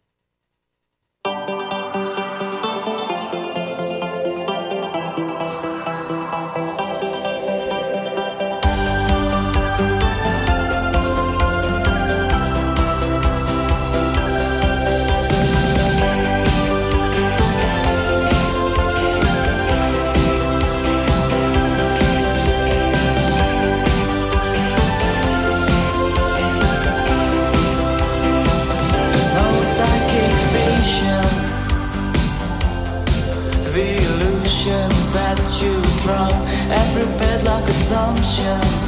却 38.31 38.80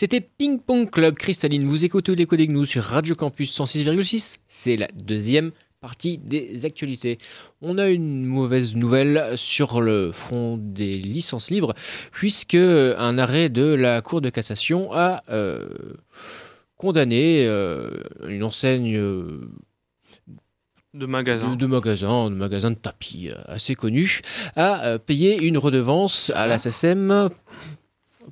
C'était 0.00 0.20
Ping 0.20 0.60
Pong 0.60 0.88
Club 0.88 1.16
Cristalline. 1.16 1.66
Vous 1.66 1.84
écoutez 1.84 2.14
les 2.14 2.24
codes 2.24 2.38
Gnous 2.38 2.66
sur 2.66 2.84
Radio 2.84 3.16
Campus 3.16 3.52
106,6. 3.58 4.38
C'est 4.46 4.76
la 4.76 4.86
deuxième 4.94 5.50
partie 5.80 6.18
des 6.18 6.64
actualités. 6.64 7.18
On 7.62 7.78
a 7.78 7.88
une 7.88 8.24
mauvaise 8.24 8.76
nouvelle 8.76 9.32
sur 9.34 9.80
le 9.80 10.12
front 10.12 10.56
des 10.56 10.92
licences 10.92 11.50
libres, 11.50 11.74
puisque 12.12 12.54
un 12.54 13.18
arrêt 13.18 13.48
de 13.48 13.74
la 13.74 14.00
Cour 14.00 14.20
de 14.20 14.30
cassation 14.30 14.92
a 14.92 15.24
euh, 15.30 15.66
condamné 16.76 17.44
euh, 17.48 17.90
une 18.28 18.44
enseigne 18.44 18.96
euh, 18.96 19.50
De 20.94 21.06
magasin. 21.06 21.50
de, 21.50 21.56
de 21.56 21.66
magasins, 21.66 22.30
de 22.30 22.36
magasins 22.36 22.70
de 22.70 22.76
tapis 22.76 23.30
euh, 23.32 23.40
assez 23.48 23.74
connus, 23.74 24.20
à 24.54 25.00
payer 25.04 25.42
une 25.42 25.58
redevance 25.58 26.30
à 26.36 26.46
la 26.46 26.56
SACEM 26.56 27.30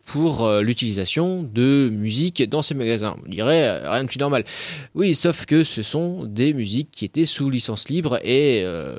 pour 0.04 0.44
euh, 0.44 0.62
l'utilisation 0.62 1.42
de 1.42 1.88
musique 1.92 2.48
dans 2.48 2.62
ces 2.62 2.74
magasins. 2.74 3.16
On 3.24 3.28
dirait 3.28 3.66
euh, 3.66 3.90
rien 3.90 4.04
de 4.04 4.08
plus 4.08 4.18
normal. 4.18 4.44
Oui, 4.94 5.14
sauf 5.14 5.46
que 5.46 5.64
ce 5.64 5.82
sont 5.82 6.24
des 6.24 6.52
musiques 6.52 6.90
qui 6.90 7.04
étaient 7.04 7.26
sous 7.26 7.50
licence 7.50 7.88
libre 7.88 8.18
et 8.22 8.62
euh, 8.64 8.98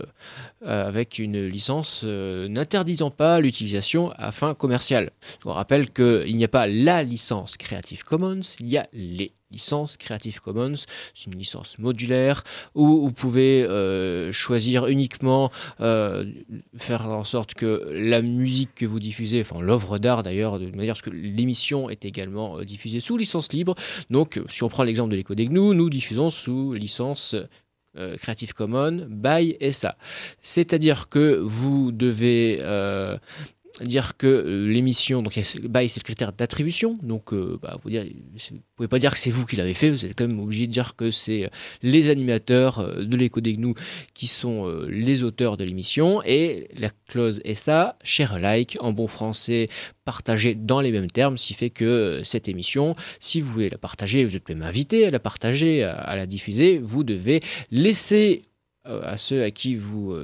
avec 0.65 1.19
une 1.19 1.45
licence 1.45 2.01
euh, 2.03 2.47
n'interdisant 2.47 3.11
pas 3.11 3.39
l'utilisation 3.39 4.11
à 4.17 4.31
fin 4.31 4.53
commerciale. 4.53 5.11
On 5.45 5.53
rappelle 5.53 5.91
qu'il 5.91 6.35
n'y 6.35 6.43
a 6.43 6.49
pas 6.49 6.67
la 6.67 7.03
licence 7.03 7.57
Creative 7.57 8.03
Commons, 8.03 8.41
il 8.59 8.69
y 8.69 8.77
a 8.77 8.87
les 8.93 9.33
licences 9.51 9.97
Creative 9.97 10.39
Commons. 10.41 10.75
C'est 11.13 11.31
une 11.31 11.37
licence 11.37 11.77
modulaire 11.79 12.43
où 12.75 13.01
vous 13.01 13.11
pouvez 13.11 13.63
euh, 13.63 14.31
choisir 14.31 14.87
uniquement 14.87 15.51
euh, 15.79 16.25
faire 16.75 17.09
en 17.09 17.23
sorte 17.23 17.53
que 17.53 17.89
la 17.93 18.21
musique 18.21 18.75
que 18.75 18.85
vous 18.85 18.99
diffusez, 18.99 19.41
enfin 19.41 19.61
l'œuvre 19.61 19.97
d'art 19.97 20.23
d'ailleurs, 20.23 20.59
de 20.59 20.69
manière 20.75 20.93
à 20.93 20.95
ce 20.95 21.03
que 21.03 21.09
l'émission 21.09 21.89
est 21.89 22.05
également 22.05 22.59
euh, 22.59 22.65
diffusée 22.65 22.99
sous 22.99 23.17
licence 23.17 23.51
libre. 23.53 23.75
Donc, 24.09 24.37
euh, 24.37 24.45
si 24.49 24.63
on 24.63 24.69
prend 24.69 24.83
l'exemple 24.83 25.11
de 25.11 25.15
l'écho 25.15 25.35
des 25.35 25.47
GNU, 25.47 25.75
nous 25.75 25.89
diffusons 25.89 26.29
sous 26.29 26.73
licence 26.73 27.35
euh, 27.97 28.17
Creative 28.17 28.53
Commons 28.53 29.05
by 29.09 29.57
SA. 29.71 29.97
C'est-à-dire 30.41 31.09
que 31.09 31.39
vous 31.41 31.91
devez 31.91 32.59
euh, 32.63 33.17
dire 33.81 34.17
que 34.17 34.27
euh, 34.27 34.67
l'émission, 34.67 35.21
donc 35.21 35.35
il 35.35 35.43
y 35.43 35.45
a- 35.45 35.67
by 35.81 35.89
c'est 35.89 35.99
le 35.99 36.03
critère 36.03 36.33
d'attribution, 36.33 36.95
donc 37.01 37.33
euh, 37.33 37.59
bah, 37.61 37.77
vous 37.81 37.89
dire, 37.89 38.03
vous 38.03 38.57
pouvez 38.75 38.87
pas 38.87 38.99
dire 38.99 39.11
que 39.11 39.19
c'est 39.19 39.29
vous 39.29 39.45
qui 39.45 39.55
l'avez 39.55 39.73
fait, 39.73 39.89
vous 39.89 40.05
êtes 40.05 40.15
quand 40.15 40.27
même 40.27 40.39
obligé 40.39 40.67
de 40.67 40.71
dire 40.71 40.95
que 40.95 41.11
c'est 41.11 41.45
euh, 41.45 41.49
les 41.81 42.09
animateurs 42.09 43.03
de 43.03 43.17
l'écho 43.17 43.41
des 43.41 43.53
GNU 43.53 43.73
qui 44.13 44.27
sont 44.27 44.67
les 44.87 45.23
auteurs 45.23 45.57
de 45.57 45.63
l'émission 45.63 46.21
et 46.23 46.67
la 46.77 46.89
clause 47.07 47.41
SA, 47.53 47.97
share 48.03 48.33
alike, 48.33 48.77
en 48.81 48.91
bon 48.91 49.07
français, 49.07 49.67
partagée 50.05 50.55
dans 50.55 50.81
les 50.81 50.91
mêmes 50.91 51.09
termes, 51.09 51.37
ce 51.37 51.47
qui 51.47 51.53
fait 51.53 51.69
que 51.69 52.21
cette 52.23 52.47
émission, 52.47 52.93
si 53.19 53.41
vous 53.41 53.51
voulez 53.51 53.69
la 53.69 53.77
partager, 53.77 54.23
vous 54.25 54.35
êtes 54.35 54.47
même 54.49 54.61
invité 54.61 55.05
à 55.05 55.11
la 55.11 55.19
partager, 55.19 55.83
à, 55.83 56.15
la 56.15 56.25
diffuser, 56.25 56.79
vous 56.79 57.03
devez 57.03 57.39
laisser 57.71 58.43
à 58.85 59.17
ceux 59.17 59.43
à 59.43 59.51
qui 59.51 59.75
vous 59.75 60.15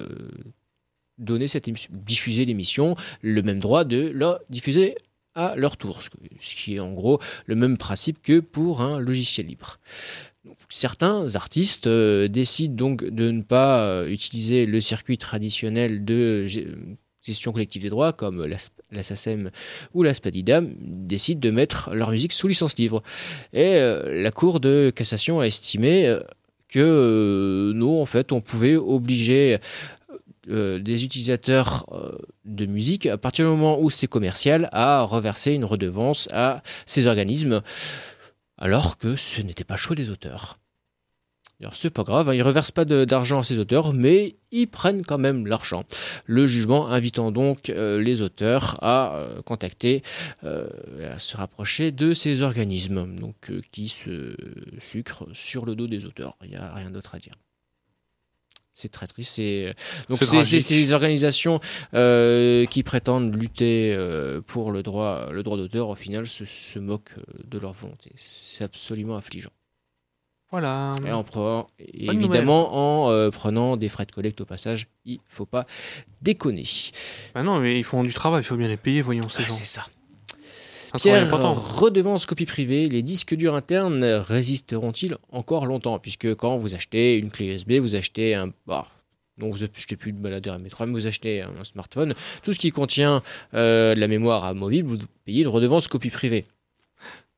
donnez 1.17 1.47
cette 1.47 1.67
émission, 1.67 1.91
diffuser 1.93 2.45
l'émission, 2.45 2.95
le 3.21 3.41
même 3.41 3.59
droit 3.59 3.83
de 3.83 4.11
la 4.13 4.39
diffuser 4.49 4.95
à 5.35 5.55
leur 5.55 5.77
tour, 5.77 6.01
ce 6.01 6.09
qui 6.55 6.75
est 6.75 6.79
en 6.79 6.93
gros 6.93 7.19
le 7.45 7.55
même 7.55 7.77
principe 7.77 8.21
que 8.21 8.39
pour 8.39 8.81
un 8.81 8.99
logiciel 8.99 9.47
libre. 9.47 9.79
Certains 10.69 11.35
artistes 11.35 11.87
euh, 11.87 12.27
décident 12.27 12.75
donc 12.75 13.03
de 13.03 13.31
ne 13.31 13.41
pas 13.41 13.83
euh, 13.85 14.07
utiliser 14.07 14.65
le 14.65 14.81
circuit 14.81 15.17
traditionnel 15.17 16.03
de 16.03 16.45
gestion 17.21 17.53
collective 17.53 17.81
des 17.81 17.89
droits 17.89 18.11
comme 18.11 18.45
la, 18.45 18.57
la 18.91 19.03
SACEM 19.03 19.51
ou 19.93 20.03
la 20.03 20.13
SPADIDAM 20.13 20.75
décident 20.79 21.39
de 21.39 21.49
mettre 21.49 21.93
leur 21.93 22.11
musique 22.11 22.33
sous 22.33 22.47
licence 22.47 22.77
libre. 22.77 23.01
Et 23.53 23.75
euh, 23.75 24.21
la 24.21 24.31
Cour 24.31 24.59
de 24.59 24.91
cassation 24.93 25.39
a 25.39 25.45
estimé 25.45 26.17
que 26.67 27.71
nous, 27.73 27.99
en 27.99 28.05
fait, 28.05 28.31
on 28.31 28.41
pouvait 28.41 28.75
obliger 28.75 29.57
euh, 30.49 30.79
des 30.79 31.05
utilisateurs 31.05 31.85
euh, 31.93 32.17
de 32.43 32.65
musique, 32.65 33.05
à 33.05 33.17
partir 33.17 33.45
du 33.45 33.51
moment 33.51 33.79
où 33.79 33.89
c'est 33.89 34.07
commercial, 34.07 34.67
à 34.73 35.03
reverser 35.03 35.53
une 35.53 35.63
redevance 35.63 36.27
à 36.33 36.61
ces 36.85 37.07
organismes, 37.07 37.61
alors 38.57 38.97
que 38.97 39.15
ce 39.15 39.41
n'était 39.41 39.63
pas 39.63 39.77
choix 39.77 39.95
des 39.95 40.09
auteurs. 40.09 40.57
Alors 41.61 41.75
c'est 41.75 41.91
pas 41.91 42.03
grave, 42.03 42.27
hein, 42.27 42.33
ils 42.33 42.41
reversent 42.41 42.71
pas 42.71 42.83
d'argent 42.83 43.39
à 43.39 43.43
ces 43.43 43.57
auteurs, 43.57 43.93
mais 43.93 44.35
ils 44.51 44.67
prennent 44.67 45.05
quand 45.05 45.17
même 45.17 45.47
l'argent. 45.47 45.85
Le 46.25 46.45
jugement 46.45 46.89
invitant 46.89 47.31
donc 47.31 47.69
euh, 47.69 48.01
les 48.01 48.21
auteurs 48.21 48.83
à 48.83 49.17
contacter, 49.45 50.03
à 50.43 51.19
se 51.19 51.37
rapprocher 51.37 51.93
de 51.93 52.13
ces 52.13 52.41
organismes, 52.41 53.15
donc 53.15 53.49
qui 53.71 53.87
se 53.87 54.35
sucrent 54.79 55.27
sur 55.31 55.65
le 55.65 55.75
dos 55.75 55.87
des 55.87 56.05
auteurs. 56.05 56.35
Il 56.43 56.49
n'y 56.49 56.57
a 56.57 56.73
rien 56.73 56.91
d'autre 56.91 57.15
à 57.15 57.19
dire. 57.19 57.33
C'est 58.75 58.89
très 58.91 59.05
triste. 59.07 59.35
c'est- 59.35 59.69
Donc 60.09 60.17
C'est 60.43 60.59
ces 60.61 60.91
organisations 60.93 61.59
euh, 61.93 62.65
qui 62.65 62.81
prétendent 62.83 63.35
lutter 63.35 63.93
euh, 63.95 64.41
pour 64.41 64.71
le 64.71 64.81
droit, 64.81 65.31
le 65.31 65.43
droit 65.43 65.57
d'auteur, 65.57 65.89
au 65.89 65.95
final, 65.95 66.25
se, 66.25 66.43
se 66.45 66.79
moquent 66.79 67.11
euh, 67.19 67.33
de 67.45 67.59
leur 67.59 67.71
volonté. 67.71 68.11
C'est 68.17 68.63
absolument 68.63 69.15
affligeant. 69.15 69.51
Voilà. 70.51 70.95
Et, 71.05 71.11
en 71.11 71.23
prenant- 71.23 71.67
évidemment, 71.79 73.05
en 73.05 73.11
euh, 73.11 73.29
prenant 73.31 73.75
des 73.77 73.89
frais 73.89 74.05
de 74.05 74.11
collecte 74.11 74.39
au 74.41 74.45
passage, 74.45 74.87
il 75.05 75.19
faut 75.27 75.45
pas 75.47 75.65
déconner. 76.21 76.65
Bah 77.33 77.41
non, 77.43 77.59
mais 77.59 77.79
ils 77.79 77.83
font 77.83 78.03
du 78.03 78.13
travail, 78.13 78.41
il 78.41 78.45
faut 78.45 78.55
bien 78.55 78.67
les 78.67 78.77
payer, 78.77 79.01
voyons 79.01 79.29
ces 79.29 79.43
Ah, 79.43 79.47
gens. 79.47 79.53
c'est 79.55 79.65
ça. 79.65 79.85
Pierre, 80.97 81.29
redevance 81.31 82.25
copie 82.25 82.45
privée, 82.45 82.85
les 82.85 83.01
disques 83.01 83.35
durs 83.35 83.55
internes 83.55 84.03
résisteront-ils 84.03 85.17
encore 85.31 85.65
longtemps? 85.65 85.97
Puisque 85.99 86.35
quand 86.35 86.57
vous 86.57 86.75
achetez 86.75 87.17
une 87.17 87.31
clé 87.31 87.47
USB, 87.47 87.79
vous 87.79 87.95
achetez 87.95 88.35
un... 88.35 88.51
Bah, 88.67 88.87
non, 89.39 89.49
vous 89.49 89.63
achetez 89.63 89.95
plus 89.95 90.13
de 90.13 90.19
baladeur 90.19 90.57
MP3, 90.59 90.85
mais 90.85 90.93
vous 90.93 91.07
achetez 91.07 91.41
un 91.41 91.63
smartphone. 91.63 92.13
Tout 92.43 92.53
ce 92.53 92.59
qui 92.59 92.69
contient 92.69 93.23
euh, 93.55 93.95
de 93.95 93.99
la 93.99 94.07
mémoire 94.07 94.43
amovible, 94.43 94.89
vous 94.89 94.97
payez 95.25 95.41
une 95.41 95.47
redevance 95.47 95.87
copie 95.87 96.11
privée. 96.11 96.45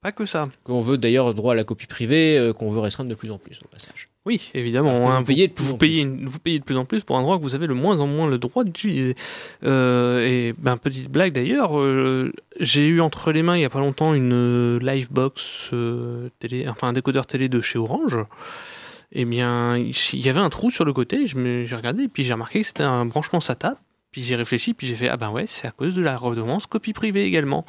Pas 0.05 0.11
que 0.11 0.25
ça. 0.25 0.49
Qu'on 0.63 0.81
veut 0.81 0.99
d'ailleurs 0.99 1.33
droit 1.33 1.53
à 1.53 1.55
la 1.55 1.63
copie 1.63 1.87
privée, 1.87 2.37
euh, 2.37 2.53
qu'on 2.53 2.69
veut 2.69 2.79
restreindre 2.79 3.09
de 3.09 3.15
plus 3.15 3.31
en 3.31 3.39
plus 3.39 3.59
au 3.63 3.67
passage. 3.67 4.07
Oui, 4.27 4.51
évidemment. 4.53 5.09
Hein, 5.11 5.21
vous 5.21 5.25
payez 5.25 5.47
de 5.47 5.53
plus 5.53 5.63
vous 5.65 5.73
en 5.73 5.77
payez, 5.77 6.03
plus. 6.05 6.11
une- 6.21 6.25
vous 6.27 6.37
payez 6.37 6.59
de 6.59 6.63
plus 6.63 6.77
en 6.77 6.85
plus 6.85 7.03
pour 7.03 7.17
un 7.17 7.23
droit 7.23 7.39
que 7.39 7.41
vous 7.41 7.55
avez 7.55 7.65
le 7.65 7.73
moins 7.73 7.99
en 7.99 8.05
moins 8.05 8.27
le 8.29 8.37
droit 8.37 8.63
d'utiliser. 8.63 9.15
Euh, 9.63 10.23
et 10.23 10.53
ben, 10.59 10.77
petite 10.77 11.09
blague 11.09 11.33
d'ailleurs, 11.33 11.79
euh, 11.79 12.31
j'ai 12.59 12.85
eu 12.87 13.01
entre 13.01 13.31
les 13.31 13.41
mains 13.41 13.57
il 13.57 13.61
y 13.61 13.65
a 13.65 13.69
pas 13.71 13.79
longtemps 13.79 14.13
une 14.13 14.77
Livebox 14.77 15.71
télé, 16.37 16.67
enfin 16.67 16.89
un 16.89 16.93
décodeur 16.93 17.25
télé 17.25 17.49
de 17.49 17.59
chez 17.59 17.79
Orange. 17.79 18.19
Eh 19.11 19.25
bien, 19.25 19.75
il 19.77 20.19
y 20.19 20.29
avait 20.29 20.39
un 20.39 20.51
trou 20.51 20.69
sur 20.69 20.85
le 20.85 20.93
côté, 20.93 21.25
je 21.25 21.35
me- 21.37 21.63
j'ai 21.65 21.75
regardé, 21.75 22.03
et 22.03 22.07
puis 22.07 22.23
j'ai 22.23 22.33
remarqué 22.33 22.61
que 22.61 22.67
c'était 22.67 22.83
un 22.83 23.07
branchement 23.07 23.39
SATA. 23.39 23.75
Puis 24.11 24.21
j'ai 24.21 24.35
réfléchi, 24.35 24.75
puis 24.75 24.85
j'ai 24.85 24.95
fait 24.95 25.09
Ah 25.09 25.17
ben 25.17 25.31
ouais, 25.31 25.45
c'est 25.47 25.67
à 25.67 25.71
cause 25.71 25.93
de 25.95 26.01
la 26.03 26.15
redevance 26.15 26.67
copie 26.67 26.93
privée 26.93 27.25
également. 27.25 27.65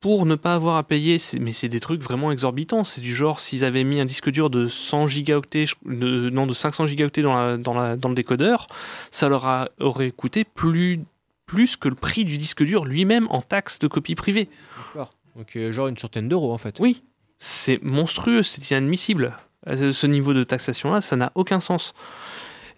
Pour 0.00 0.24
ne 0.24 0.34
pas 0.34 0.54
avoir 0.54 0.76
à 0.76 0.82
payer, 0.82 1.18
mais 1.38 1.52
c'est 1.52 1.68
des 1.68 1.78
trucs 1.80 2.00
vraiment 2.02 2.32
exorbitants. 2.32 2.84
C'est 2.84 3.02
du 3.02 3.14
genre, 3.14 3.38
s'ils 3.38 3.66
avaient 3.66 3.84
mis 3.84 4.00
un 4.00 4.06
disque 4.06 4.30
dur 4.30 4.48
de 4.48 4.66
100 4.66 5.06
gigaoctets, 5.06 5.66
de- 5.84 6.30
non, 6.30 6.46
de 6.46 6.54
500 6.54 6.86
gigaoctets 6.86 7.20
dans, 7.20 7.34
la- 7.34 7.56
dans, 7.58 7.74
la- 7.74 7.96
dans 7.96 8.08
le 8.08 8.14
décodeur, 8.14 8.66
ça 9.10 9.28
leur 9.28 9.46
a- 9.46 9.68
aurait 9.78 10.10
coûté 10.10 10.44
plus, 10.44 11.00
plus 11.44 11.76
que 11.76 11.88
le 11.88 11.94
prix 11.94 12.24
du 12.24 12.38
disque 12.38 12.62
dur 12.64 12.86
lui-même 12.86 13.26
en 13.28 13.42
taxes 13.42 13.78
de 13.78 13.88
copie 13.88 14.14
privée. 14.14 14.48
D'accord. 14.86 15.12
Donc 15.36 15.54
euh, 15.56 15.70
genre 15.70 15.88
une 15.88 15.98
centaine 15.98 16.28
d'euros 16.28 16.52
en 16.54 16.58
fait. 16.58 16.76
Oui, 16.80 17.02
c'est 17.38 17.82
monstrueux, 17.82 18.42
c'est 18.42 18.70
inadmissible. 18.70 19.36
À 19.66 19.76
ce 19.76 19.92
ce 19.92 20.06
niveau 20.06 20.32
de 20.32 20.44
taxation-là, 20.44 21.02
ça 21.02 21.16
n'a 21.16 21.30
aucun 21.34 21.60
sens. 21.60 21.92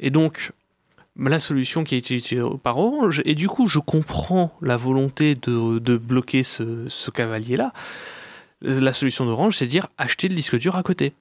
Et 0.00 0.10
donc, 0.10 0.50
la 1.16 1.40
solution 1.40 1.84
qui 1.84 1.94
a 1.94 1.98
été 1.98 2.14
utilisée 2.16 2.46
par 2.62 2.78
Orange, 2.78 3.22
et 3.24 3.34
du 3.34 3.48
coup, 3.48 3.68
je 3.68 3.78
comprends 3.78 4.56
la 4.62 4.76
volonté 4.76 5.34
de, 5.34 5.78
de 5.78 5.96
bloquer 5.96 6.42
ce, 6.42 6.88
ce 6.88 7.10
cavalier-là. 7.10 7.72
La 8.62 8.92
solution 8.92 9.26
d'Orange, 9.26 9.56
c'est 9.56 9.66
de 9.66 9.70
dire 9.70 9.88
acheter 9.98 10.28
le 10.28 10.34
disque 10.34 10.56
dur 10.56 10.76
à 10.76 10.82
côté. 10.82 11.12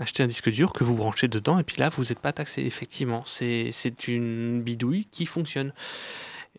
Acheter 0.00 0.22
un 0.22 0.26
disque 0.26 0.50
dur 0.50 0.72
que 0.72 0.84
vous 0.84 0.94
branchez 0.94 1.28
dedans, 1.28 1.58
et 1.58 1.64
puis 1.64 1.76
là, 1.78 1.90
vous 1.90 2.04
n'êtes 2.04 2.18
pas 2.18 2.32
taxé. 2.32 2.62
Effectivement, 2.62 3.24
c'est 3.26 3.72
une 4.08 4.62
bidouille 4.62 5.06
qui 5.10 5.26
fonctionne. 5.26 5.72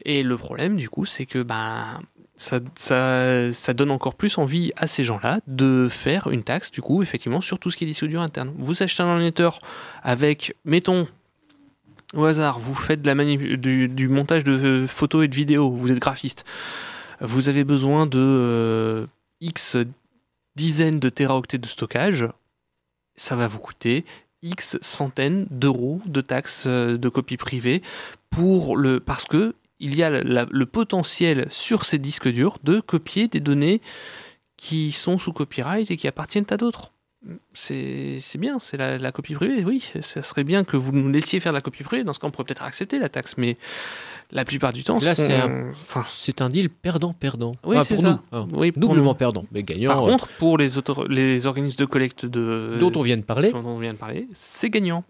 Et 0.06 0.22
le 0.22 0.38
problème, 0.38 0.76
du 0.76 0.90
coup, 0.90 1.06
c'est 1.06 1.26
que 1.26 1.42
ben, 1.42 2.02
ça, 2.38 2.60
ça, 2.76 3.54
ça 3.54 3.74
donne 3.74 3.90
encore 3.90 4.16
plus 4.16 4.38
envie 4.38 4.72
à 4.76 4.86
ces 4.86 5.04
gens-là 5.04 5.40
de 5.48 5.88
faire 5.90 6.28
une 6.30 6.44
taxe, 6.44 6.70
du 6.70 6.82
coup, 6.82 7.02
effectivement, 7.02 7.42
sur 7.42 7.58
tout 7.58 7.72
ce 7.72 7.78
qui 7.78 7.86
est 7.86 7.88
disque 7.88 8.06
dur 8.06 8.22
interne. 8.22 8.54
Vous 8.58 8.84
achetez 8.84 9.02
un 9.02 9.08
ordinateur 9.08 9.60
avec, 10.04 10.56
mettons, 10.66 11.08
au 12.14 12.26
hasard, 12.26 12.60
vous 12.60 12.76
faites 12.76 13.02
de 13.02 13.12
la 13.12 13.26
du, 13.26 13.88
du 13.88 14.08
montage 14.08 14.44
de 14.44 14.86
photos 14.88 15.26
et 15.26 15.28
de 15.28 15.36
vidéos, 15.36 15.70
vous 15.72 15.92
êtes 15.92 16.00
graphiste, 16.00 16.46
vous 17.22 17.50
avez 17.50 17.64
besoin 17.64 18.06
de 18.06 18.20
euh, 18.20 19.06
X 19.42 19.78
dizaines 20.56 21.00
de 21.00 21.10
téraoctets 21.10 21.58
de 21.58 21.68
stockage, 21.68 22.28
ça 23.16 23.36
va 23.36 23.48
vous 23.48 23.60
coûter 23.60 24.06
X 24.42 24.78
centaines 24.82 25.48
d'euros 25.50 26.02
de 26.06 26.22
taxes 26.22 26.66
euh, 26.68 26.98
de 26.98 27.10
copie 27.10 27.38
privée 27.38 27.82
pour 28.30 28.78
le, 28.78 29.00
parce 29.00 29.26
que 29.26 29.56
il 29.80 29.96
y 29.96 30.04
a 30.04 30.10
la- 30.10 30.48
le 30.50 30.66
potentiel 30.66 31.48
sur 31.50 31.84
ces 31.86 31.98
disques 31.98 32.30
durs 32.30 32.58
de 32.64 32.80
copier 32.80 33.28
des 33.28 33.40
données 33.42 33.82
qui 34.56 34.92
sont 34.92 35.18
sous 35.18 35.34
copyright 35.34 35.92
et 35.92 35.98
qui 35.98 36.08
appartiennent 36.08 36.46
à 36.50 36.58
d'autres. 36.58 36.93
C'est 37.54 38.20
bien, 38.38 38.60
c'est 38.60 38.76
la, 38.78 38.98
la 38.98 39.12
copie 39.12 39.34
privée, 39.34 39.64
oui. 39.64 39.90
Ça 40.02 40.24
serait 40.24 40.44
bien 40.44 40.64
que 40.64 40.76
vous 40.76 40.92
nous 40.92 41.10
laissiez 41.10 41.40
faire 41.40 41.52
de 41.54 41.58
la 41.58 41.62
copie 41.62 41.84
privée. 41.84 42.04
Dans 42.04 42.12
ce 42.14 42.20
cas, 42.20 42.28
on 42.28 42.32
pourrait 42.32 42.44
peut-être 42.46 42.64
accepter 42.64 43.00
la 43.00 43.08
taxe, 43.10 43.36
mais 43.38 43.58
la 44.32 44.44
plupart 44.44 44.74
du 44.74 44.84
temps, 44.84 45.00
Là, 45.00 45.16
c'est 45.16 45.34
un- 45.34 45.70
enfin, 45.70 46.02
C'est 46.06 46.42
un 46.42 46.50
deal 46.50 46.70
perdant-perdant. 46.70 47.56
Oui, 47.64 47.78
Ah, 47.80 47.86
c'est 47.86 47.98
ça. 47.98 48.20
nous, 48.32 48.48
oui, 48.52 48.72
Doublement 48.76 49.12
nous. 49.12 49.14
perdant, 49.16 49.46
mais 49.52 49.64
gagnant. 49.64 49.94
Par 49.94 50.04
euh, 50.04 50.10
contre, 50.10 50.28
pour 50.40 50.58
les, 50.58 50.78
organismes 51.48 51.78
de 51.78 51.86
collecte 51.86 52.26
de, 52.26 52.78
dont 52.80 52.92
on 52.96 53.02
vient 53.02 53.18
de 53.18 53.22
parler. 53.22 53.52
dont 53.52 53.66
on 53.66 53.80
vient 53.80 53.94
de 53.94 53.98
parler, 53.98 54.28
c'est 54.34 54.70
gagnant. 54.70 55.04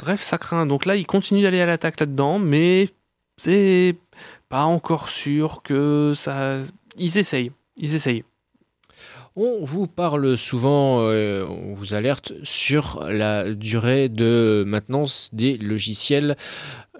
Bref, 0.00 0.22
ça 0.22 0.38
craint. 0.38 0.64
Donc 0.66 0.86
là, 0.86 0.94
ils 0.96 1.06
continuent 1.06 1.42
d'aller 1.42 1.60
à 1.60 1.66
l'attaque 1.66 1.98
là-dedans, 1.98 2.38
mais 2.38 2.88
c'est 3.36 3.96
pas 4.48 4.64
encore 4.64 5.08
sûr 5.08 5.62
que 5.62 6.12
ça. 6.14 6.58
Ils 6.96 7.18
essayent. 7.18 7.50
Ils 7.76 7.94
essayent. 7.94 8.24
On 9.40 9.64
vous 9.64 9.86
parle 9.86 10.36
souvent, 10.36 10.98
euh, 11.02 11.46
on 11.46 11.72
vous 11.72 11.94
alerte 11.94 12.32
sur 12.42 13.06
la 13.08 13.54
durée 13.54 14.08
de 14.08 14.64
maintenance 14.66 15.30
des 15.32 15.56
logiciels 15.58 16.36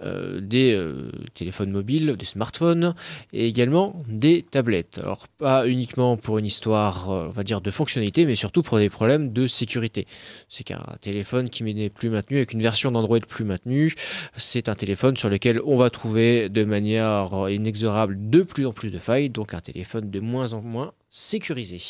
euh, 0.04 0.40
des 0.40 0.72
euh, 0.74 1.10
téléphones 1.34 1.72
mobiles, 1.72 2.14
des 2.16 2.24
smartphones 2.24 2.94
et 3.32 3.48
également 3.48 3.98
des 4.06 4.42
tablettes. 4.42 5.00
Alors 5.02 5.26
pas 5.26 5.66
uniquement 5.66 6.16
pour 6.16 6.38
une 6.38 6.46
histoire, 6.46 7.08
on 7.08 7.30
va 7.30 7.42
dire, 7.42 7.60
de 7.60 7.72
fonctionnalité, 7.72 8.24
mais 8.24 8.36
surtout 8.36 8.62
pour 8.62 8.78
des 8.78 8.88
problèmes 8.88 9.32
de 9.32 9.48
sécurité. 9.48 10.06
C'est 10.48 10.62
qu'un 10.62 10.84
téléphone 11.00 11.50
qui 11.50 11.64
n'est 11.64 11.90
plus 11.90 12.08
maintenu, 12.08 12.36
avec 12.36 12.52
une 12.52 12.62
version 12.62 12.92
d'Android 12.92 13.18
plus 13.18 13.44
maintenue, 13.44 13.92
c'est 14.36 14.68
un 14.68 14.76
téléphone 14.76 15.16
sur 15.16 15.28
lequel 15.28 15.60
on 15.64 15.76
va 15.76 15.90
trouver 15.90 16.48
de 16.48 16.62
manière 16.62 17.30
inexorable 17.50 18.30
de 18.30 18.42
plus 18.42 18.64
en 18.64 18.72
plus 18.72 18.92
de 18.92 18.98
failles, 18.98 19.28
donc 19.28 19.54
un 19.54 19.60
téléphone 19.60 20.08
de 20.08 20.20
moins 20.20 20.52
en 20.52 20.62
moins 20.62 20.92
sécurisé. 21.10 21.80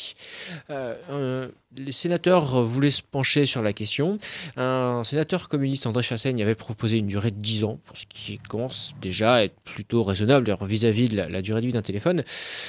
Euh, 0.69 1.49
les 1.75 1.91
sénateurs 1.91 2.63
voulaient 2.63 2.91
se 2.91 3.01
pencher 3.01 3.45
sur 3.45 3.61
la 3.61 3.73
question. 3.73 4.17
Un 4.55 5.03
sénateur 5.03 5.49
communiste, 5.49 5.87
André 5.87 6.03
Chassaigne, 6.03 6.41
avait 6.41 6.55
proposé 6.55 6.97
une 6.97 7.07
durée 7.07 7.31
de 7.31 7.39
10 7.39 7.65
ans, 7.65 7.79
ce 7.93 8.05
qui 8.07 8.37
commence 8.37 8.95
déjà 9.01 9.35
à 9.35 9.43
être 9.43 9.59
plutôt 9.61 10.03
raisonnable 10.03 10.55
vis-à-vis 10.61 11.09
de 11.09 11.17
la, 11.17 11.29
la 11.29 11.41
durée 11.41 11.61
de 11.61 11.67
vie 11.67 11.73
d'un 11.73 11.81
téléphone. 11.81 12.23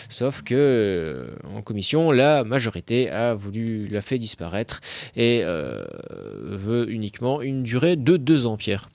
Sauf 0.09 0.43
que 0.43 0.55
euh, 0.55 1.29
en 1.55 1.63
commission, 1.63 2.11
la 2.11 2.43
majorité 2.45 3.11
a 3.11 3.35
voulu 3.35 3.87
la 3.87 4.03
fait 4.03 4.19
disparaître 4.19 4.81
et 5.17 5.43
euh, 5.45 5.85
veut 6.11 6.91
uniquement 6.91 7.43
une 7.43 7.63
durée 7.63 7.97
de 7.97 8.17
2 8.17 8.47
ans, 8.47 8.57
Pierre. 8.57 8.89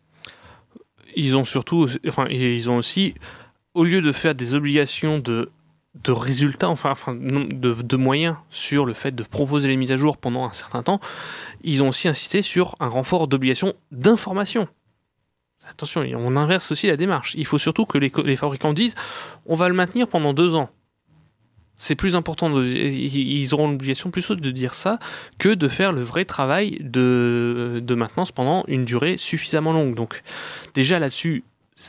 Ils 1.16 1.38
ont 1.38 1.45
surtout, 1.45 1.88
enfin, 2.08 2.28
ils 2.30 2.70
ont 2.70 2.76
aussi, 2.76 3.16
au 3.74 3.86
lieu 3.86 4.01
de 4.01 4.12
faire 4.12 4.36
des 4.36 4.53
obligations 4.53 5.20
de 5.20 5.49
de 6.04 6.12
résultats, 6.12 6.70
enfin, 6.70 6.91
enfin 6.91 7.16
de, 7.16 7.74
de 7.74 7.96
moyens 7.96 8.36
sur 8.50 8.86
le 8.86 8.93
fait 8.93 9.14
de 9.14 9.24
proposer 9.24 9.68
les 9.68 9.78
mises 9.78 9.91
à 9.91 9.98
jour 9.98 10.18
pendant 10.18 10.46
un 10.46 10.54
certain 10.54 10.84
temps, 10.84 11.00
ils 11.64 11.84
ont 11.84 11.89
aussi 11.89 12.08
insisté 12.08 12.41
sur 12.41 12.76
un 12.80 12.88
renfort 12.88 13.28
d'obligation 13.28 13.74
d'information. 13.91 14.68
Attention, 15.68 16.02
on 16.02 16.36
inverse 16.36 16.72
aussi 16.72 16.88
la 16.88 16.98
démarche. 16.98 17.34
Il 17.36 17.46
faut 17.46 17.58
surtout 17.58 17.86
que 17.86 17.98
les, 17.98 18.12
les 18.24 18.36
fabricants 18.36 18.74
disent 18.74 18.96
on 19.46 19.56
va 19.56 19.68
le 19.68 19.74
maintenir 19.74 20.08
pendant 20.08 20.34
deux 20.34 20.54
ans. 20.54 20.70
C'est 21.78 21.96
plus 21.96 22.16
important, 22.16 22.50
ils 22.62 23.54
auront 23.54 23.70
l'obligation 23.70 24.10
plutôt 24.10 24.36
de 24.36 24.52
dire 24.52 24.74
ça 24.74 24.98
que 25.39 25.50
de 25.50 25.68
faire 25.68 25.91
le 25.91 26.02
vrai 26.02 26.24
travail 26.24 26.78
de, 26.80 27.82
de 27.84 27.96
maintenance 27.96 28.32
pendant 28.32 28.64
une 28.68 28.86
durée 28.86 29.18
suffisamment 29.18 29.74
longue. 29.74 29.93
Donc 29.93 30.22
déjà 30.74 31.00
là-dessus, 31.00 31.43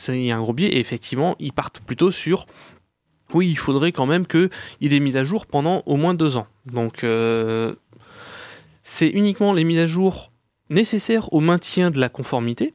il 0.09 0.23
y 0.23 0.31
a 0.31 0.37
un 0.37 0.41
gros 0.41 0.51
biais 0.51 0.67
et 0.69 0.79
effectivement, 0.79 1.37
ils 1.39 1.53
partent 1.53 1.79
plutôt 1.79 2.11
sur 2.11 2.47
oui, 3.33 3.49
il 3.49 3.57
faudrait 3.57 3.91
quand 3.91 4.05
même 4.05 4.25
qu'il 4.25 4.49
ait 4.79 4.99
mises 4.99 5.17
à 5.17 5.23
jour 5.23 5.45
pendant 5.45 5.83
au 5.85 5.95
moins 5.97 6.13
deux 6.13 6.37
ans. 6.37 6.47
Donc, 6.65 7.03
euh, 7.03 7.75
c'est 8.83 9.09
uniquement 9.09 9.53
les 9.53 9.63
mises 9.63 9.79
à 9.79 9.87
jour 9.87 10.31
nécessaires 10.69 11.33
au 11.33 11.39
maintien 11.39 11.91
de 11.91 11.99
la 11.99 12.09
conformité. 12.09 12.73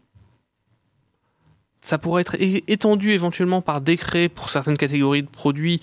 Ça 1.80 1.98
pourrait 1.98 2.20
être 2.20 2.36
étendu 2.38 3.10
éventuellement 3.10 3.60
par 3.60 3.80
décret 3.80 4.28
pour 4.28 4.50
certaines 4.50 4.76
catégories 4.76 5.22
de 5.22 5.28
produits, 5.28 5.80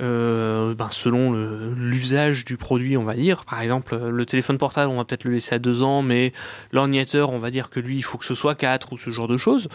euh, 0.00 0.74
ben, 0.74 0.88
selon 0.90 1.32
l'usage 1.72 2.44
du 2.44 2.56
produit, 2.56 2.96
on 2.96 3.04
va 3.04 3.14
dire. 3.14 3.44
Par 3.46 3.60
exemple, 3.62 3.96
le 3.96 4.26
téléphone 4.26 4.58
portable, 4.58 4.90
on 4.90 4.96
va 4.96 5.04
peut-être 5.04 5.24
le 5.24 5.32
laisser 5.32 5.54
à 5.54 5.58
deux 5.58 5.82
ans, 5.82 6.02
mais 6.02 6.32
l'ordinateur, 6.72 7.30
on 7.30 7.38
va 7.38 7.50
dire 7.50 7.70
que 7.70 7.80
lui, 7.80 7.96
il 7.96 8.02
faut 8.02 8.18
que 8.18 8.24
ce 8.24 8.34
soit 8.34 8.54
quatre 8.54 8.92
ou 8.92 8.98
ce 8.98 9.10
genre 9.10 9.28
de 9.28 9.38
choses. 9.38 9.68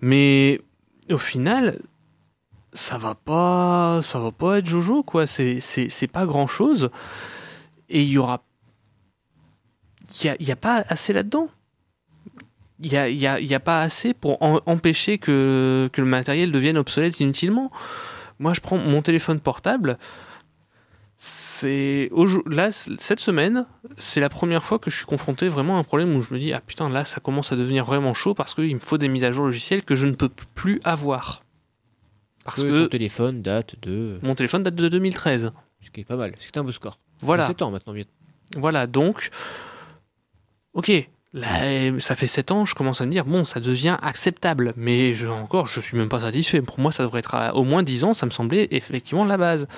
Mais 0.00 0.60
au 1.10 1.18
final, 1.18 1.80
ça 2.72 2.98
va 2.98 3.14
pas 3.14 4.00
ça 4.02 4.18
va 4.18 4.30
pas 4.32 4.58
être 4.58 4.66
jojo 4.66 5.02
quoi. 5.02 5.26
C'est 5.26 5.60
c'est 5.60 6.06
pas 6.12 6.26
grand 6.26 6.46
chose 6.46 6.90
et 7.88 8.02
il 8.02 8.08
y 8.10 8.18
aura 8.18 8.42
il 10.22 10.26
y 10.26 10.28
a, 10.30 10.36
y 10.40 10.50
a 10.50 10.56
pas 10.56 10.84
assez 10.88 11.12
là-dedans. 11.12 11.48
Il 12.80 12.92
y 12.92 12.96
a, 12.96 13.08
y, 13.08 13.26
a, 13.26 13.40
y 13.40 13.54
a 13.54 13.60
pas 13.60 13.80
assez 13.82 14.14
pour 14.14 14.40
en- 14.42 14.60
empêcher 14.64 15.18
que, 15.18 15.90
que 15.92 16.00
le 16.00 16.06
matériel 16.06 16.52
devienne 16.52 16.78
obsolète 16.78 17.18
inutilement. 17.20 17.70
Moi 18.38 18.54
je 18.54 18.60
prends 18.60 18.78
mon 18.78 19.02
téléphone 19.02 19.40
portable. 19.40 19.98
C'est 21.16 22.08
là 22.46 22.70
cette 22.70 23.18
semaine 23.18 23.66
c'est 23.96 24.20
la 24.20 24.28
première 24.28 24.62
fois 24.62 24.78
que 24.78 24.90
je 24.90 24.96
suis 24.96 25.06
confronté 25.06 25.48
vraiment 25.48 25.76
à 25.76 25.80
un 25.80 25.84
problème 25.84 26.16
où 26.16 26.22
je 26.22 26.32
me 26.32 26.38
dis 26.38 26.52
ah 26.52 26.60
putain 26.60 26.88
là 26.88 27.04
ça 27.04 27.18
commence 27.18 27.50
à 27.50 27.56
devenir 27.56 27.84
vraiment 27.84 28.14
chaud 28.14 28.34
parce 28.34 28.54
qu'il 28.54 28.72
me 28.76 28.80
faut 28.80 28.98
des 28.98 29.08
mises 29.08 29.24
à 29.24 29.32
jour 29.32 29.46
logicielles 29.46 29.82
que 29.82 29.96
je 29.96 30.06
ne 30.06 30.12
peux 30.12 30.28
plus 30.54 30.80
avoir 30.84 31.42
parce 32.54 32.62
que, 32.62 32.68
que 32.68 32.82
ton 32.84 32.88
téléphone 32.88 33.42
date 33.42 33.76
de. 33.82 34.18
mon 34.22 34.34
téléphone 34.34 34.62
date 34.62 34.74
de 34.74 34.88
2013. 34.88 35.52
Ce 35.80 35.90
qui 35.90 36.00
est 36.00 36.04
pas 36.04 36.16
mal. 36.16 36.32
C'est 36.38 36.56
un 36.56 36.64
beau 36.64 36.72
score. 36.72 36.98
Voilà. 37.20 37.44
7 37.46 37.62
ans 37.62 37.70
maintenant, 37.70 37.92
bien. 37.92 38.04
Voilà, 38.56 38.86
donc, 38.86 39.30
ok, 40.72 40.90
là, 41.34 41.98
ça 42.00 42.14
fait 42.14 42.26
7 42.26 42.50
ans, 42.50 42.64
je 42.64 42.74
commence 42.74 43.00
à 43.00 43.06
me 43.06 43.10
dire, 43.12 43.24
bon, 43.24 43.44
ça 43.44 43.60
devient 43.60 43.96
acceptable, 44.02 44.72
mais 44.76 45.14
je, 45.14 45.26
encore, 45.28 45.66
je 45.66 45.80
suis 45.80 45.96
même 45.96 46.08
pas 46.08 46.20
satisfait. 46.20 46.62
Pour 46.62 46.78
moi, 46.80 46.90
ça 46.92 47.02
devrait 47.04 47.20
être 47.20 47.34
à 47.34 47.54
au 47.54 47.64
moins 47.64 47.82
10 47.82 48.04
ans, 48.04 48.14
ça 48.14 48.26
me 48.26 48.30
semblait 48.30 48.68
effectivement 48.70 49.24
la 49.24 49.36
base. 49.36 49.68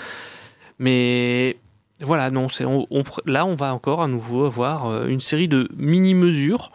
Mais 0.78 1.58
voilà, 2.00 2.30
non, 2.30 2.48
c'est, 2.48 2.64
on, 2.64 2.86
on 2.90 3.02
pr- 3.02 3.20
là, 3.30 3.44
on 3.44 3.54
va 3.54 3.74
encore 3.74 4.02
à 4.02 4.06
nouveau 4.08 4.44
avoir 4.46 4.86
euh, 4.86 5.06
une 5.08 5.20
série 5.20 5.48
de 5.48 5.68
mini-mesures 5.76 6.72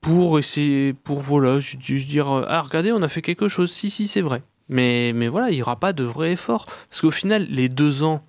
pour 0.00 0.38
essayer, 0.38 0.94
pour 0.94 1.20
voilà, 1.20 1.60
juste 1.60 1.82
juste 1.82 2.08
dire, 2.08 2.30
euh, 2.30 2.44
ah, 2.48 2.62
regardez, 2.62 2.92
on 2.92 3.02
a 3.02 3.08
fait 3.08 3.20
quelque 3.22 3.48
chose, 3.48 3.70
si, 3.70 3.90
si, 3.90 4.06
c'est 4.08 4.22
vrai. 4.22 4.42
Mais, 4.70 5.12
mais 5.14 5.28
voilà, 5.28 5.50
il 5.50 5.56
n'y 5.56 5.62
aura 5.62 5.78
pas 5.78 5.92
de 5.92 6.04
vrai 6.04 6.32
effort. 6.32 6.64
Parce 6.88 7.02
qu'au 7.02 7.10
final, 7.10 7.46
les 7.50 7.68
deux 7.68 8.02
ans, 8.02 8.22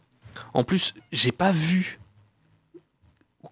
en 0.54 0.64
plus, 0.66 0.94
j'ai 1.14 1.32
pas 1.32 1.52
vu 1.54 2.00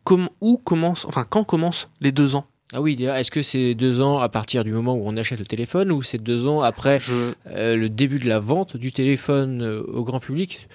com- 0.04 0.30
où 0.42 0.58
commence, 0.58 1.06
enfin 1.06 1.26
quand 1.30 1.44
commencent 1.44 1.90
les 2.02 2.12
deux 2.12 2.36
ans. 2.36 2.46
Ah 2.74 2.82
oui, 2.82 3.02
est-ce 3.04 3.32
que 3.32 3.42
c'est 3.42 3.74
deux 3.74 4.00
ans 4.02 4.20
à 4.20 4.30
partir 4.30 4.64
du 4.64 4.72
moment 4.72 4.94
où 4.94 5.02
on 5.06 5.18
achète 5.18 5.40
le 5.40 5.46
téléphone 5.46 5.92
ou 5.92 6.02
c'est 6.04 6.20
deux 6.22 6.48
ans 6.48 6.62
après 6.62 7.00
Je, 7.00 7.34
euh, 7.48 7.76
le 7.76 7.90
début 7.90 8.20
de 8.20 8.30
la 8.30 8.40
vente 8.40 8.78
du 8.78 8.92
téléphone 8.92 9.64
euh, 9.64 9.82
au 9.88 10.04
grand 10.04 10.20
public? 10.20 10.68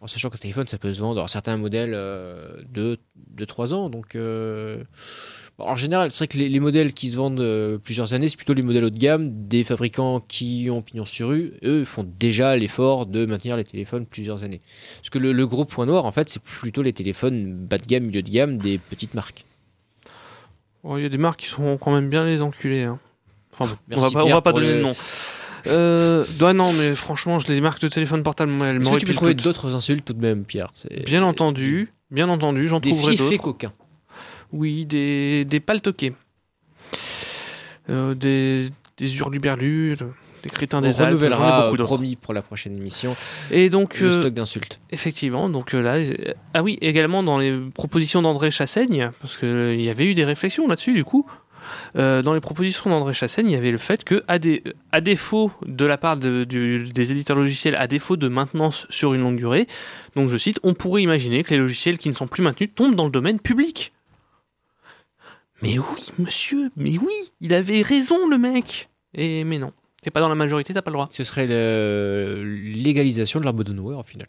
En 0.00 0.06
sachant 0.06 0.28
que 0.30 0.34
le 0.34 0.40
téléphone, 0.40 0.66
ça 0.66 0.78
peut 0.78 0.92
se 0.92 1.00
vendre, 1.00 1.18
alors 1.18 1.30
certains 1.30 1.56
modèles 1.56 1.92
euh, 1.94 2.56
de, 2.72 2.98
de 3.28 3.44
3 3.44 3.72
ans. 3.74 3.88
Donc, 3.88 4.14
en 5.62 5.76
général, 5.76 6.10
c'est 6.10 6.18
vrai 6.18 6.28
que 6.28 6.38
les, 6.38 6.48
les 6.48 6.60
modèles 6.60 6.92
qui 6.94 7.10
se 7.10 7.16
vendent 7.16 7.40
euh, 7.40 7.78
plusieurs 7.78 8.12
années, 8.14 8.28
c'est 8.28 8.36
plutôt 8.36 8.54
les 8.54 8.62
modèles 8.62 8.84
haut 8.84 8.90
de 8.90 8.98
gamme 8.98 9.30
des 9.48 9.64
fabricants 9.64 10.20
qui 10.20 10.68
ont 10.70 10.82
pignon 10.82 11.04
sur 11.04 11.28
rue. 11.28 11.54
Eux 11.64 11.84
font 11.84 12.06
déjà 12.18 12.56
l'effort 12.56 13.06
de 13.06 13.26
maintenir 13.26 13.56
les 13.56 13.64
téléphones 13.64 14.06
plusieurs 14.06 14.42
années. 14.44 14.60
Parce 14.98 15.10
que 15.10 15.18
le, 15.18 15.32
le 15.32 15.46
gros 15.46 15.64
point 15.64 15.86
noir, 15.86 16.04
en 16.04 16.12
fait, 16.12 16.28
c'est 16.28 16.42
plutôt 16.42 16.82
les 16.82 16.92
téléphones 16.92 17.54
bas 17.54 17.78
de 17.78 17.86
gamme, 17.86 18.04
milieu 18.04 18.22
de 18.22 18.30
gamme 18.30 18.58
des 18.58 18.78
petites 18.78 19.14
marques. 19.14 19.44
oh, 20.84 20.96
il 20.98 21.02
y 21.02 21.06
a 21.06 21.08
des 21.08 21.18
marques 21.18 21.40
qui 21.40 21.46
sont 21.48 21.78
quand 21.78 21.92
même 21.92 22.08
bien 22.08 22.24
les 22.24 22.42
enculés. 22.42 22.82
hein. 22.82 22.98
Enfin 23.58 23.70
bon, 23.88 23.96
on 23.96 24.00
va 24.00 24.10
pas, 24.10 24.24
on 24.24 24.28
va 24.30 24.40
pas 24.40 24.52
donner 24.52 24.68
le- 24.68 24.76
de 24.78 24.82
nom. 24.82 24.94
Euh, 25.68 26.24
ouais, 26.40 26.52
non, 26.54 26.72
mais 26.72 26.94
franchement, 26.94 27.38
je- 27.38 27.52
les 27.52 27.60
marques 27.60 27.80
de 27.82 27.88
téléphone 27.88 28.22
portable, 28.22 28.52
elles 28.64 28.80
Est-ce 28.80 28.90
que 28.90 28.96
tu 28.96 29.06
peux 29.06 29.12
trouver 29.14 29.34
d'autres 29.34 29.74
insultes 29.76 30.04
tout 30.04 30.12
de 30.14 30.20
même, 30.20 30.44
Pierre? 30.44 30.72
Bien 31.06 31.22
entendu, 31.22 31.92
bien 32.10 32.28
entendu, 32.28 32.66
j'en 32.66 32.80
Des 32.80 32.90
trouverai 32.90 33.14
d'autres. 33.16 33.36
coquins. 33.36 33.72
Oui, 34.52 34.84
des, 34.86 35.44
des 35.44 35.60
paltoqués. 35.60 36.12
Euh, 37.90 38.14
des, 38.14 38.68
des 38.96 39.18
hurluberlus, 39.18 39.96
des 40.42 40.50
crétins 40.50 40.78
On 40.78 40.82
des 40.82 41.00
Alpes, 41.00 41.08
renouvellera, 41.10 41.62
beaucoup 41.70 41.80
euh, 41.82 41.84
promis, 41.84 42.16
pour 42.16 42.32
la 42.32 42.42
prochaine 42.42 42.76
émission, 42.76 43.16
Et 43.50 43.70
donc, 43.70 43.98
le 44.00 44.06
euh, 44.08 44.20
stock 44.20 44.32
d'insultes. 44.34 44.80
Effectivement, 44.90 45.48
donc 45.48 45.72
là, 45.72 45.96
ah 46.54 46.62
oui, 46.62 46.78
également 46.80 47.22
dans 47.22 47.38
les 47.38 47.58
propositions 47.74 48.22
d'André 48.22 48.50
Chassaigne, 48.50 49.10
parce 49.20 49.36
qu'il 49.36 49.80
y 49.80 49.88
avait 49.90 50.06
eu 50.06 50.14
des 50.14 50.24
réflexions 50.24 50.68
là-dessus 50.68 50.92
du 50.92 51.04
coup. 51.04 51.26
euh, 51.96 52.22
dans 52.22 52.34
les 52.34 52.40
propositions 52.40 52.90
d'André 52.90 53.14
Chassaigne, 53.14 53.46
il 53.48 53.52
y 53.52 53.56
avait 53.56 53.70
le 53.70 53.78
fait 53.78 54.02
que, 54.04 54.22
à, 54.28 54.38
dé- 54.40 54.62
à 54.90 55.00
défaut 55.00 55.52
de 55.66 55.84
la 55.84 55.96
part 55.96 56.16
de- 56.16 56.42
du- 56.44 56.88
des 56.88 57.12
éditeurs 57.12 57.36
logiciels, 57.36 57.76
à 57.76 57.86
défaut 57.86 58.16
de 58.16 58.28
maintenance 58.28 58.86
sur 58.90 59.14
une 59.14 59.20
longue 59.22 59.36
durée, 59.38 59.66
donc 60.16 60.28
je 60.28 60.36
cite, 60.36 60.58
on 60.64 60.74
pourrait 60.74 61.02
imaginer 61.02 61.42
que 61.44 61.50
les 61.50 61.58
logiciels 61.58 61.98
qui 61.98 62.08
ne 62.08 62.14
sont 62.14 62.26
plus 62.26 62.42
maintenus 62.42 62.70
tombent 62.74 62.94
dans 62.96 63.04
le 63.06 63.10
domaine 63.12 63.38
public. 63.40 63.92
Mais 65.62 65.78
oui, 65.78 66.06
monsieur, 66.18 66.70
mais 66.76 66.98
oui, 66.98 67.12
il 67.40 67.54
avait 67.54 67.82
raison 67.82 68.26
le 68.28 68.36
mec. 68.38 68.88
Et 69.14 69.44
mais 69.44 69.58
non, 69.58 69.72
t'es 70.02 70.10
pas 70.10 70.20
dans 70.20 70.28
la 70.28 70.34
majorité, 70.34 70.74
t'as 70.74 70.82
pas 70.82 70.90
le 70.90 70.94
droit. 70.96 71.08
Ce 71.10 71.22
serait 71.24 71.46
le- 71.46 72.42
légalisation 72.44 73.38
de 73.40 73.44
l'abandonware 73.44 73.98
au 73.98 74.02
final. 74.02 74.26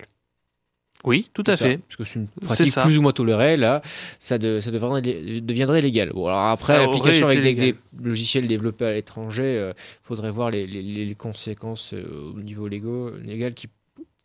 Oui, 1.06 1.30
tout 1.34 1.44
à 1.48 1.58
ça, 1.58 1.66
fait. 1.66 1.78
Parce 1.80 1.98
que 1.98 2.04
c'est 2.06 2.20
une 2.20 2.28
pratique 2.28 2.74
plus 2.76 2.98
ou 2.98 3.02
moins 3.02 3.12
tolérée, 3.12 3.58
là, 3.58 3.82
ça, 4.20 4.38
de- 4.38 4.62
ça 4.62 4.72
deviendrait, 4.72 5.02
deviendrait 5.02 5.82
légal. 5.82 6.12
Bon, 6.14 6.28
alors 6.28 6.40
après, 6.40 6.78
l'application 6.78 7.28
avec 7.28 7.58
des, 7.58 7.76
logiciels 8.02 8.48
développés 8.48 8.86
à 8.86 8.94
l'étranger, 8.94 9.72
il 9.76 9.80
faudrait 10.02 10.32
voir 10.32 10.50
les, 10.50 10.66
les- 10.66 11.06
les 11.06 11.16
conséquences 11.16 11.94
euh, 11.94 12.32
au 12.36 12.40
niveau 12.40 12.68
légal 12.70 13.54
qui 13.54 13.68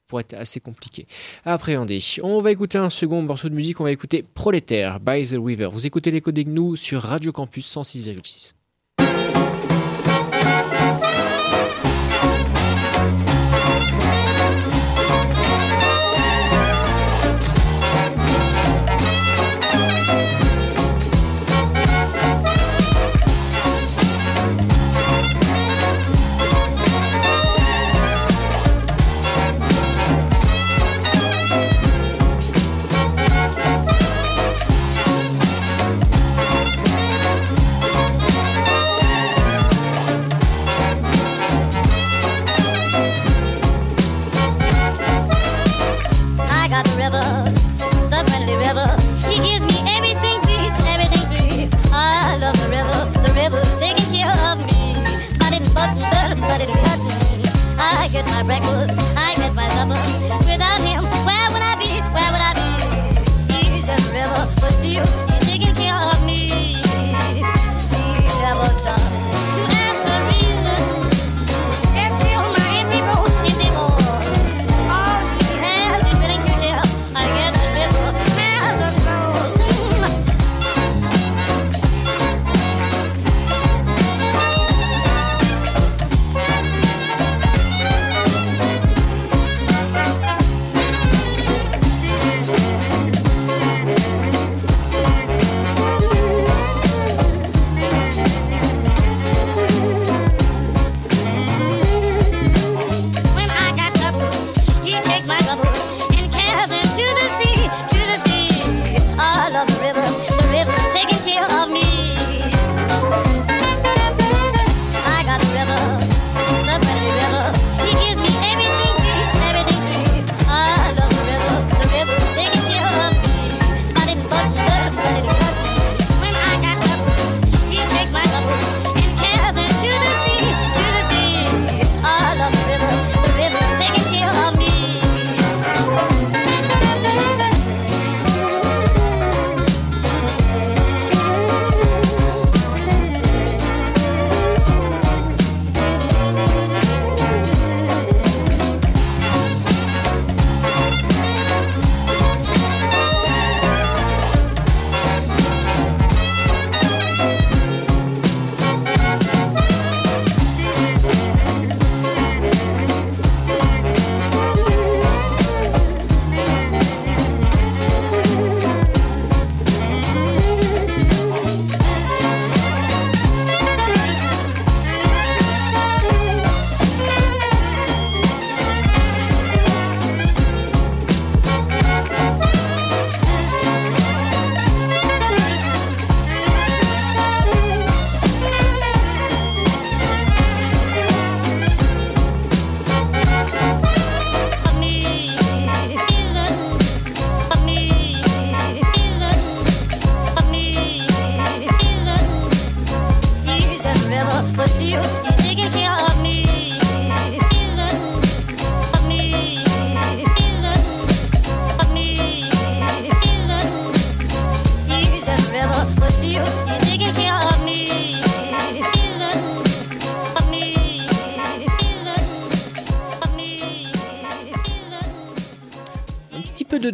pourraient 0.09 0.25
être 0.29 0.41
assez 0.41 0.59
compliquées 0.59 1.07
à 1.45 1.53
appréhender. 1.55 2.01
On 2.23 2.41
va 2.41 2.51
écouter 2.51 2.79
un 2.79 2.91
second 2.91 3.23
morceau 3.23 3.49
de 3.49 3.55
musique, 3.55 3.81
on 3.81 3.85
va 3.85 3.93
écouter 3.93 4.25
Prolétaire 4.35 4.99
by 4.99 5.27
The 5.27 5.37
River. 5.39 5.69
Vous 5.71 5.87
écoutez 5.87 6.11
l'écho 6.11 6.33
des 6.33 6.45
gnous 6.45 6.77
sur 6.77 7.03
Radio 7.03 7.31
Campus 7.31 7.73
106,6. 7.77 8.58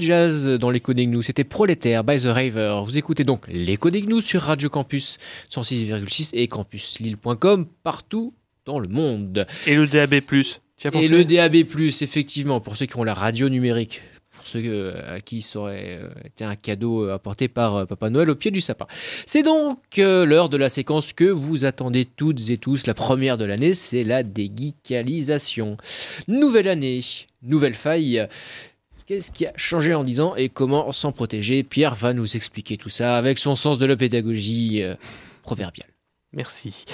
Jazz 0.05 0.46
dans 0.46 0.70
l'écho 0.70 0.92
des 0.92 1.07
gnous. 1.07 1.22
C'était 1.22 1.44
Prolétaire 1.44 2.05
by 2.05 2.20
The 2.20 2.26
Raver. 2.26 2.80
Vous 2.84 2.98
écoutez 2.98 3.24
donc 3.24 3.46
l'écho 3.48 3.90
des 3.90 4.02
gnous 4.02 4.20
sur 4.20 4.42
Radio 4.42 4.68
Campus 4.68 5.18
106,6 5.50 6.30
et 6.32 6.46
campuslille.com 6.46 7.66
partout 7.82 8.34
dans 8.64 8.78
le 8.78 8.88
monde. 8.88 9.46
Et 9.66 9.74
le 9.74 9.86
DAB+. 9.86 10.14
Et 10.94 11.09
le 11.09 11.24
DAB+, 11.24 11.57
effectivement, 11.57 12.61
pour 12.61 12.76
ceux 12.76 12.86
qui 12.86 12.96
ont 12.96 13.05
la 13.05 13.14
radio 13.14 13.48
numérique. 13.48 14.02
Pour 14.36 14.46
ceux 14.46 14.62
euh, 14.64 15.16
à 15.16 15.20
qui 15.20 15.40
ça 15.40 15.61
aurait 15.61 15.98
euh, 16.02 16.09
été 16.24 16.44
un 16.44 16.57
cadeau 16.57 17.07
euh, 17.07 17.14
apporté 17.14 17.48
par 17.48 17.86
Papa 17.86 18.11
Noël 18.11 18.30
au 18.30 18.34
pied 18.34 18.50
du 18.50 18.61
sapin. 18.61 18.86
C'est 19.26 19.42
donc 19.42 19.78
l'heure 19.96 20.48
de 20.48 20.57
la 20.57 20.68
séquence 20.68 21.12
que 21.12 21.24
vous 21.24 21.64
attendez 21.64 22.05
toutes 22.05 22.50
et 22.50 22.59
tous. 22.59 22.86
La 22.86 22.94
première 22.94 23.38
de 23.38 23.44
l'année, 23.44 23.74
c'est 23.74 24.05
la 24.05 24.22
déguicalisation. 24.22 25.76
Nouvelle 26.28 26.68
année, 26.68 27.00
nouvelle 27.42 27.74
faille. 27.74 28.26
Qu'est-ce 29.07 29.30
qui 29.30 29.46
a 29.46 29.52
changé 29.57 29.94
en 29.94 30.02
10 30.02 30.20
ans 30.20 30.34
et 30.34 30.48
comment 30.48 30.90
s'en 30.92 31.12
protéger 31.12 31.62
Pierre 31.62 31.94
va 31.94 32.14
nous 32.14 32.36
expliquer 32.36 32.78
tout 32.78 32.88
ça 32.88 33.16
avec 33.16 33.38
son 33.38 33.55
sens 33.55 33.78
de 33.78 33.84
la 33.84 33.96
pédagogie 33.96 34.82
euh, 34.82 34.94
proverbiale. 35.42 35.88
Merci. 36.32 36.84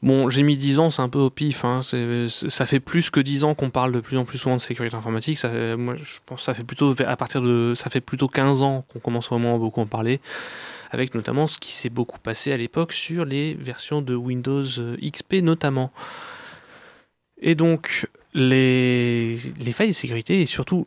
Bon, 0.00 0.30
j'ai 0.30 0.42
mis 0.42 0.56
10 0.56 0.78
ans, 0.78 0.90
c'est 0.90 1.02
un 1.02 1.08
peu 1.08 1.18
au 1.18 1.28
pif. 1.28 1.64
hein. 1.64 1.80
Ça 1.82 2.66
fait 2.66 2.80
plus 2.80 3.10
que 3.10 3.20
10 3.20 3.44
ans 3.44 3.54
qu'on 3.54 3.68
parle 3.68 3.92
de 3.92 4.00
plus 4.00 4.16
en 4.16 4.24
plus 4.24 4.38
souvent 4.38 4.56
de 4.56 4.62
sécurité 4.62 4.96
informatique. 4.96 5.38
Ça, 5.38 5.76
moi, 5.76 5.96
je 5.96 6.18
pense 6.24 6.38
que 6.38 6.44
ça 6.44 6.54
fait 6.54 6.64
plutôt 6.64 6.94
à 7.04 7.16
partir 7.16 7.42
de, 7.42 7.74
ça 7.74 7.90
fait 7.90 8.00
plutôt 8.00 8.28
15 8.28 8.62
ans 8.62 8.86
qu'on 8.90 9.00
commence 9.00 9.28
vraiment 9.28 9.56
à 9.56 9.58
beaucoup 9.58 9.80
en 9.80 9.86
parler, 9.86 10.20
avec 10.92 11.14
notamment 11.14 11.46
ce 11.46 11.58
qui 11.58 11.72
s'est 11.72 11.90
beaucoup 11.90 12.18
passé 12.18 12.52
à 12.52 12.56
l'époque 12.56 12.92
sur 12.92 13.26
les 13.26 13.52
versions 13.54 14.00
de 14.00 14.14
Windows 14.14 14.64
euh, 14.78 14.96
XP 15.02 15.42
notamment. 15.42 15.92
Et 17.42 17.54
donc 17.54 18.08
les 18.32 19.36
failles 19.72 19.88
de 19.88 19.94
sécurité 19.94 20.40
et 20.40 20.46
surtout 20.46 20.86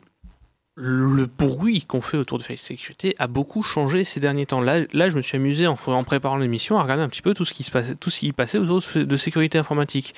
le 0.82 1.26
bruit 1.26 1.82
qu'on 1.82 2.00
fait 2.00 2.16
autour 2.16 2.38
de 2.38 2.42
de 2.50 2.56
sécurité 2.56 3.14
a 3.18 3.26
beaucoup 3.26 3.62
changé 3.62 4.02
ces 4.02 4.18
derniers 4.18 4.46
temps. 4.46 4.62
Là, 4.62 4.86
je 4.92 5.16
me 5.16 5.20
suis 5.20 5.36
amusé 5.36 5.66
en, 5.66 5.76
préparant 5.76 6.38
l'émission 6.38 6.78
à 6.78 6.82
regarder 6.82 7.02
un 7.02 7.08
petit 7.08 7.20
peu 7.20 7.34
tout 7.34 7.44
ce 7.44 7.52
qui 7.52 7.64
se 7.64 7.70
passait, 7.70 7.94
tout 7.96 8.08
ce 8.08 8.20
qui 8.20 8.32
passait 8.32 8.56
autour 8.56 8.80
de, 8.94 9.04
de 9.04 9.16
sécurité 9.16 9.58
informatique. 9.58 10.14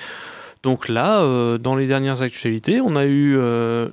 Donc 0.62 0.88
là, 0.88 1.22
euh, 1.22 1.58
dans 1.58 1.74
les 1.74 1.86
dernières 1.86 2.22
actualités, 2.22 2.80
on 2.80 2.94
a 2.94 3.04
eu 3.04 3.36
euh, 3.36 3.88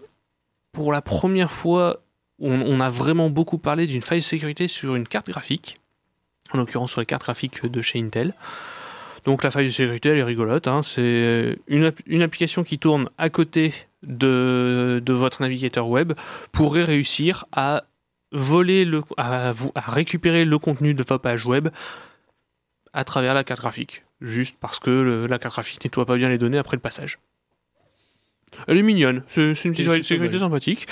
pour 0.72 0.92
la 0.92 1.02
première 1.02 1.52
fois, 1.52 2.04
on, 2.40 2.62
on 2.62 2.80
a 2.80 2.90
vraiment 2.90 3.32
beaucoup 3.32 3.58
parlé 3.58 3.88
d'une 3.88 4.04
faille 4.04 4.20
de 4.20 4.24
sécurité 4.24 4.68
sur 4.68 4.96
une 4.96 5.08
carte 5.08 5.28
graphique, 5.28 5.80
en 6.54 6.60
l'occurrence 6.60 6.92
sur 6.92 7.02
les 7.02 7.08
cartes 7.08 7.24
graphiques 7.24 7.66
de 7.66 7.82
chez 7.82 8.00
Intel. 8.00 8.36
Donc 9.26 9.44
la 9.44 9.52
faille 9.52 9.66
de 9.66 9.72
sécurité, 9.72 10.10
elle 10.10 10.18
est 10.20 10.24
rigolote. 10.24 10.68
hein. 10.68 10.82
C'est 10.84 11.58
une, 11.68 11.92
une 12.08 12.22
application 12.22 12.64
qui 12.64 12.80
tourne 12.80 13.10
à 13.18 13.30
côté 13.30 13.74
de, 14.04 15.02
de 15.06 15.14
votre 15.14 15.42
navigateur 15.42 15.88
web 15.90 16.14
pourrait 16.52 16.84
réussir 16.84 17.46
à 17.52 17.84
voler 18.32 18.86
le, 18.86 19.02
à, 19.18 19.50
à 19.76 19.92
récupérer 19.92 20.46
le 20.46 20.58
contenu 20.60 20.94
de 20.94 21.00
votre 21.04 21.18
page 21.18 21.46
web 21.46 21.70
à 22.94 23.04
travers 23.04 23.34
la 23.34 23.44
carte 23.44 23.60
graphique, 23.62 24.04
juste 24.22 24.56
parce 24.60 24.80
que 24.80 24.90
le- 24.90 25.28
la 25.28 25.38
carte 25.40 25.54
graphique 25.56 25.84
nettoie 25.84 26.06
pas 26.06 26.16
bien 26.16 26.30
les 26.30 26.38
données 26.38 26.58
après 26.58 26.76
le 26.78 26.82
passage. 26.82 27.20
Elle 28.68 28.78
est 28.78 28.84
mignonne, 28.84 29.24
c'est 29.28 29.42
une 29.52 29.74
petite 29.74 29.86
sécurité 30.04 30.40
sympathique. 30.40 30.88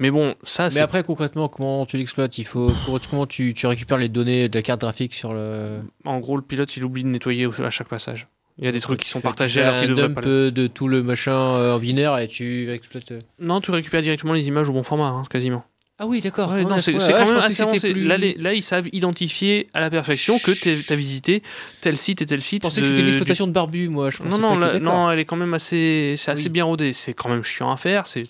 Mais 0.00 0.10
bon, 0.10 0.34
ça 0.42 0.64
Mais 0.64 0.70
c'est 0.70 0.80
après, 0.80 1.02
concrètement, 1.04 1.48
comment 1.48 1.86
tu 1.86 1.96
l'exploites? 1.96 2.36
Il 2.38 2.44
faut 2.44 2.72
comment- 2.84 2.98
comment 3.10 3.26
tu, 3.26 3.54
tu 3.54 3.66
récupères 3.66 3.98
les 3.98 4.08
données 4.08 4.48
de 4.48 4.58
la 4.58 4.62
carte 4.62 4.80
graphique 4.80 5.14
sur 5.14 5.32
le. 5.34 5.80
en 6.04 6.18
gros 6.20 6.36
le 6.36 6.42
pilote 6.42 6.76
il 6.76 6.84
oublie 6.84 7.02
de 7.04 7.08
nettoyer 7.08 7.48
à 7.62 7.70
chaque 7.70 7.88
passage. 7.88 8.26
Il 8.58 8.64
y 8.64 8.68
a 8.68 8.72
des 8.72 8.80
trucs 8.80 9.00
qui 9.00 9.08
sont 9.08 9.20
partagés 9.20 9.60
tu 9.60 9.66
fais 9.66 9.68
alors 9.72 9.80
qu'ils 9.82 9.90
un 9.90 9.94
devraient 9.94 10.08
dump 10.08 10.14
pas. 10.14 10.20
l'être. 10.28 10.54
de 10.54 10.66
tout 10.68 10.86
le 10.86 11.02
machin 11.02 11.32
euh, 11.32 11.74
en 11.74 11.78
binaire 11.80 12.16
et 12.18 12.28
tu 12.28 12.70
exploites. 12.70 13.10
euh. 13.12 13.18
Non, 13.40 13.60
tu 13.60 13.72
récupères 13.72 14.00
directement 14.02 14.32
les 14.32 14.46
images 14.46 14.68
au 14.68 14.72
bon 14.72 14.84
format, 14.84 15.08
hein, 15.08 15.24
quasiment. 15.28 15.64
Ah 16.00 16.06
oui, 16.08 16.20
d'accord. 16.20 16.50
Ouais, 16.50 16.64
non, 16.64 16.78
c'est 16.80 16.92
quand 16.92 16.98
Ouais, 17.06 17.14
même 17.24 17.28
je 17.40 17.46
assez 17.46 17.62
avancé. 17.62 17.92
plus- 17.92 18.04
Là, 18.04 18.18
les- 18.18 18.34
là, 18.34 18.52
ils 18.52 18.64
savent 18.64 18.88
identifier 18.92 19.68
à 19.74 19.80
la 19.80 19.90
perfection 19.90 20.40
que 20.40 20.50
tu 20.50 20.92
as 20.92 20.96
visité 20.96 21.40
tel 21.82 21.96
site 21.96 22.20
et 22.20 22.26
tel 22.26 22.40
Je 22.40 22.44
site. 22.44 22.62
pensais 22.62 22.80
que 22.80 22.86
c'était 22.88 22.98
une 22.98 23.04
du- 23.06 23.10
exploitation 23.12 23.46
de 23.46 23.52
barbu, 23.52 23.88
moi. 23.88 24.10
Je 24.10 24.20
Non, 24.24 24.36
non, 24.38 24.56
non, 24.80 25.10
elle 25.12 25.20
est 25.20 25.24
quand 25.24 25.36
même 25.36 25.54
assez, 25.54 26.14
c'est 26.18 26.32
assez 26.32 26.44
Oui. 26.44 26.48
bien 26.48 26.64
rodé. 26.64 26.92
C'est 26.92 27.14
quand 27.14 27.28
même 27.28 27.44
chiant 27.44 27.70
à 27.70 27.76
faire. 27.76 28.08
C'est 28.08 28.24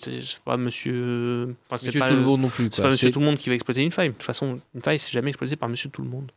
pas 0.45 0.57
monsieur. 0.57 1.55
Enfin, 1.71 1.83
Monsieur 1.87 1.99
pas, 1.99 2.09
tout 2.09 2.15
le 2.15 2.21
monde 2.21 2.41
non 2.41 2.49
plus. 2.49 2.69
c'est 2.71 2.83
pas 2.83 2.89
monsieur 2.89 3.09
tout 3.09 3.19
le 3.19 3.25
monde 3.25 3.39
qui 3.39 3.49
va 3.49 3.55
exploiter 3.55 3.81
une 3.81 3.91
faille. 3.91 4.09
De 4.09 4.13
toute 4.13 4.21
façon, 4.23 4.59
une 4.75 4.81
faille, 4.83 4.99
c'est 4.99 5.11
jamais 5.11 5.29
exploité 5.29 5.55
par 5.55 5.67
monsieur 5.67 5.89
tout 5.89 6.03
le 6.03 6.09
monde. 6.09 6.31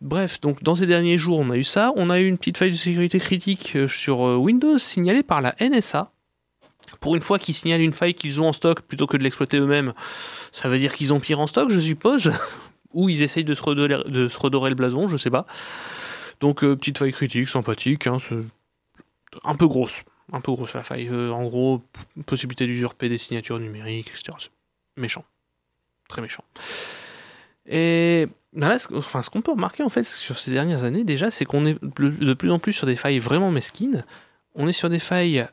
Bref, 0.00 0.40
donc 0.42 0.62
dans 0.62 0.74
ces 0.76 0.86
derniers 0.86 1.18
jours, 1.18 1.38
on 1.40 1.50
a 1.50 1.56
eu 1.56 1.64
ça. 1.64 1.92
On 1.96 2.08
a 2.10 2.20
eu 2.20 2.26
une 2.28 2.38
petite 2.38 2.58
faille 2.58 2.70
de 2.70 2.76
sécurité 2.76 3.18
critique 3.18 3.72
euh, 3.74 3.88
sur 3.88 4.24
euh, 4.24 4.36
Windows 4.36 4.78
signalée 4.78 5.22
par 5.24 5.40
la 5.40 5.54
NSA. 5.58 6.12
Pour 7.00 7.14
une 7.16 7.22
fois 7.22 7.38
qu'ils 7.38 7.54
signalent 7.54 7.80
une 7.80 7.92
faille 7.92 8.14
qu'ils 8.14 8.40
ont 8.40 8.48
en 8.48 8.52
stock 8.52 8.80
plutôt 8.82 9.06
que 9.06 9.16
de 9.16 9.22
l'exploiter 9.22 9.58
eux-mêmes, 9.58 9.92
ça 10.52 10.68
veut 10.68 10.78
dire 10.78 10.94
qu'ils 10.94 11.12
ont 11.12 11.20
pire 11.20 11.40
en 11.40 11.46
stock, 11.46 11.70
je 11.70 11.80
suppose. 11.80 12.32
Ou 12.92 13.08
ils 13.08 13.22
essayent 13.22 13.44
de 13.44 13.54
se 13.54 13.62
redorer, 13.62 14.70
le 14.70 14.74
blason, 14.74 15.08
je 15.08 15.16
sais 15.16 15.30
pas. 15.30 15.46
Donc, 16.40 16.64
euh, 16.64 16.76
petite 16.76 16.98
faille 16.98 17.12
critique, 17.12 17.48
sympathique. 17.48 18.06
hein, 18.06 18.18
un 19.44 19.54
peu 19.54 19.66
grosse. 19.66 20.02
Un 20.32 20.40
peu 20.40 20.52
grosse 20.52 20.74
la 20.74 20.82
faille. 20.82 21.08
Euh, 21.10 21.30
en 21.30 21.44
gros, 21.44 21.82
possibilité 22.24 22.66
d'usurper 22.66 23.08
des 23.08 23.18
signatures 23.18 23.58
numériques, 23.58 24.08
etc. 24.08 24.36
Méchant. 24.96 25.24
Très 26.08 26.22
méchant. 26.22 26.44
Et 27.68 28.28
ben 28.52 28.68
là, 28.68 28.78
ce, 28.78 28.94
enfin, 28.94 29.22
ce 29.22 29.30
qu'on 29.30 29.42
peut 29.42 29.52
remarquer 29.52 29.82
en 29.82 29.88
fait 29.88 30.04
sur 30.04 30.38
ces 30.38 30.52
dernières 30.52 30.84
années 30.84 31.04
déjà, 31.04 31.30
c'est 31.30 31.44
qu'on 31.44 31.66
est 31.66 31.76
de 31.82 32.34
plus 32.34 32.50
en 32.50 32.58
plus 32.58 32.72
sur 32.72 32.86
des 32.86 32.96
failles 32.96 33.18
vraiment 33.18 33.50
mesquines. 33.50 34.04
On 34.54 34.68
est 34.68 34.72
sur 34.72 34.88
des 34.88 35.00
failles 35.00 35.46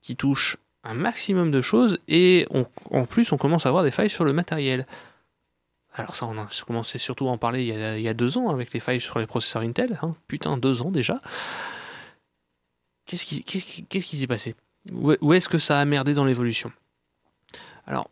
qui 0.00 0.16
touchent 0.16 0.56
un 0.88 0.94
maximum 0.94 1.50
de 1.50 1.60
choses 1.60 1.98
et 2.08 2.46
en 2.90 3.04
plus 3.04 3.30
on 3.32 3.36
commence 3.36 3.66
à 3.66 3.68
avoir 3.68 3.84
des 3.84 3.90
failles 3.90 4.10
sur 4.10 4.24
le 4.24 4.32
matériel. 4.32 4.86
Alors 5.92 6.14
ça, 6.14 6.26
on 6.26 6.38
a 6.38 6.48
commencé 6.66 6.98
surtout 6.98 7.28
à 7.28 7.30
en 7.30 7.38
parler 7.38 7.64
il 7.64 8.00
y 8.00 8.08
a, 8.08 8.14
deux 8.14 8.38
ans 8.38 8.48
avec 8.50 8.72
les 8.72 8.80
failles 8.80 9.00
sur 9.00 9.18
les 9.18 9.26
processeurs 9.26 9.62
Intel. 9.62 9.98
hein. 10.02 10.14
Putain, 10.28 10.56
deux 10.56 10.80
ans 10.80 10.90
déjà. 10.90 11.20
Qu'est-ce 13.06 13.24
qui, 13.24 14.18
s'est 14.18 14.26
passé? 14.26 14.54
Où 14.92 15.32
est-ce 15.32 15.48
que 15.48 15.58
ça 15.58 15.78
a 15.80 15.84
merdé 15.84 16.14
dans 16.14 16.24
l'évolution? 16.24 16.72
Alors, 17.86 18.10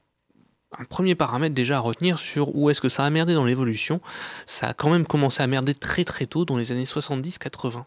un 0.76 0.84
premier 0.84 1.14
paramètre 1.14 1.54
déjà 1.54 1.76
à 1.76 1.80
retenir 1.80 2.18
sur 2.18 2.54
où 2.56 2.68
est-ce 2.70 2.80
que 2.80 2.88
ça 2.88 3.04
a 3.04 3.10
merdé 3.10 3.34
dans 3.34 3.44
l'évolution, 3.44 4.00
ça 4.46 4.68
a 4.68 4.74
quand 4.74 4.90
même 4.90 5.06
commencé 5.06 5.42
à 5.42 5.46
merder 5.46 5.74
très 5.74 6.04
très 6.04 6.26
tôt 6.26 6.44
dans 6.44 6.56
les 6.56 6.72
années 6.72 6.84
70-80. 6.84 7.84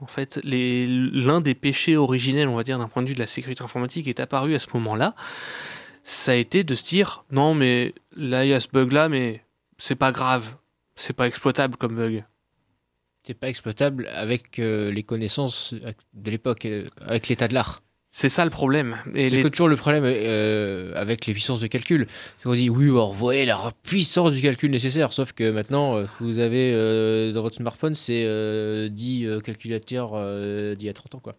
En 0.00 0.06
fait, 0.06 0.40
l'un 0.44 1.40
des 1.40 1.54
péchés 1.54 1.96
originels, 1.96 2.48
on 2.48 2.56
va 2.56 2.64
dire, 2.64 2.78
d'un 2.78 2.88
point 2.88 3.02
de 3.02 3.08
vue 3.08 3.14
de 3.14 3.18
la 3.20 3.26
sécurité 3.26 3.62
informatique 3.62 4.08
est 4.08 4.20
apparu 4.20 4.54
à 4.54 4.58
ce 4.58 4.68
moment-là. 4.74 5.14
Ça 6.04 6.32
a 6.32 6.34
été 6.34 6.64
de 6.64 6.74
se 6.74 6.88
dire, 6.88 7.24
non 7.30 7.54
mais 7.54 7.94
là 8.16 8.44
il 8.44 8.48
y 8.48 8.54
a 8.54 8.60
ce 8.60 8.68
bug-là, 8.68 9.10
mais 9.10 9.44
c'est 9.76 9.96
pas 9.96 10.12
grave, 10.12 10.56
c'est 10.96 11.12
pas 11.12 11.26
exploitable 11.26 11.76
comme 11.76 11.94
bug. 11.94 12.24
C'est 13.24 13.34
pas 13.34 13.50
exploitable 13.50 14.08
avec 14.08 14.58
euh, 14.58 14.90
les 14.90 15.02
connaissances 15.02 15.74
de 16.14 16.30
l'époque, 16.30 16.64
euh, 16.64 16.84
avec 17.02 17.28
l'état 17.28 17.48
de 17.48 17.54
l'art. 17.54 17.82
C'est 18.12 18.28
ça 18.28 18.44
le 18.44 18.50
problème. 18.50 18.96
C'est 19.14 19.28
les- 19.28 19.50
toujours 19.50 19.68
le 19.68 19.76
problème 19.76 20.02
euh, 20.04 20.92
avec 20.96 21.26
les 21.26 21.32
puissances 21.32 21.60
de 21.60 21.68
calcul. 21.68 22.06
Qu'on 22.42 22.54
dit, 22.54 22.68
oui, 22.68 22.86
alors, 22.90 23.12
vous 23.12 23.18
voyez 23.18 23.44
la 23.46 23.56
puissance 23.84 24.32
du 24.32 24.42
calcul 24.42 24.70
nécessaire. 24.70 25.12
Sauf 25.12 25.32
que 25.32 25.48
maintenant, 25.50 25.94
euh, 25.96 26.06
ce 26.06 26.18
que 26.18 26.24
vous 26.24 26.38
avez 26.40 26.72
euh, 26.74 27.30
dans 27.32 27.42
votre 27.42 27.54
smartphone, 27.56 27.94
c'est 27.94 28.24
euh, 28.24 28.88
10 28.88 29.26
euh, 29.26 29.40
calculateurs 29.40 30.10
d'il 30.76 30.86
y 30.86 30.90
a 30.90 30.92
30 30.92 31.14
ans. 31.14 31.20
Quoi. 31.22 31.34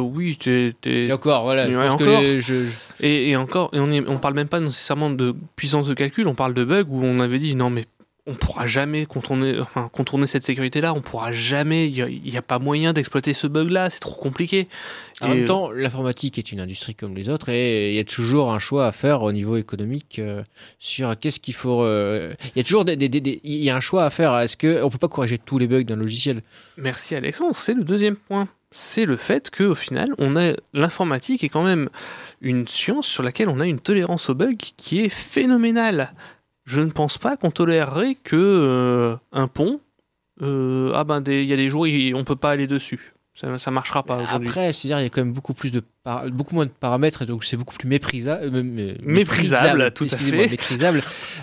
Oui, 0.00 0.36
t'es- 0.36 0.74
Et 0.84 1.12
encore, 1.12 1.42
voilà. 1.42 1.68
Je 1.70 1.76
Ouais, 1.76 1.86
pense 1.86 1.94
encore. 2.00 2.20
que 2.20 2.24
les- 2.26 2.40
je, 2.40 2.54
je- 2.66 3.04
Et, 3.04 3.30
et 3.30 3.36
encore, 3.36 3.70
et 3.72 3.80
on, 3.80 3.90
est, 3.90 4.06
on 4.06 4.18
parle 4.18 4.34
même 4.34 4.48
pas 4.48 4.60
nécessairement 4.60 5.10
de 5.10 5.34
puissance 5.56 5.88
de 5.88 5.94
calcul, 5.94 6.28
on 6.28 6.34
parle 6.34 6.54
de 6.54 6.62
bugs 6.64 6.84
où 6.88 7.02
on 7.02 7.18
avait 7.20 7.38
dit 7.38 7.54
non 7.56 7.70
mais 7.70 7.84
on 8.28 8.34
pourra 8.34 8.66
jamais 8.66 9.06
contourner, 9.06 9.60
enfin, 9.60 9.88
contourner 9.92 10.26
cette 10.26 10.42
sécurité-là, 10.42 10.92
on 10.94 11.00
pourra 11.00 11.30
jamais, 11.32 11.88
il 11.88 12.22
n'y 12.24 12.36
a, 12.36 12.42
pas 12.42 12.58
moyen 12.58 12.92
d'exploiter 12.92 13.32
ce 13.32 13.46
bug-là, 13.46 13.88
c'est 13.88 14.00
trop 14.00 14.16
compliqué. 14.20 14.66
En 15.20 15.26
Et, 15.26 15.34
même 15.34 15.44
euh, 15.44 15.46
temps, 15.46 15.70
l'informatique 15.70 16.36
est 16.38 16.50
une 16.50 16.60
industrie 16.60 16.94
comme 16.96 17.14
les 17.14 17.28
autres 17.28 17.48
et 17.50 17.90
il 17.90 17.96
y 17.96 18.00
a 18.00 18.04
toujours 18.04 18.52
un 18.52 18.58
choix 18.58 18.86
à 18.88 18.92
faire 18.92 19.22
au 19.22 19.30
niveau 19.30 19.56
économique 19.56 20.18
euh, 20.18 20.42
sur 20.80 21.16
qu'est-ce 21.18 21.38
qu'il 21.38 21.54
faut. 21.54 21.82
euh, 21.84 22.34
Il 22.54 22.58
y 22.58 22.60
a 22.60 22.64
toujours 22.64 22.84
des, 22.84 22.96
des- 22.96 23.08
des- 23.08 23.20
des- 23.20 23.40
il 23.44 23.62
y 23.62 23.70
a 23.70 23.76
un 23.76 23.80
choix 23.80 24.04
à 24.04 24.10
faire. 24.10 24.36
Est-ce 24.38 24.56
que 24.56 24.82
on 24.82 24.90
peut 24.90 24.98
pas 24.98 25.08
corriger 25.08 25.38
tous 25.38 25.58
les 25.58 25.68
bugs 25.68 25.84
d'un 25.84 25.96
logiciel? 25.96 26.42
Merci 26.76 27.14
Alexandre, 27.14 27.56
c'est 27.56 27.74
le 27.74 27.84
deuxième 27.84 28.16
point. 28.16 28.48
C'est 28.72 29.06
le 29.06 29.16
fait 29.16 29.50
qu'au 29.56 29.76
final, 29.76 30.08
on 30.18 30.34
a 30.36 30.52
l'informatique 30.74 31.44
est 31.44 31.48
quand 31.48 31.62
même 31.62 31.88
une 32.42 32.66
science 32.66 33.06
sur 33.06 33.22
laquelle 33.22 33.48
on 33.48 33.60
a 33.60 33.66
une 33.66 33.78
tolérance 33.78 34.28
aux 34.28 34.34
bugs 34.34 34.56
qui 34.76 35.00
est 35.00 35.08
phénoménale. 35.08 36.12
Je 36.66 36.80
ne 36.82 36.90
pense 36.90 37.16
pas 37.16 37.36
qu'on 37.36 37.50
tolérerait 37.50 38.16
que 38.22 38.36
euh, 38.36 39.16
un 39.32 39.46
pont, 39.48 39.80
euh, 40.42 40.90
ah 40.94 41.04
ben 41.04 41.22
il 41.26 41.44
y 41.44 41.52
a 41.52 41.56
des 41.56 41.68
jours 41.68 41.86
on 42.14 42.24
peut 42.24 42.36
pas 42.36 42.50
aller 42.50 42.66
dessus. 42.66 43.12
Ça, 43.38 43.58
ça 43.58 43.70
marchera 43.70 44.02
pas 44.02 44.16
aujourd'hui. 44.16 44.48
Après, 44.48 44.72
c'est-à-dire 44.72 44.98
il 45.00 45.02
y 45.02 45.06
a 45.06 45.10
quand 45.10 45.20
même 45.20 45.34
beaucoup 45.34 45.52
plus 45.52 45.70
de 45.70 45.82
beaucoup 46.32 46.54
moins 46.54 46.64
de 46.64 46.70
paramètres 46.70 47.20
et 47.22 47.26
donc 47.26 47.44
c'est 47.44 47.58
beaucoup 47.58 47.76
plus 47.76 47.86
méprisable, 47.86 48.62
Méprisable, 49.02 49.90
tout 49.92 50.06
à 50.10 50.16
fait. 50.16 50.48
méprisable 50.48 51.02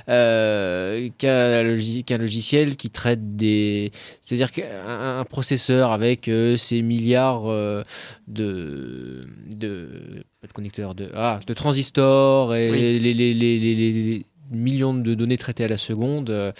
euh, 0.09 1.09
qu'un 1.17 1.61
logi- 1.63 2.03
qu'un 2.03 2.17
logiciel 2.17 2.77
qui 2.77 2.89
traite 2.89 3.35
des, 3.35 3.91
c'est-à-dire 4.21 4.51
qu'un 4.51 5.19
un 5.19 5.23
processeur 5.25 5.91
avec 5.91 6.27
euh, 6.29 6.57
ses 6.57 6.81
milliards 6.81 7.43
euh, 7.51 7.83
de 8.27 9.25
de 9.55 10.23
pas 10.41 10.47
de 10.47 10.53
connecteurs 10.53 10.95
de 10.95 11.09
ah 11.13 11.39
de 11.45 11.53
transistors 11.53 12.55
et 12.55 12.71
Oui. 12.71 12.79
les, 12.79 12.99
les, 12.99 13.13
les, 13.13 13.33
les- 13.33 13.75
les- 13.75 13.91
les 13.91 14.25
millions 14.51 14.93
de 14.93 15.13
données 15.13 15.37
traitées 15.37 15.63
à 15.63 15.67
la 15.67 15.77
seconde, 15.77 16.29
euh, 16.29 16.51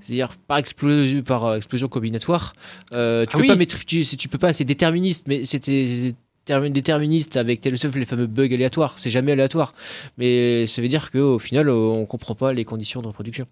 c'est-à-dire 0.00 0.36
par 0.48 0.58
explosion, 0.58 1.22
par 1.22 1.44
euh, 1.46 1.56
explosion 1.56 1.88
combinatoire. 1.88 2.54
Euh, 2.92 3.24
tu 3.26 3.36
Ah 3.36 3.38
peux 3.38 3.42
oui. 3.52 3.66
pas 3.66 3.76
tu, 3.86 4.04
tu 4.04 4.28
peux 4.28 4.38
pas, 4.38 4.52
c'est 4.52 4.64
déterministe, 4.64 5.26
mais 5.28 5.44
c'était 5.44 6.12
termi- 6.46 6.70
déterministe 6.72 7.36
avec 7.36 7.60
tel 7.60 7.76
sauf 7.78 7.94
les 7.96 8.04
fameux 8.04 8.26
bugs 8.26 8.52
aléatoires. 8.52 8.94
C'est 8.98 9.10
jamais 9.10 9.32
aléatoire, 9.32 9.72
mais 10.18 10.66
ça 10.66 10.80
veut 10.82 10.88
dire 10.88 11.10
qu'au 11.10 11.38
final, 11.38 11.68
on 11.68 12.06
comprend 12.06 12.34
pas 12.34 12.52
les 12.52 12.64
conditions 12.64 13.02
de 13.02 13.08
reproduction. 13.08 13.46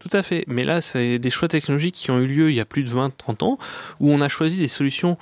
Tout 0.00 0.14
à 0.16 0.22
fait. 0.22 0.44
Mais 0.48 0.64
là, 0.64 0.80
c'est 0.82 1.18
des 1.18 1.30
choix 1.30 1.48
technologiques 1.48 1.94
qui 1.94 2.10
ont 2.10 2.18
eu 2.20 2.26
lieu 2.26 2.50
il 2.50 2.54
y 2.56 2.60
a 2.60 2.66
plus 2.66 2.82
de 2.84 2.90
20-30 2.90 3.42
ans, 3.44 3.58
où 4.00 4.10
on 4.12 4.20
a 4.20 4.28
choisi 4.28 4.58
des 4.58 4.68
solutions 4.68 5.16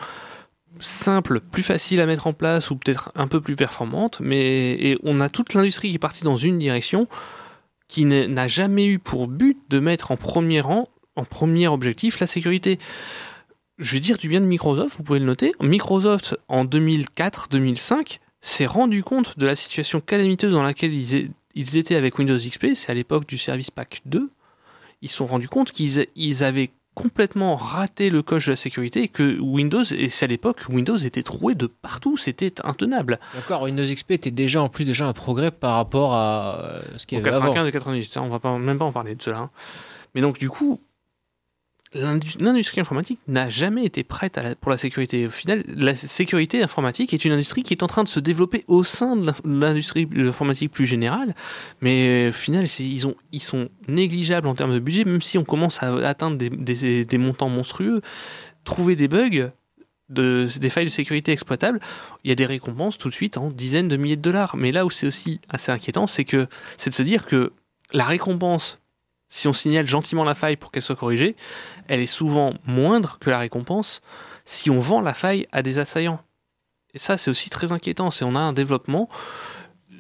simples, 0.80 1.40
plus 1.40 1.62
faciles 1.62 2.00
à 2.00 2.06
mettre 2.06 2.26
en 2.26 2.32
place, 2.32 2.70
ou 2.70 2.76
peut-être 2.76 3.10
un 3.14 3.28
peu 3.28 3.40
plus 3.40 3.54
performantes, 3.56 4.18
mais 4.20 4.72
et 4.72 4.98
on 5.04 5.20
a 5.20 5.28
toute 5.28 5.54
l'industrie 5.54 5.90
qui 5.90 5.96
est 5.96 5.98
partie 5.98 6.24
dans 6.24 6.36
une 6.36 6.58
direction 6.58 7.06
qui 7.88 8.04
n'a 8.04 8.48
jamais 8.48 8.86
eu 8.86 8.98
pour 8.98 9.28
but 9.28 9.58
de 9.68 9.78
mettre 9.78 10.10
en 10.10 10.16
premier 10.16 10.60
rang, 10.60 10.88
en 11.16 11.24
premier 11.24 11.68
objectif, 11.68 12.20
la 12.20 12.26
sécurité. 12.26 12.78
Je 13.78 13.94
vais 13.94 14.00
dire 14.00 14.16
du 14.16 14.28
bien 14.28 14.40
de 14.40 14.46
Microsoft, 14.46 14.96
vous 14.96 15.02
pouvez 15.02 15.18
le 15.18 15.24
noter. 15.24 15.52
Microsoft, 15.60 16.38
en 16.48 16.64
2004-2005, 16.64 18.18
s'est 18.40 18.66
rendu 18.66 19.02
compte 19.02 19.38
de 19.38 19.46
la 19.46 19.56
situation 19.56 20.00
calamiteuse 20.00 20.52
dans 20.52 20.62
laquelle 20.62 20.92
ils, 20.92 21.76
étaient 21.76 21.94
avec 21.94 22.18
Windows 22.18 22.36
XP, 22.36 22.74
c'est 22.74 22.90
à 22.90 22.94
l'époque 22.94 23.26
du 23.26 23.38
Service 23.38 23.70
Pack 23.70 24.02
2, 24.06 24.30
ils 25.00 25.08
se 25.08 25.16
sont 25.16 25.26
rendus 25.26 25.48
compte 25.48 25.72
qu'ils 25.72 26.06
ils 26.16 26.44
avaient 26.44 26.70
complètement 26.94 27.56
raté 27.56 28.10
le 28.10 28.22
coche 28.22 28.46
de 28.46 28.52
la 28.52 28.56
sécurité 28.56 29.02
et 29.02 29.08
que 29.08 29.38
Windows, 29.40 29.82
et 29.82 30.08
c'est 30.08 30.26
à 30.26 30.28
l'époque, 30.28 30.60
Windows 30.68 30.96
était 30.96 31.22
troué 31.22 31.54
de 31.54 31.66
partout, 31.66 32.16
c'était 32.16 32.52
intenable. 32.64 33.18
D'accord, 33.34 33.62
Windows 33.62 33.82
XP 33.84 34.10
était 34.12 34.30
déjà 34.30 34.62
en 34.62 34.68
plus 34.68 34.84
déjà 34.84 35.06
un 35.06 35.12
progrès 35.12 35.50
par 35.50 35.76
rapport 35.76 36.14
à 36.14 36.60
euh, 36.60 36.80
ce 36.96 37.06
qu'il 37.06 37.16
y 37.18 37.20
avait 37.20 37.30
avant. 37.30 37.46
95 37.46 37.68
et 37.68 37.72
98, 37.72 38.12
ça, 38.12 38.22
on 38.22 38.28
va 38.28 38.38
pas, 38.38 38.56
même 38.58 38.78
pas 38.78 38.84
en 38.84 38.92
parler 38.92 39.14
de 39.14 39.22
cela. 39.22 39.38
hein. 39.38 39.50
Mais 40.14 40.20
donc 40.20 40.38
du 40.38 40.50
coup, 40.50 40.80
l'industrie 41.94 42.80
informatique 42.80 43.18
n'a 43.28 43.50
jamais 43.50 43.84
été 43.84 44.02
prête 44.04 44.40
pour 44.60 44.70
la 44.70 44.78
sécurité. 44.78 45.26
Au 45.26 45.30
final, 45.30 45.62
la 45.76 45.94
sécurité 45.94 46.62
informatique 46.62 47.12
est 47.12 47.24
une 47.24 47.32
industrie 47.32 47.62
qui 47.62 47.74
est 47.74 47.82
en 47.82 47.86
train 47.86 48.02
de 48.04 48.08
se 48.08 48.20
développer 48.20 48.64
au 48.66 48.82
sein 48.84 49.16
de 49.16 49.26
l'in- 49.26 49.34
de 49.44 49.60
l'industrie 49.60 50.06
de 50.06 50.22
l'informatique 50.22 50.70
plus 50.72 50.86
générale. 50.86 51.34
Mais 51.80 52.26
euh, 52.26 52.28
au 52.30 52.32
final, 52.32 52.66
ils, 52.80 53.06
ont, 53.06 53.14
ils 53.32 53.42
sont 53.42 53.68
négligeables 53.88 54.48
en 54.48 54.54
termes 54.54 54.72
de 54.72 54.78
budget, 54.78 55.04
même 55.04 55.20
si 55.22 55.36
on 55.38 55.44
commence 55.44 55.82
à 55.82 55.92
atteindre 56.08 56.36
des, 56.36 56.48
des- 56.50 57.04
des 57.04 57.18
montants 57.18 57.48
monstrueux. 57.48 58.00
Trouver 58.64 58.96
des 58.96 59.08
bugs, 59.08 59.50
de, 60.08 60.46
des 60.60 60.70
failles 60.70 60.84
de 60.84 60.90
sécurité 60.90 61.32
exploitables, 61.32 61.80
il 62.24 62.28
y 62.28 62.32
a 62.32 62.36
des 62.36 62.46
récompenses 62.46 62.96
tout 62.98 63.08
de 63.08 63.14
suite 63.14 63.36
en 63.38 63.50
dizaines 63.50 63.88
de 63.88 63.96
milliers 63.96 64.16
de 64.16 64.22
dollars. 64.22 64.56
Mais 64.56 64.72
là 64.72 64.84
où 64.86 64.90
c'est 64.90 65.06
aussi 65.06 65.40
assez 65.48 65.72
inquiétant, 65.72 66.06
c'est 66.06 66.24
que 66.24 66.46
c'est 66.76 66.90
de 66.90 66.94
se 66.94 67.02
dire 67.02 67.26
que 67.26 67.52
la 67.92 68.04
récompense, 68.04 68.78
si 69.34 69.48
on 69.48 69.54
signale 69.54 69.86
gentiment 69.88 70.24
la 70.24 70.34
faille 70.34 70.56
pour 70.56 70.70
qu'elle 70.70 70.82
soit 70.82 70.94
corrigée, 70.94 71.36
elle 71.88 72.00
est 72.00 72.06
souvent 72.06 72.52
moindre 72.66 73.18
que 73.18 73.30
la 73.30 73.38
récompense 73.38 74.02
si 74.44 74.68
on 74.68 74.78
vend 74.78 75.00
la 75.00 75.14
faille 75.14 75.46
à 75.52 75.62
des 75.62 75.78
assaillants. 75.78 76.20
Et 76.92 76.98
ça, 76.98 77.16
c'est 77.16 77.30
aussi 77.30 77.48
très 77.48 77.72
inquiétant. 77.72 78.10
C'est 78.10 78.26
on 78.26 78.36
a 78.36 78.40
un 78.40 78.52
développement 78.52 79.08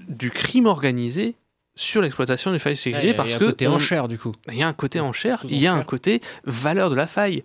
du 0.08 0.30
crime 0.30 0.66
organisé 0.66 1.36
sur 1.74 2.02
l'exploitation 2.02 2.52
des 2.52 2.58
failles 2.58 2.74
de 2.74 2.90
Ouais, 2.90 3.00
il 3.02 3.06
y 3.06 3.10
a 3.10 3.14
parce 3.14 3.34
un 3.36 3.38
côté 3.38 3.66
on- 3.68 3.74
enchère 3.74 4.06
du 4.08 4.18
coup. 4.18 4.32
il 4.48 4.56
y 4.56 4.62
a 4.62 4.68
un 4.68 4.74
côté 4.74 5.00
enchère, 5.00 5.40
il 5.48 5.56
y 5.58 5.66
a 5.66 5.72
un 5.72 5.82
côté 5.84 6.20
valeur 6.44 6.90
de 6.90 6.94
la 6.96 7.06
faille. 7.06 7.42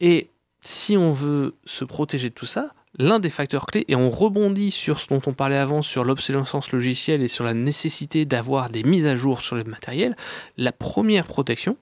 Et 0.00 0.28
si 0.62 0.98
on 0.98 1.12
veut 1.12 1.54
se 1.64 1.84
protéger 1.86 2.28
de 2.28 2.34
tout 2.34 2.44
ça, 2.46 2.74
l'un 2.98 3.18
des 3.18 3.30
facteurs 3.30 3.66
clés, 3.66 3.84
et 3.88 3.96
on 3.96 4.10
rebondit 4.10 4.70
sur 4.70 5.00
ce 5.00 5.08
dont 5.08 5.20
on 5.26 5.32
parlait 5.32 5.56
avant, 5.56 5.82
sur 5.82 6.04
l'obsolescence 6.04 6.72
logicielle 6.72 7.22
et 7.22 7.28
sur 7.28 7.44
la 7.44 7.54
nécessité 7.54 8.24
d'avoir 8.24 8.70
des 8.70 8.82
mises 8.84 9.06
à 9.06 9.16
jour 9.16 9.40
sur 9.40 9.56
le 9.56 9.64
matériel, 9.64 10.16
la 10.56 10.72
première 10.72 11.26
protection, 11.26 11.76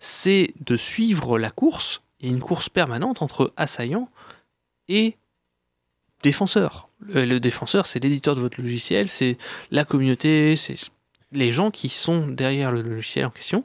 c'est 0.00 0.52
de 0.64 0.76
suivre 0.76 1.38
la 1.38 1.50
course, 1.50 2.02
et 2.20 2.28
une 2.28 2.40
course 2.40 2.68
permanente 2.68 3.22
entre 3.22 3.52
assaillants 3.56 4.10
et 4.88 5.16
défenseurs. 6.22 6.88
Le, 7.00 7.24
le 7.24 7.38
défenseur, 7.38 7.86
c'est 7.86 8.02
l'éditeur 8.02 8.34
de 8.34 8.40
votre 8.40 8.60
logiciel, 8.60 9.08
c'est 9.08 9.38
la 9.70 9.84
communauté, 9.84 10.56
c'est 10.56 10.76
les 11.32 11.52
gens 11.52 11.70
qui 11.70 11.88
sont 11.88 12.26
derrière 12.26 12.72
le 12.72 12.82
logiciel 12.82 13.26
en 13.26 13.30
question. 13.30 13.64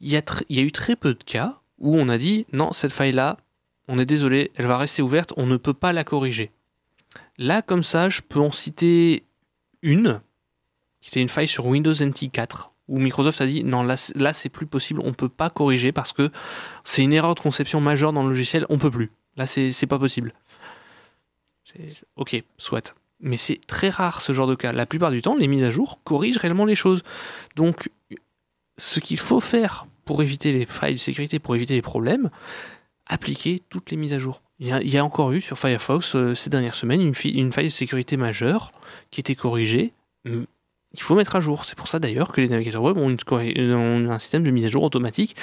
Il 0.00 0.08
y 0.08 0.16
a, 0.16 0.22
il 0.48 0.56
y 0.56 0.60
a 0.60 0.62
eu 0.62 0.72
très 0.72 0.96
peu 0.96 1.12
de 1.12 1.22
cas 1.22 1.60
où 1.78 1.96
on 1.96 2.08
a 2.08 2.18
dit 2.18 2.46
non, 2.52 2.72
cette 2.72 2.92
faille-là, 2.92 3.36
on 3.88 3.98
est 3.98 4.04
désolé, 4.04 4.52
elle 4.54 4.66
va 4.66 4.78
rester 4.78 5.02
ouverte, 5.02 5.32
on 5.36 5.46
ne 5.46 5.56
peut 5.56 5.74
pas 5.74 5.92
la 5.92 6.04
corriger. 6.04 6.52
Là, 7.38 7.62
comme 7.62 7.82
ça, 7.82 8.08
je 8.08 8.20
peux 8.20 8.40
en 8.40 8.50
citer 8.50 9.24
une, 9.82 10.20
qui 11.00 11.10
était 11.10 11.20
une 11.20 11.28
faille 11.28 11.48
sur 11.48 11.66
Windows 11.66 11.94
NT 11.94 12.30
4, 12.30 12.70
où 12.88 12.98
Microsoft 12.98 13.40
a 13.40 13.46
dit 13.46 13.64
non, 13.64 13.82
là, 13.82 13.96
là 14.14 14.32
c'est 14.32 14.48
plus 14.48 14.66
possible, 14.66 15.00
on 15.04 15.12
peut 15.12 15.28
pas 15.28 15.50
corriger 15.50 15.92
parce 15.92 16.12
que 16.12 16.30
c'est 16.84 17.02
une 17.02 17.12
erreur 17.12 17.34
de 17.34 17.40
conception 17.40 17.80
majeure 17.80 18.12
dans 18.12 18.22
le 18.22 18.28
logiciel, 18.28 18.66
on 18.68 18.78
peut 18.78 18.90
plus. 18.90 19.10
Là, 19.36 19.46
c'est 19.46 19.86
pas 19.86 19.98
possible. 19.98 20.32
Ok, 22.16 22.42
soit. 22.56 22.94
Mais 23.20 23.36
c'est 23.36 23.60
très 23.66 23.88
rare 23.88 24.20
ce 24.20 24.32
genre 24.32 24.46
de 24.46 24.54
cas. 24.54 24.72
La 24.72 24.86
plupart 24.86 25.10
du 25.10 25.22
temps, 25.22 25.36
les 25.36 25.46
mises 25.46 25.62
à 25.62 25.70
jour 25.70 26.00
corrigent 26.02 26.38
réellement 26.40 26.64
les 26.64 26.74
choses. 26.74 27.02
Donc, 27.54 27.90
ce 28.78 29.00
qu'il 29.00 29.18
faut 29.18 29.40
faire 29.40 29.86
pour 30.04 30.22
éviter 30.22 30.52
les 30.52 30.64
failles 30.64 30.94
de 30.94 30.98
sécurité, 30.98 31.38
pour 31.38 31.54
éviter 31.54 31.74
les 31.74 31.82
problèmes, 31.82 32.30
appliquer 33.08 33.62
toutes 33.68 33.90
les 33.90 33.96
mises 33.96 34.12
à 34.14 34.18
jour. 34.18 34.42
Il 34.60 34.66
y 34.66 34.72
a, 34.72 34.80
il 34.82 34.90
y 34.90 34.98
a 34.98 35.04
encore 35.04 35.32
eu 35.32 35.40
sur 35.40 35.58
Firefox 35.58 36.14
euh, 36.14 36.34
ces 36.34 36.50
dernières 36.50 36.74
semaines 36.74 37.00
une, 37.00 37.14
faille 37.52 37.64
de 37.64 37.68
sécurité 37.68 38.16
majeure 38.16 38.72
qui 39.10 39.20
était 39.20 39.34
corrigée. 39.34 39.92
Il 40.24 41.00
faut 41.00 41.14
mettre 41.14 41.36
à 41.36 41.40
jour. 41.40 41.64
C'est 41.64 41.76
pour 41.76 41.86
ça 41.88 41.98
d'ailleurs 41.98 42.32
que 42.32 42.40
les 42.40 42.48
navigateurs 42.48 42.82
web 42.82 42.96
ont, 42.96 43.08
une 43.10 43.16
corri- 43.16 43.54
euh, 43.58 43.74
ont 43.74 44.10
un 44.10 44.18
système 44.18 44.42
de 44.42 44.50
mise 44.50 44.64
à 44.64 44.68
jour 44.68 44.82
automatique 44.82 45.36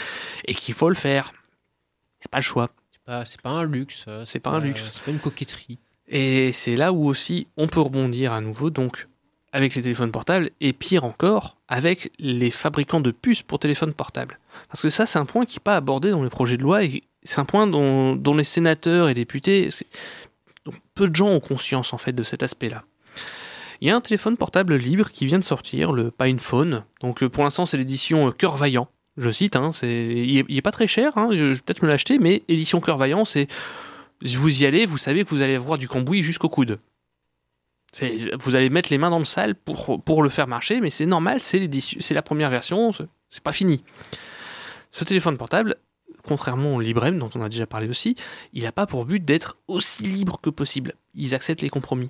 et 0.45 0.53
qu'il 0.53 0.73
faut 0.73 0.89
le 0.89 0.95
faire. 0.95 1.31
Il 1.33 2.21
n'y 2.21 2.25
a 2.25 2.29
pas 2.29 2.39
le 2.39 2.43
choix. 2.43 2.69
C'est 2.91 3.03
pas, 3.05 3.23
pas 3.43 3.49
un 3.51 3.63
luxe. 3.63 4.05
euh, 4.07 4.25
C'est 4.25 4.39
pas 4.39 4.51
un 4.51 4.59
luxe. 4.59 4.91
C'est 4.93 5.03
pas 5.03 5.11
une 5.11 5.19
coquetterie. 5.19 5.77
Et 6.07 6.51
c'est 6.51 6.75
là 6.75 6.91
où 6.93 7.07
aussi 7.07 7.47
on 7.57 7.67
peut 7.67 7.79
rebondir 7.79 8.33
à 8.33 8.41
nouveau, 8.41 8.69
donc 8.69 9.07
avec 9.51 9.73
les 9.75 9.81
téléphones 9.81 10.11
portables, 10.11 10.49
et 10.59 10.73
pire 10.73 11.05
encore, 11.05 11.55
avec 11.69 12.11
les 12.19 12.51
fabricants 12.51 12.99
de 12.99 13.11
puces 13.11 13.41
pour 13.41 13.57
téléphones 13.57 13.93
portables. 13.93 14.37
Parce 14.67 14.81
que 14.81 14.89
ça, 14.89 15.05
c'est 15.05 15.17
un 15.17 15.25
point 15.25 15.45
qui 15.45 15.57
n'est 15.57 15.63
pas 15.63 15.77
abordé 15.77 16.11
dans 16.11 16.23
les 16.23 16.29
projets 16.29 16.57
de 16.57 16.63
loi, 16.63 16.83
et 16.83 17.03
c'est 17.25 17.39
un 17.39 17.45
point 17.45 17.67
dont, 17.67 18.35
les 18.35 18.43
sénateurs 18.43 19.09
et 19.09 19.13
députés, 19.13 19.69
peu 20.93 21.09
de 21.09 21.15
gens 21.15 21.29
ont 21.29 21.39
conscience 21.39 21.91
en 21.91 21.97
fait 21.97 22.13
de 22.13 22.23
cet 22.23 22.43
aspect-là. 22.43 22.83
Il 23.81 23.87
y 23.87 23.91
a 23.91 23.95
un 23.95 24.01
téléphone 24.01 24.37
portable 24.37 24.75
libre 24.75 25.09
qui 25.09 25.25
vient 25.25 25.39
de 25.39 25.43
sortir, 25.43 25.91
le 25.91 26.11
PinePhone. 26.11 26.85
Donc 27.01 27.25
pour 27.25 27.43
l'instant, 27.43 27.65
c'est 27.65 27.77
l'édition 27.77 28.31
Cœur 28.31 28.57
Vaillant. 28.57 28.87
Je 29.17 29.29
cite, 29.31 29.55
hein, 29.55 29.71
il, 29.81 30.37
est, 30.49 30.61
pas 30.61 30.71
très 30.71 30.87
cher, 30.87 31.17
hein, 31.17 31.29
je, 31.31 31.45
vais 31.45 31.55
peut-être 31.55 31.81
me 31.83 31.87
l'acheter, 31.87 32.19
mais 32.19 32.43
édition 32.47 32.79
Cœur 32.79 32.97
Vaillant, 32.97 33.25
c'est 33.25 33.47
vous 34.21 34.63
y 34.63 34.65
allez, 34.65 34.85
vous 34.85 34.97
savez 34.97 35.23
que 35.23 35.29
vous 35.29 35.41
allez 35.41 35.55
avoir 35.55 35.77
du 35.77 35.87
cambouis 35.87 36.21
jusqu'au 36.21 36.49
coude. 36.49 36.79
Vous 38.39 38.55
allez 38.55 38.69
mettre 38.69 38.89
les 38.91 38.97
mains 38.97 39.09
dans 39.09 39.19
le 39.19 39.25
sale 39.25 39.55
pour, 39.55 40.03
pour 40.03 40.21
le 40.21 40.29
faire 40.29 40.47
marcher, 40.47 40.81
mais 40.81 40.89
c'est 40.89 41.05
normal, 41.05 41.39
c'est 41.39 42.11
la 42.11 42.21
première 42.21 42.49
version, 42.49 42.91
c'est 43.29 43.43
pas 43.43 43.53
fini. 43.53 43.83
Ce 44.91 45.03
téléphone 45.05 45.37
portable, 45.37 45.77
contrairement 46.25 46.75
au 46.75 46.81
Librem 46.81 47.17
dont 47.17 47.29
on 47.35 47.41
a 47.41 47.49
déjà 47.49 47.65
parlé 47.65 47.87
aussi, 47.87 48.15
il 48.53 48.63
n'a 48.63 48.71
pas 48.71 48.85
pour 48.85 49.05
but 49.05 49.23
d'être 49.23 49.57
aussi 49.67 50.03
libre 50.03 50.39
que 50.41 50.49
possible. 50.49 50.95
Ils 51.13 51.35
acceptent 51.35 51.61
les 51.61 51.69
compromis. 51.69 52.09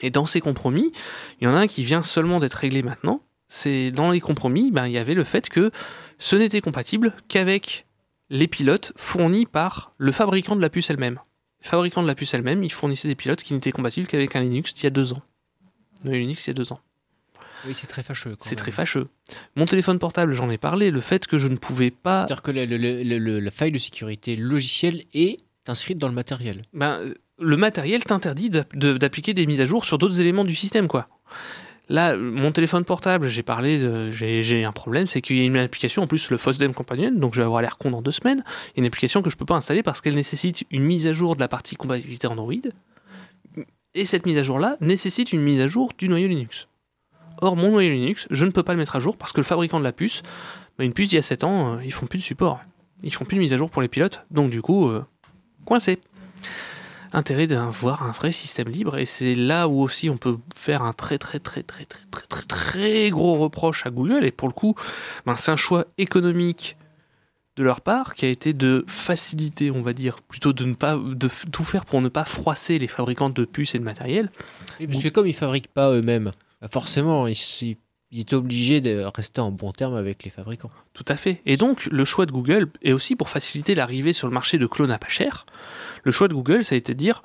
Et 0.00 0.10
dans 0.10 0.26
ces 0.26 0.40
compromis, 0.40 0.92
il 1.40 1.44
y 1.44 1.46
en 1.46 1.54
a 1.54 1.58
un 1.58 1.66
qui 1.66 1.82
vient 1.82 2.02
seulement 2.02 2.38
d'être 2.38 2.54
réglé 2.54 2.82
maintenant. 2.82 3.22
C'est 3.48 3.90
dans 3.90 4.10
les 4.10 4.20
compromis, 4.20 4.70
ben, 4.70 4.86
il 4.86 4.92
y 4.92 4.98
avait 4.98 5.14
le 5.14 5.24
fait 5.24 5.48
que 5.48 5.70
ce 6.18 6.36
n'était 6.36 6.60
compatible 6.60 7.14
qu'avec 7.28 7.86
les 8.30 8.46
pilotes 8.46 8.92
fournis 8.96 9.46
par 9.46 9.92
le 9.96 10.12
fabricant 10.12 10.54
de 10.54 10.60
la 10.60 10.68
puce 10.68 10.90
elle-même. 10.90 11.18
Le 11.62 11.68
fabricant 11.68 12.02
de 12.02 12.06
la 12.06 12.14
puce 12.14 12.34
elle-même, 12.34 12.62
il 12.62 12.72
fournissait 12.72 13.08
des 13.08 13.14
pilotes 13.14 13.42
qui 13.42 13.54
n'étaient 13.54 13.72
compatibles 13.72 14.06
qu'avec 14.06 14.36
un 14.36 14.42
Linux 14.42 14.74
d'il 14.74 14.84
y 14.84 14.86
a 14.86 14.90
deux 14.90 15.12
ans. 15.12 15.22
Un 16.04 16.10
Linux 16.10 16.46
il 16.46 16.50
y 16.50 16.52
a 16.52 16.54
deux 16.54 16.72
ans. 16.72 16.80
Oui, 17.66 17.72
c'est 17.74 17.86
très 17.86 18.02
fâcheux. 18.02 18.36
C'est 18.40 18.56
très 18.56 18.70
fâcheux. 18.72 19.08
Mon 19.56 19.64
téléphone 19.64 19.98
portable, 19.98 20.32
j'en 20.32 20.48
ai 20.50 20.58
parlé, 20.58 20.90
le 20.90 21.00
fait 21.00 21.26
que 21.26 21.38
je 21.38 21.48
ne 21.48 21.56
pouvais 21.56 21.90
pas... 21.90 22.18
C'est-à-dire 22.20 22.42
que 22.42 22.50
le- 22.50 22.64
le- 22.66 23.02
le- 23.02 23.18
le- 23.18 23.40
la 23.40 23.50
faille 23.50 23.72
de 23.72 23.78
sécurité 23.78 24.36
logicielle 24.36 25.02
est 25.14 25.38
inscrite 25.66 25.98
dans 25.98 26.08
le 26.08 26.14
matériel. 26.14 26.62
Ben, 26.72 27.00
le 27.38 27.56
matériel 27.56 28.02
t'interdit 28.04 28.48
d'appliquer 28.50 29.34
des 29.34 29.46
mises 29.46 29.60
à 29.60 29.66
jour 29.66 29.84
sur 29.84 29.98
d'autres 29.98 30.20
éléments 30.20 30.44
du 30.44 30.54
système, 30.54 30.88
quoi. 30.88 31.08
Là, 31.90 32.16
mon 32.16 32.52
téléphone 32.52 32.84
portable, 32.84 33.28
j'ai 33.28 33.42
parlé, 33.42 34.10
j'ai 34.12 34.42
j'ai 34.42 34.64
un 34.64 34.72
problème, 34.72 35.06
c'est 35.06 35.22
qu'il 35.22 35.38
y 35.38 35.40
a 35.40 35.44
une 35.44 35.56
application, 35.56 36.02
en 36.02 36.06
plus 36.06 36.30
le 36.30 36.36
FOSDEM 36.36 36.74
Companion, 36.74 37.10
donc 37.12 37.32
je 37.34 37.40
vais 37.40 37.46
avoir 37.46 37.62
l'air 37.62 37.78
con 37.78 37.90
dans 37.90 38.02
deux 38.02 38.10
semaines, 38.12 38.44
il 38.46 38.76
y 38.76 38.80
a 38.80 38.82
une 38.82 38.86
application 38.86 39.22
que 39.22 39.30
je 39.30 39.36
peux 39.36 39.46
pas 39.46 39.54
installer 39.56 39.82
parce 39.82 40.02
qu'elle 40.02 40.14
nécessite 40.14 40.64
une 40.70 40.82
mise 40.84 41.06
à 41.06 41.14
jour 41.14 41.34
de 41.34 41.40
la 41.40 41.48
partie 41.48 41.76
compatibilité 41.76 42.26
Android, 42.26 42.52
et 43.94 44.04
cette 44.04 44.26
mise 44.26 44.36
à 44.36 44.42
jour-là 44.42 44.76
nécessite 44.82 45.32
une 45.32 45.40
mise 45.40 45.60
à 45.62 45.66
jour 45.66 45.90
du 45.96 46.10
noyau 46.10 46.28
Linux. 46.28 46.68
Or, 47.40 47.56
mon 47.56 47.70
noyau 47.70 47.90
Linux, 47.90 48.26
je 48.30 48.44
ne 48.44 48.50
peux 48.50 48.62
pas 48.62 48.72
le 48.72 48.78
mettre 48.78 48.96
à 48.96 49.00
jour 49.00 49.16
parce 49.16 49.32
que 49.32 49.40
le 49.40 49.44
fabricant 49.44 49.78
de 49.78 49.84
la 49.84 49.92
puce, 49.92 50.22
ben, 50.78 50.84
une 50.84 50.92
puce 50.92 51.08
d'il 51.08 51.16
y 51.16 51.18
a 51.18 51.22
7 51.22 51.44
ans, 51.44 51.74
euh, 51.74 51.84
ils 51.84 51.92
font 51.92 52.06
plus 52.06 52.18
de 52.18 52.24
support. 52.24 52.60
Ils 53.02 53.14
font 53.14 53.24
plus 53.24 53.36
de 53.36 53.40
mise 53.40 53.52
à 53.52 53.56
jour 53.56 53.70
pour 53.70 53.80
les 53.82 53.88
pilotes, 53.88 54.24
donc 54.30 54.50
du 54.50 54.60
coup, 54.60 54.88
euh, 54.88 55.04
coincé 55.64 56.00
intérêt 57.12 57.46
d'avoir 57.46 58.02
un 58.02 58.12
vrai 58.12 58.32
système 58.32 58.68
libre 58.68 58.98
et 58.98 59.06
c'est 59.06 59.34
là 59.34 59.68
où 59.68 59.80
aussi 59.80 60.10
on 60.10 60.18
peut 60.18 60.36
faire 60.54 60.82
un 60.82 60.92
très 60.92 61.18
très 61.18 61.38
très 61.38 61.62
très 61.62 61.84
très 61.84 62.04
très 62.10 62.26
très 62.26 62.42
très 62.42 63.10
gros 63.10 63.36
reproche 63.36 63.86
à 63.86 63.90
Google 63.90 64.24
et 64.24 64.30
pour 64.30 64.48
le 64.48 64.52
coup 64.52 64.74
ben, 65.24 65.36
c'est 65.36 65.50
un 65.50 65.56
choix 65.56 65.86
économique 65.96 66.76
de 67.56 67.64
leur 67.64 67.80
part 67.80 68.14
qui 68.14 68.26
a 68.26 68.28
été 68.28 68.52
de 68.52 68.84
faciliter 68.86 69.70
on 69.70 69.82
va 69.82 69.92
dire 69.92 70.16
plutôt 70.20 70.52
de 70.52 70.64
ne 70.64 70.74
pas 70.74 70.96
de 70.96 71.28
tout 71.50 71.64
faire 71.64 71.86
pour 71.86 72.00
ne 72.02 72.08
pas 72.08 72.24
froisser 72.24 72.78
les 72.78 72.88
fabricants 72.88 73.30
de 73.30 73.44
puces 73.44 73.74
et 73.74 73.78
de 73.78 73.84
matériel 73.84 74.30
Oui, 74.78 74.86
parce 74.86 75.02
que 75.02 75.08
comme 75.08 75.26
ils 75.26 75.34
fabriquent 75.34 75.72
pas 75.72 75.90
eux-mêmes, 75.90 76.24
bah 76.26 76.32
forcément, 76.70 77.26
ils, 77.26 77.36
ils- 77.62 77.76
ils 78.10 78.20
étaient 78.20 78.36
obligés 78.36 78.80
de 78.80 79.04
rester 79.14 79.42
en 79.42 79.50
bon 79.50 79.70
terme 79.70 79.94
avec 79.94 80.24
les 80.24 80.30
fabricants. 80.30 80.70
Tout 80.94 81.04
à 81.08 81.16
fait. 81.18 81.42
Et 81.44 81.58
donc, 81.58 81.84
le 81.92 82.04
choix 82.06 82.24
de 82.24 82.32
Google 82.32 82.68
est 82.82 82.92
aussi 82.92 83.16
pour 83.16 83.28
faciliter 83.28 83.74
l'arrivée 83.74 84.14
sur 84.14 84.26
le 84.26 84.32
marché 84.32 84.56
de 84.56 84.66
clones 84.66 84.90
à 84.90 84.98
pas 84.98 85.10
cher. 85.10 85.44
Le 86.04 86.10
choix 86.10 86.26
de 86.26 86.32
Google, 86.32 86.64
ça 86.64 86.74
a 86.74 86.78
été 86.78 86.94
de 86.94 86.98
dire 86.98 87.22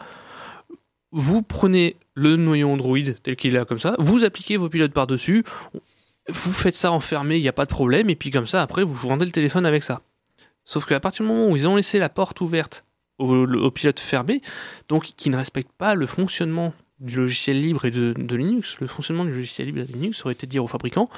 vous 1.12 1.42
prenez 1.42 1.96
le 2.16 2.36
noyau 2.36 2.70
Android 2.70 2.98
tel 3.24 3.36
qu'il 3.38 3.54
est 3.54 3.58
là, 3.60 3.66
comme 3.66 3.80
ça, 3.80 3.96
vous 4.00 4.26
appliquez 4.26 4.58
vos 4.58 4.68
pilotes 4.68 4.92
par-dessus, 4.94 5.44
vous 6.28 6.52
faites 6.54 6.76
ça 6.76 6.92
enfermé, 6.92 7.38
il 7.38 7.42
n'y 7.42 7.48
a 7.48 7.54
pas 7.54 7.66
de 7.66 7.70
problème, 7.70 8.10
et 8.10 8.16
puis 8.16 8.30
comme 8.32 8.48
ça, 8.48 8.62
après, 8.62 8.84
vous 8.84 9.08
rendez 9.08 9.26
le 9.26 9.32
téléphone 9.32 9.66
avec 9.66 9.84
ça. 9.84 10.02
Sauf 10.66 10.86
qu'à 10.86 11.00
partir 11.00 11.24
du 11.26 11.32
moment 11.32 11.48
où 11.50 11.56
ils 11.56 11.68
ont 11.68 11.76
laissé 11.76 12.00
la 12.00 12.10
porte 12.10 12.42
ouverte 12.42 12.84
aux 13.20 13.72
pilotes 13.72 14.00
fermés, 14.00 14.42
donc 14.90 15.04
qui 15.16 15.30
ne 15.30 15.38
respectent 15.38 15.72
pas 15.78 15.94
le 15.96 16.08
fonctionnement 16.08 16.74
du 17.04 17.18
logiciel 17.18 17.60
libre 17.62 17.86
et 17.86 17.92
de, 17.92 18.14
de 18.18 18.36
Linux, 18.36 18.78
le 18.80 18.88
fonctionnement 18.88 19.26
du 19.26 19.32
logiciel 19.32 19.68
libre 19.68 19.82
et 19.82 19.86
de 19.86 19.94
Linux 19.94 20.24
aurait 20.26 20.34
été 20.34 20.48
de 20.48 20.52
dire 20.52 20.64
aux 20.64 20.68
fabricants 20.68 21.10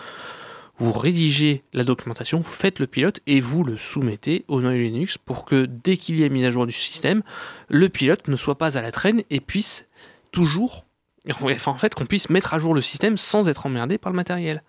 vous 0.77 0.91
rédigez 0.91 1.63
la 1.71 1.85
documentation, 1.85 2.43
faites 2.43 2.79
le 2.79 2.87
pilote 2.87 3.21
et 3.27 3.39
vous 3.39 3.63
le 3.63 3.77
soumettez 3.77 4.43
au 4.49 4.59
noyau 4.59 4.81
Linux 4.83 5.17
pour 5.17 5.45
que 5.45 5.63
dès 5.65 5.95
qu'il 5.95 6.19
y 6.19 6.23
ait 6.23 6.29
mise 6.29 6.43
à 6.43 6.51
jour 6.51 6.65
du 6.65 6.73
système, 6.73 7.23
le 7.69 7.87
pilote 7.87 8.27
ne 8.27 8.35
soit 8.35 8.57
pas 8.57 8.77
à 8.77 8.81
la 8.81 8.91
traîne 8.91 9.23
et 9.29 9.39
puisse 9.39 9.85
toujours, 10.33 10.85
enfin 11.29 11.71
en 11.71 11.77
fait 11.77 11.95
qu'on 11.95 12.05
puisse 12.05 12.29
mettre 12.29 12.53
à 12.53 12.59
jour 12.59 12.73
le 12.73 12.81
système 12.81 13.15
sans 13.15 13.47
être 13.47 13.65
emmerdé 13.65 13.97
par 13.97 14.11
le 14.11 14.17
matériel. 14.17 14.63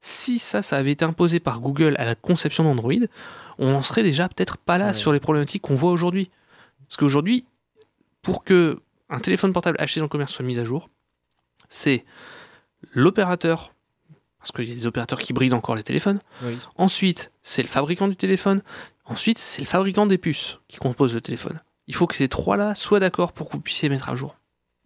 Si 0.00 0.40
ça, 0.40 0.62
ça 0.62 0.78
avait 0.78 0.90
été 0.90 1.04
imposé 1.04 1.38
par 1.38 1.60
Google 1.60 1.94
à 1.98 2.04
la 2.04 2.16
conception 2.16 2.64
d'Android, 2.64 2.92
on 3.58 3.70
n'en 3.70 3.84
serait 3.84 4.02
déjà 4.02 4.28
peut-être 4.28 4.56
pas 4.58 4.78
là 4.78 4.86
Ouais. 4.88 4.94
sur 4.94 5.12
les 5.12 5.20
problématiques 5.20 5.62
qu'on 5.62 5.74
voit 5.76 5.92
aujourd'hui. 5.92 6.28
Parce 6.88 6.96
qu'aujourd'hui, 6.96 7.44
pour 8.20 8.42
que 8.42 8.80
un 9.08 9.20
téléphone 9.20 9.52
portable 9.52 9.76
acheté 9.80 10.00
dans 10.00 10.04
le 10.06 10.08
commerce 10.10 10.32
soit 10.32 10.44
mis 10.44 10.58
à 10.58 10.64
jour, 10.64 10.88
c'est 11.68 12.04
l'opérateur, 12.92 13.72
parce 14.38 14.52
qu'il 14.52 14.68
y 14.68 14.72
a 14.72 14.74
des 14.74 14.86
opérateurs 14.86 15.18
qui 15.18 15.32
brident 15.32 15.54
encore 15.54 15.74
les 15.76 15.82
téléphones. 15.82 16.20
Oui. 16.42 16.56
Ensuite, 16.76 17.32
c'est 17.42 17.62
le 17.62 17.68
fabricant 17.68 18.08
du 18.08 18.16
téléphone. 18.16 18.62
Ensuite, 19.04 19.38
c'est 19.38 19.62
le 19.62 19.66
fabricant 19.66 20.06
des 20.06 20.18
puces 20.18 20.58
qui 20.68 20.78
compose 20.78 21.14
le 21.14 21.20
téléphone. 21.20 21.60
Il 21.86 21.94
faut 21.94 22.06
que 22.06 22.16
ces 22.16 22.28
trois-là 22.28 22.74
soient 22.74 23.00
d'accord 23.00 23.32
pour 23.32 23.48
que 23.48 23.52
vous 23.52 23.60
puissiez 23.60 23.88
mettre 23.88 24.08
à 24.08 24.16
jour. 24.16 24.36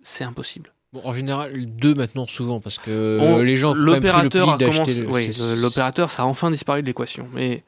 C'est 0.03 0.25
impossible. 0.25 0.73
Bon, 0.93 1.01
en 1.05 1.13
général, 1.15 1.53
deux 1.77 1.95
maintenant 1.95 2.27
souvent, 2.27 2.61
parce 2.61 2.79
que 2.79 3.19
On- 3.21 3.39
Euh, 3.39 3.43
les 3.45 3.57
gens 3.57 3.73
L'opérateur 3.75 4.57
le- 4.59 5.07
oui, 5.07 5.29
le- 5.39 5.63
l'opérateur, 5.63 6.11
ça 6.11 6.23
a 6.23 6.25
enfin 6.27 6.51
disparu 6.51 6.83
de 6.83 6.87
l'équation. 6.87 7.29
Mais 7.33 7.63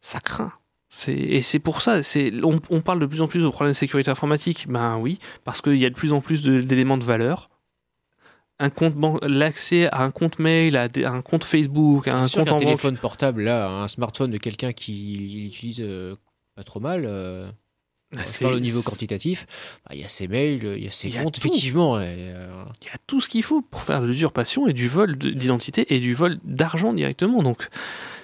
ça 0.00 0.20
craint. 0.20 0.52
Et 1.08 1.40
c'est 1.42 1.60
pour 1.60 1.82
ça, 1.82 2.00
on, 2.42 2.60
on 2.68 2.80
parle 2.80 2.98
de 3.00 3.06
plus 3.06 3.20
en 3.22 3.28
plus 3.28 3.42
de 3.42 3.48
problèmes 3.48 3.72
de 3.72 3.76
sécurité 3.76 4.10
informatique. 4.10 4.66
Ben 4.68 4.98
oui, 4.98 5.18
parce 5.44 5.62
qu'il 5.62 5.76
y 5.76 5.86
a 5.86 5.90
de 5.90 5.94
plus 5.94 6.12
en 6.12 6.20
plus 6.20 6.42
d'éléments 6.42 6.98
de 6.98 7.04
valeur. 7.04 7.48
Un 8.58 8.70
l'accès 9.22 9.88
à 9.88 10.02
un 10.02 10.10
compte 10.10 10.38
mail, 10.38 10.76
à, 10.76 10.88
des- 10.88 11.04
à 11.04 11.12
un 11.12 11.22
compte 11.22 11.44
Facebook, 11.44 12.08
à 12.08 12.18
un 12.20 12.28
sûr 12.28 12.40
compte 12.40 12.48
en 12.48 12.52
banque. 12.56 12.64
téléphone 12.64 12.98
portable, 12.98 13.42
là, 13.44 13.70
un 13.70 13.88
smartphone 13.88 14.30
de 14.30 14.36
quelqu'un 14.36 14.72
qui 14.72 15.38
l'utilise 15.44 15.80
euh, 15.80 16.14
pas 16.56 16.62
trop 16.62 16.78
mal, 16.78 17.04
euh, 17.06 17.46
C'est- 18.24 18.44
au 18.44 18.58
niveau 18.60 18.82
quantitatif, 18.82 19.46
bah, 19.86 19.94
il 19.94 20.00
y 20.02 20.04
a 20.04 20.08
ses 20.08 20.28
mails, 20.28 20.74
il 20.76 20.84
y 20.84 20.86
a 20.86 20.90
ses 20.90 21.08
Il 21.08 21.14
y 21.14 21.18
a 21.18 21.22
comptes, 21.22 21.40
tout. 21.40 21.46
effectivement. 21.46 21.96
euh, 21.96 22.52
Il 22.82 22.86
y 22.86 22.90
a 22.90 22.98
tout 23.06 23.22
ce 23.22 23.30
qu'il 23.30 23.42
faut 23.44 23.62
pour 23.62 23.80
faire 23.80 24.02
de 24.02 24.08
l'usurpation 24.08 24.66
et 24.66 24.74
du 24.74 24.88
vol 24.88 25.16
de- 25.16 25.30
d'identité 25.30 25.94
et 25.94 25.98
du 26.00 26.12
vol 26.12 26.38
d'argent 26.44 26.92
directement. 26.92 27.42
Donc, 27.42 27.66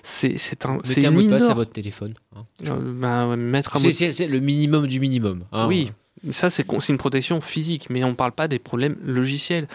c'est 0.09 0.67
un, 0.67 0.79
c'est 0.85 0.97
mettez 0.97 1.07
un 1.07 1.11
mot 1.11 1.23
de 1.23 1.29
passe 1.29 1.43
à 1.51 1.55
votre 1.55 1.73
téléphone. 1.73 2.15
hein. 2.37 2.45
Euh, 2.67 2.93
bah, 2.95 3.29
ouais, 3.29 3.37
mettre 3.37 3.77
un 3.77 3.81
mot 3.81 3.91
C'est 3.91 4.27
le 4.27 4.41
minimum 4.41 4.87
du 4.87 5.01
minimum. 5.01 5.45
hein. 5.53 5.67
Oui, 5.69 5.91
ça 6.31 6.49
c'est 6.49 6.65
une 6.89 6.97
protection 6.99 7.41
physique, 7.41 7.91
mais 7.91 8.05
on 8.05 8.11
ne 8.11 8.15
parle 8.15 8.33
pas 8.33 8.47
des 8.49 8.59
problèmes 8.59 8.97
logiciels. 9.05 9.67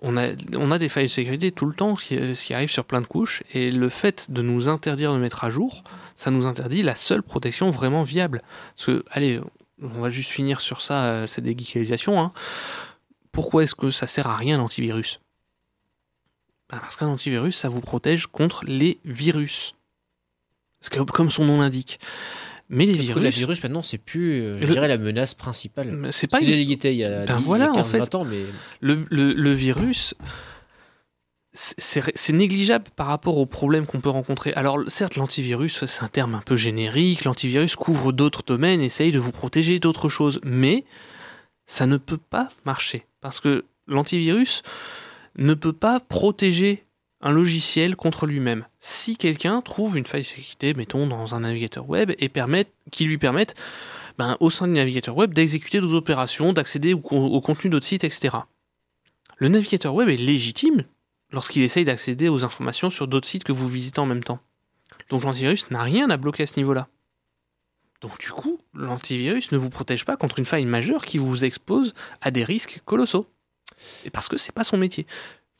On 0.00 0.16
a, 0.16 0.28
on 0.56 0.70
a 0.70 0.78
des 0.78 0.88
failles 0.88 1.06
de 1.06 1.10
sécurité 1.10 1.52
tout 1.52 1.66
le 1.66 1.74
temps 1.74 1.94
qui, 1.94 2.18
qui 2.34 2.54
arrivent 2.54 2.70
sur 2.70 2.84
plein 2.84 3.00
de 3.00 3.06
couches, 3.06 3.42
et 3.54 3.70
le 3.70 3.88
fait 3.88 4.30
de 4.30 4.42
nous 4.42 4.68
interdire 4.68 5.12
de 5.12 5.18
mettre 5.18 5.44
à 5.44 5.50
jour, 5.50 5.84
ça 6.16 6.30
nous 6.30 6.46
interdit 6.46 6.82
la 6.82 6.94
seule 6.94 7.22
protection 7.22 7.70
vraiment 7.70 8.02
viable. 8.02 8.42
Parce 8.76 8.86
que, 8.86 9.04
allez, 9.10 9.40
on 9.82 10.00
va 10.00 10.10
juste 10.10 10.30
finir 10.30 10.60
sur 10.60 10.80
ça, 10.80 11.04
euh, 11.06 11.26
cette 11.26 11.44
déguicalisation. 11.44 12.20
hein. 12.20 12.32
Pourquoi 13.32 13.62
est-ce 13.64 13.74
que 13.74 13.90
ça 13.90 14.06
sert 14.06 14.26
à 14.28 14.36
rien 14.36 14.58
l'antivirus? 14.58 15.20
Parce 16.80 16.96
qu'un 16.96 17.08
antivirus, 17.08 17.56
ça 17.56 17.68
vous 17.68 17.80
protège 17.80 18.26
contre 18.26 18.64
les 18.66 18.98
virus. 19.04 19.74
Parce 20.80 20.88
que, 20.90 21.00
comme 21.12 21.30
son 21.30 21.44
nom 21.44 21.60
l'indique. 21.60 22.00
Mais 22.68 22.86
les 22.86 22.94
virus, 22.94 23.22
la 23.22 23.30
virus, 23.30 23.62
maintenant, 23.62 23.82
c'est 23.82 23.98
plus, 23.98 24.40
euh, 24.40 24.52
je 24.54 24.66
Le- 24.66 24.72
dirais, 24.72 24.88
la 24.88 24.96
menace 24.96 25.34
principale. 25.34 26.08
c'est 26.10 26.26
pas 26.26 26.38
C'est 26.40 26.46
une- 26.46 26.52
il 26.52 26.92
y 26.94 27.04
a, 27.04 27.24
Ben 27.26 27.36
10, 27.38 27.44
voilà, 27.44 27.70
en 27.70 27.74
15, 27.74 27.86
fait. 27.90 27.98
20 27.98 28.14
ans, 28.14 28.24
mais 28.24 28.44
le, 28.80 29.04
le- 29.10 29.34
le 29.34 29.52
virus, 29.52 30.14
c'est 31.54 32.32
négligeable 32.32 32.86
par 32.96 33.08
rapport 33.08 33.36
aux 33.36 33.44
problèmes 33.44 33.84
qu'on 33.84 34.00
peut 34.00 34.08
rencontrer. 34.08 34.54
Alors 34.54 34.78
certes, 34.88 35.16
l'antivirus, 35.16 35.84
c'est 35.84 36.02
un 36.02 36.08
terme 36.08 36.34
un 36.34 36.40
peu 36.40 36.56
générique, 36.56 37.24
l'antivirus 37.24 37.76
couvre 37.76 38.10
d'autres 38.12 38.42
domaines, 38.42 38.80
essaye 38.80 39.12
de 39.12 39.18
vous 39.18 39.32
protéger 39.32 39.78
d'autres 39.78 40.08
choses, 40.08 40.40
mais 40.42 40.84
ça 41.66 41.86
ne 41.86 41.98
peut 41.98 42.16
pas 42.16 42.48
marcher, 42.64 43.04
parce 43.20 43.38
que 43.40 43.66
l'antivirus 43.86 44.62
ne 45.36 45.54
peut 45.54 45.72
pas 45.72 46.00
protéger 46.00 46.84
un 47.20 47.30
logiciel 47.30 47.96
contre 47.96 48.26
lui-même. 48.26 48.66
Si 48.80 49.16
quelqu'un 49.16 49.62
trouve 49.62 49.96
une 49.96 50.06
faille 50.06 50.22
de 50.22 50.26
sécurité, 50.26 50.74
mettons, 50.74 51.06
dans 51.06 51.34
un 51.34 51.40
navigateur 51.40 51.88
web, 51.88 52.12
et 52.18 52.30
qui 52.90 53.04
lui 53.04 53.18
permette, 53.18 53.54
ben, 54.18 54.36
au 54.40 54.50
sein 54.50 54.66
du 54.66 54.74
navigateur 54.74 55.16
web, 55.16 55.32
d'exécuter 55.32 55.80
d'autres 55.80 55.94
opérations, 55.94 56.52
d'accéder 56.52 56.94
au 56.94 57.40
contenu 57.40 57.70
d'autres 57.70 57.86
sites, 57.86 58.04
etc. 58.04 58.38
Le 59.36 59.48
navigateur 59.48 59.94
web 59.94 60.08
est 60.08 60.16
légitime 60.16 60.84
lorsqu'il 61.32 61.62
essaye 61.62 61.84
d'accéder 61.84 62.28
aux 62.28 62.44
informations 62.44 62.90
sur 62.90 63.08
d'autres 63.08 63.28
sites 63.28 63.44
que 63.44 63.52
vous 63.52 63.68
visitez 63.68 64.00
en 64.00 64.06
même 64.06 64.22
temps. 64.22 64.40
Donc 65.08 65.24
l'antivirus 65.24 65.70
n'a 65.70 65.82
rien 65.82 66.10
à 66.10 66.16
bloquer 66.16 66.44
à 66.44 66.46
ce 66.46 66.58
niveau-là. 66.58 66.88
Donc 68.00 68.18
du 68.18 68.30
coup, 68.30 68.60
l'antivirus 68.74 69.52
ne 69.52 69.58
vous 69.58 69.70
protège 69.70 70.04
pas 70.04 70.16
contre 70.16 70.38
une 70.38 70.44
faille 70.44 70.66
majeure 70.66 71.04
qui 71.04 71.18
vous 71.18 71.44
expose 71.44 71.94
à 72.20 72.30
des 72.30 72.44
risques 72.44 72.80
colossaux. 72.84 73.26
Et 74.04 74.10
parce 74.10 74.28
que 74.28 74.38
c'est 74.38 74.52
pas 74.52 74.64
son 74.64 74.76
métier. 74.76 75.06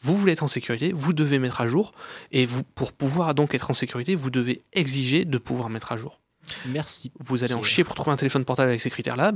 Vous 0.02 0.16
voulez 0.16 0.32
être 0.32 0.42
en 0.42 0.48
sécurité, 0.48 0.92
vous 0.92 1.12
devez 1.12 1.38
mettre 1.38 1.60
à 1.60 1.66
jour, 1.66 1.92
et 2.32 2.44
vous, 2.44 2.64
pour 2.64 2.92
pouvoir 2.92 3.34
donc 3.34 3.54
être 3.54 3.70
en 3.70 3.74
sécurité, 3.74 4.16
vous 4.16 4.30
devez 4.30 4.62
exiger 4.72 5.24
de 5.24 5.38
pouvoir 5.38 5.68
mettre 5.70 5.92
à 5.92 5.96
jour. 5.96 6.20
merci. 6.66 7.12
Vous 7.20 7.44
allez 7.44 7.54
en 7.54 7.62
chier 7.62 7.84
pour 7.84 7.94
trouver 7.94 8.10
un 8.10 8.16
téléphone 8.16 8.44
portable 8.44 8.70
avec 8.70 8.80
ces 8.80 8.90
critères-là. 8.90 9.32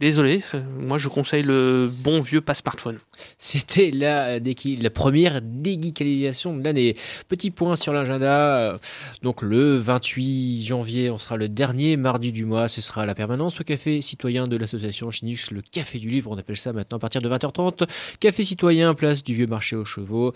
Désolé, 0.00 0.42
euh, 0.54 0.62
moi 0.80 0.98
je 0.98 1.06
conseille 1.06 1.44
le 1.44 1.88
bon 2.02 2.20
vieux 2.20 2.40
passe-smartphone. 2.40 2.98
C'était 3.38 3.92
la, 3.92 4.40
déqui- 4.40 4.76
la 4.82 4.90
première 4.90 5.40
déguicalisation 5.40 6.56
de 6.56 6.64
l'année. 6.64 6.96
Petit 7.28 7.52
point 7.52 7.76
sur 7.76 7.92
l'agenda. 7.92 8.72
euh, 8.72 8.78
Donc 9.22 9.40
le 9.42 9.76
28 9.76 10.64
janvier, 10.64 11.10
on 11.10 11.18
sera 11.18 11.36
le 11.36 11.48
dernier 11.48 11.96
mardi 11.96 12.32
du 12.32 12.44
mois. 12.44 12.66
Ce 12.66 12.80
sera 12.80 13.06
la 13.06 13.14
permanence 13.14 13.60
au 13.60 13.64
café 13.64 14.00
citoyen 14.00 14.48
de 14.48 14.56
l'association 14.56 15.12
Chinux, 15.12 15.52
le 15.52 15.62
Café 15.62 16.00
du 16.00 16.08
Livre. 16.08 16.28
On 16.32 16.38
appelle 16.38 16.56
ça 16.56 16.72
maintenant 16.72 16.96
à 16.96 17.00
partir 17.00 17.22
de 17.22 17.28
20h30. 17.28 17.88
Café 18.18 18.42
citoyen, 18.42 18.94
place 18.94 19.22
du 19.22 19.32
vieux 19.32 19.46
marché 19.46 19.76
aux 19.76 19.84
chevaux. 19.84 20.32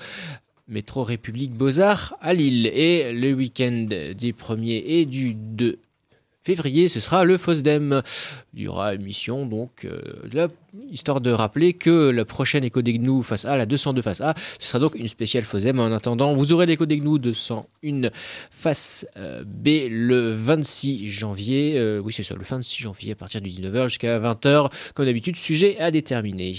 Métro 0.68 1.02
République 1.02 1.52
Beaux-Arts 1.54 2.14
à 2.20 2.32
Lille. 2.32 2.68
Et 2.68 3.12
le 3.12 3.32
week-end 3.32 3.88
du 4.16 4.32
1er 4.34 4.82
et 4.86 5.04
du 5.04 5.34
2 5.34 5.80
février, 6.48 6.88
ce 6.88 6.98
sera 6.98 7.24
le 7.24 7.36
FOSDEM. 7.36 8.00
Il 8.54 8.62
y 8.62 8.68
aura 8.68 8.94
émission, 8.94 9.44
donc, 9.44 9.84
euh, 9.84 10.48
histoire 10.90 11.20
de 11.20 11.30
rappeler 11.30 11.74
que 11.74 12.08
la 12.08 12.24
prochaine 12.24 12.64
Éco 12.64 12.80
des 12.80 12.94
Gnous 12.94 13.22
face 13.22 13.44
A, 13.44 13.58
la 13.58 13.66
202 13.66 14.00
face 14.00 14.22
A, 14.22 14.32
ce 14.58 14.68
sera 14.68 14.78
donc 14.78 14.94
une 14.94 15.08
spéciale 15.08 15.44
FOSDEM. 15.44 15.78
En 15.78 15.92
attendant, 15.92 16.32
vous 16.32 16.54
aurez 16.54 16.64
l'Éco 16.64 16.86
des 16.86 16.96
Gnous 16.96 17.18
201 17.18 18.08
face 18.50 19.06
euh, 19.18 19.44
B 19.44 19.90
le 19.90 20.32
26 20.32 21.08
janvier. 21.08 21.74
Euh, 21.76 22.00
oui, 22.02 22.14
c'est 22.14 22.22
ça, 22.22 22.34
le 22.34 22.42
26 22.42 22.82
janvier 22.82 23.12
à 23.12 23.14
partir 23.14 23.42
du 23.42 23.50
19h 23.50 23.88
jusqu'à 23.88 24.18
20h. 24.18 24.70
Comme 24.94 25.04
d'habitude, 25.04 25.36
sujet 25.36 25.78
à 25.78 25.90
déterminer. 25.90 26.56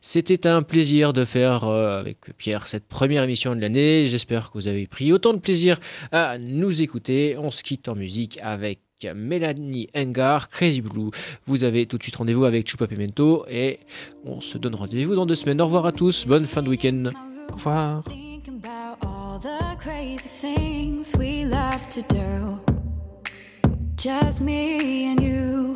C'était 0.00 0.46
un 0.46 0.62
plaisir 0.62 1.12
de 1.12 1.24
faire 1.24 1.64
avec 1.64 2.18
Pierre 2.38 2.68
cette 2.68 2.86
première 2.86 3.24
émission 3.24 3.56
de 3.56 3.60
l'année. 3.60 4.06
J'espère 4.06 4.52
que 4.52 4.58
vous 4.58 4.68
avez 4.68 4.86
pris 4.86 5.12
autant 5.12 5.32
de 5.32 5.40
plaisir 5.40 5.80
à 6.12 6.38
nous 6.38 6.80
écouter. 6.80 7.34
On 7.40 7.50
se 7.50 7.64
quitte 7.64 7.88
en 7.88 7.96
musique 7.96 8.38
avec 8.40 8.78
Mélanie 9.14 9.88
Engar, 9.96 10.48
Crazy 10.48 10.80
Blue. 10.80 11.10
Vous 11.46 11.64
avez 11.64 11.86
tout 11.86 11.98
de 11.98 12.02
suite 12.02 12.16
rendez-vous 12.16 12.44
avec 12.44 12.68
Chupa 12.68 12.86
Pimento 12.86 13.44
et 13.48 13.80
on 14.24 14.40
se 14.40 14.58
donne 14.58 14.74
rendez-vous 14.74 15.14
dans 15.14 15.26
deux 15.26 15.34
semaines. 15.34 15.60
Au 15.60 15.66
revoir 15.66 15.86
à 15.86 15.92
tous, 15.92 16.26
bonne 16.26 16.46
fin 16.46 16.62
de 16.62 16.68
week-end. 16.68 17.10
Au 17.50 17.54
revoir. 17.54 18.04
Thinking 18.04 18.60
about 18.64 18.98
all 19.06 19.38
the 19.38 19.76
crazy 19.78 20.28
things 20.28 21.14
we 21.18 21.44
love 21.44 21.88
to 21.90 22.02
do. 22.08 22.60
Just 23.96 24.40
me 24.40 25.12
and 25.12 25.20
you. 25.20 25.74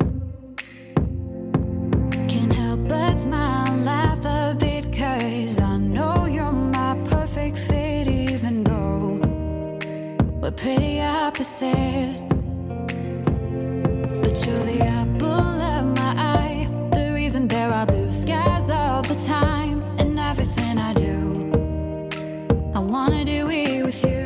Can't 2.27 2.53
help 2.53 2.87
but 2.87 3.19
smile 3.19 3.67
and 3.67 3.85
laugh 3.85 4.25
a 4.25 4.55
bit, 4.59 4.91
cause 4.91 5.59
I 5.59 5.77
know 5.77 6.25
you're 6.25 6.51
my 6.51 6.95
perfect 7.09 7.57
fit, 7.57 8.07
even 8.07 8.63
though 8.63 9.19
we're 10.41 10.51
pretty 10.51 11.01
opposite. 11.01 12.36
You're 14.45 14.63
the 14.63 14.79
apple 14.81 15.27
of 15.27 15.97
my 15.97 16.13
eye, 16.15 16.69
the 16.91 17.11
reason 17.13 17.47
there 17.47 17.69
are 17.69 17.85
blue 17.87 18.07
skies 18.07 18.69
all 18.69 19.01
the 19.01 19.15
time, 19.27 19.81
and 19.97 20.17
everything 20.19 20.77
I 20.77 20.93
do. 20.93 21.51
I 22.75 22.79
wanna 22.79 23.25
do 23.25 23.49
it 23.49 23.83
with 23.83 24.05
you. 24.05 24.16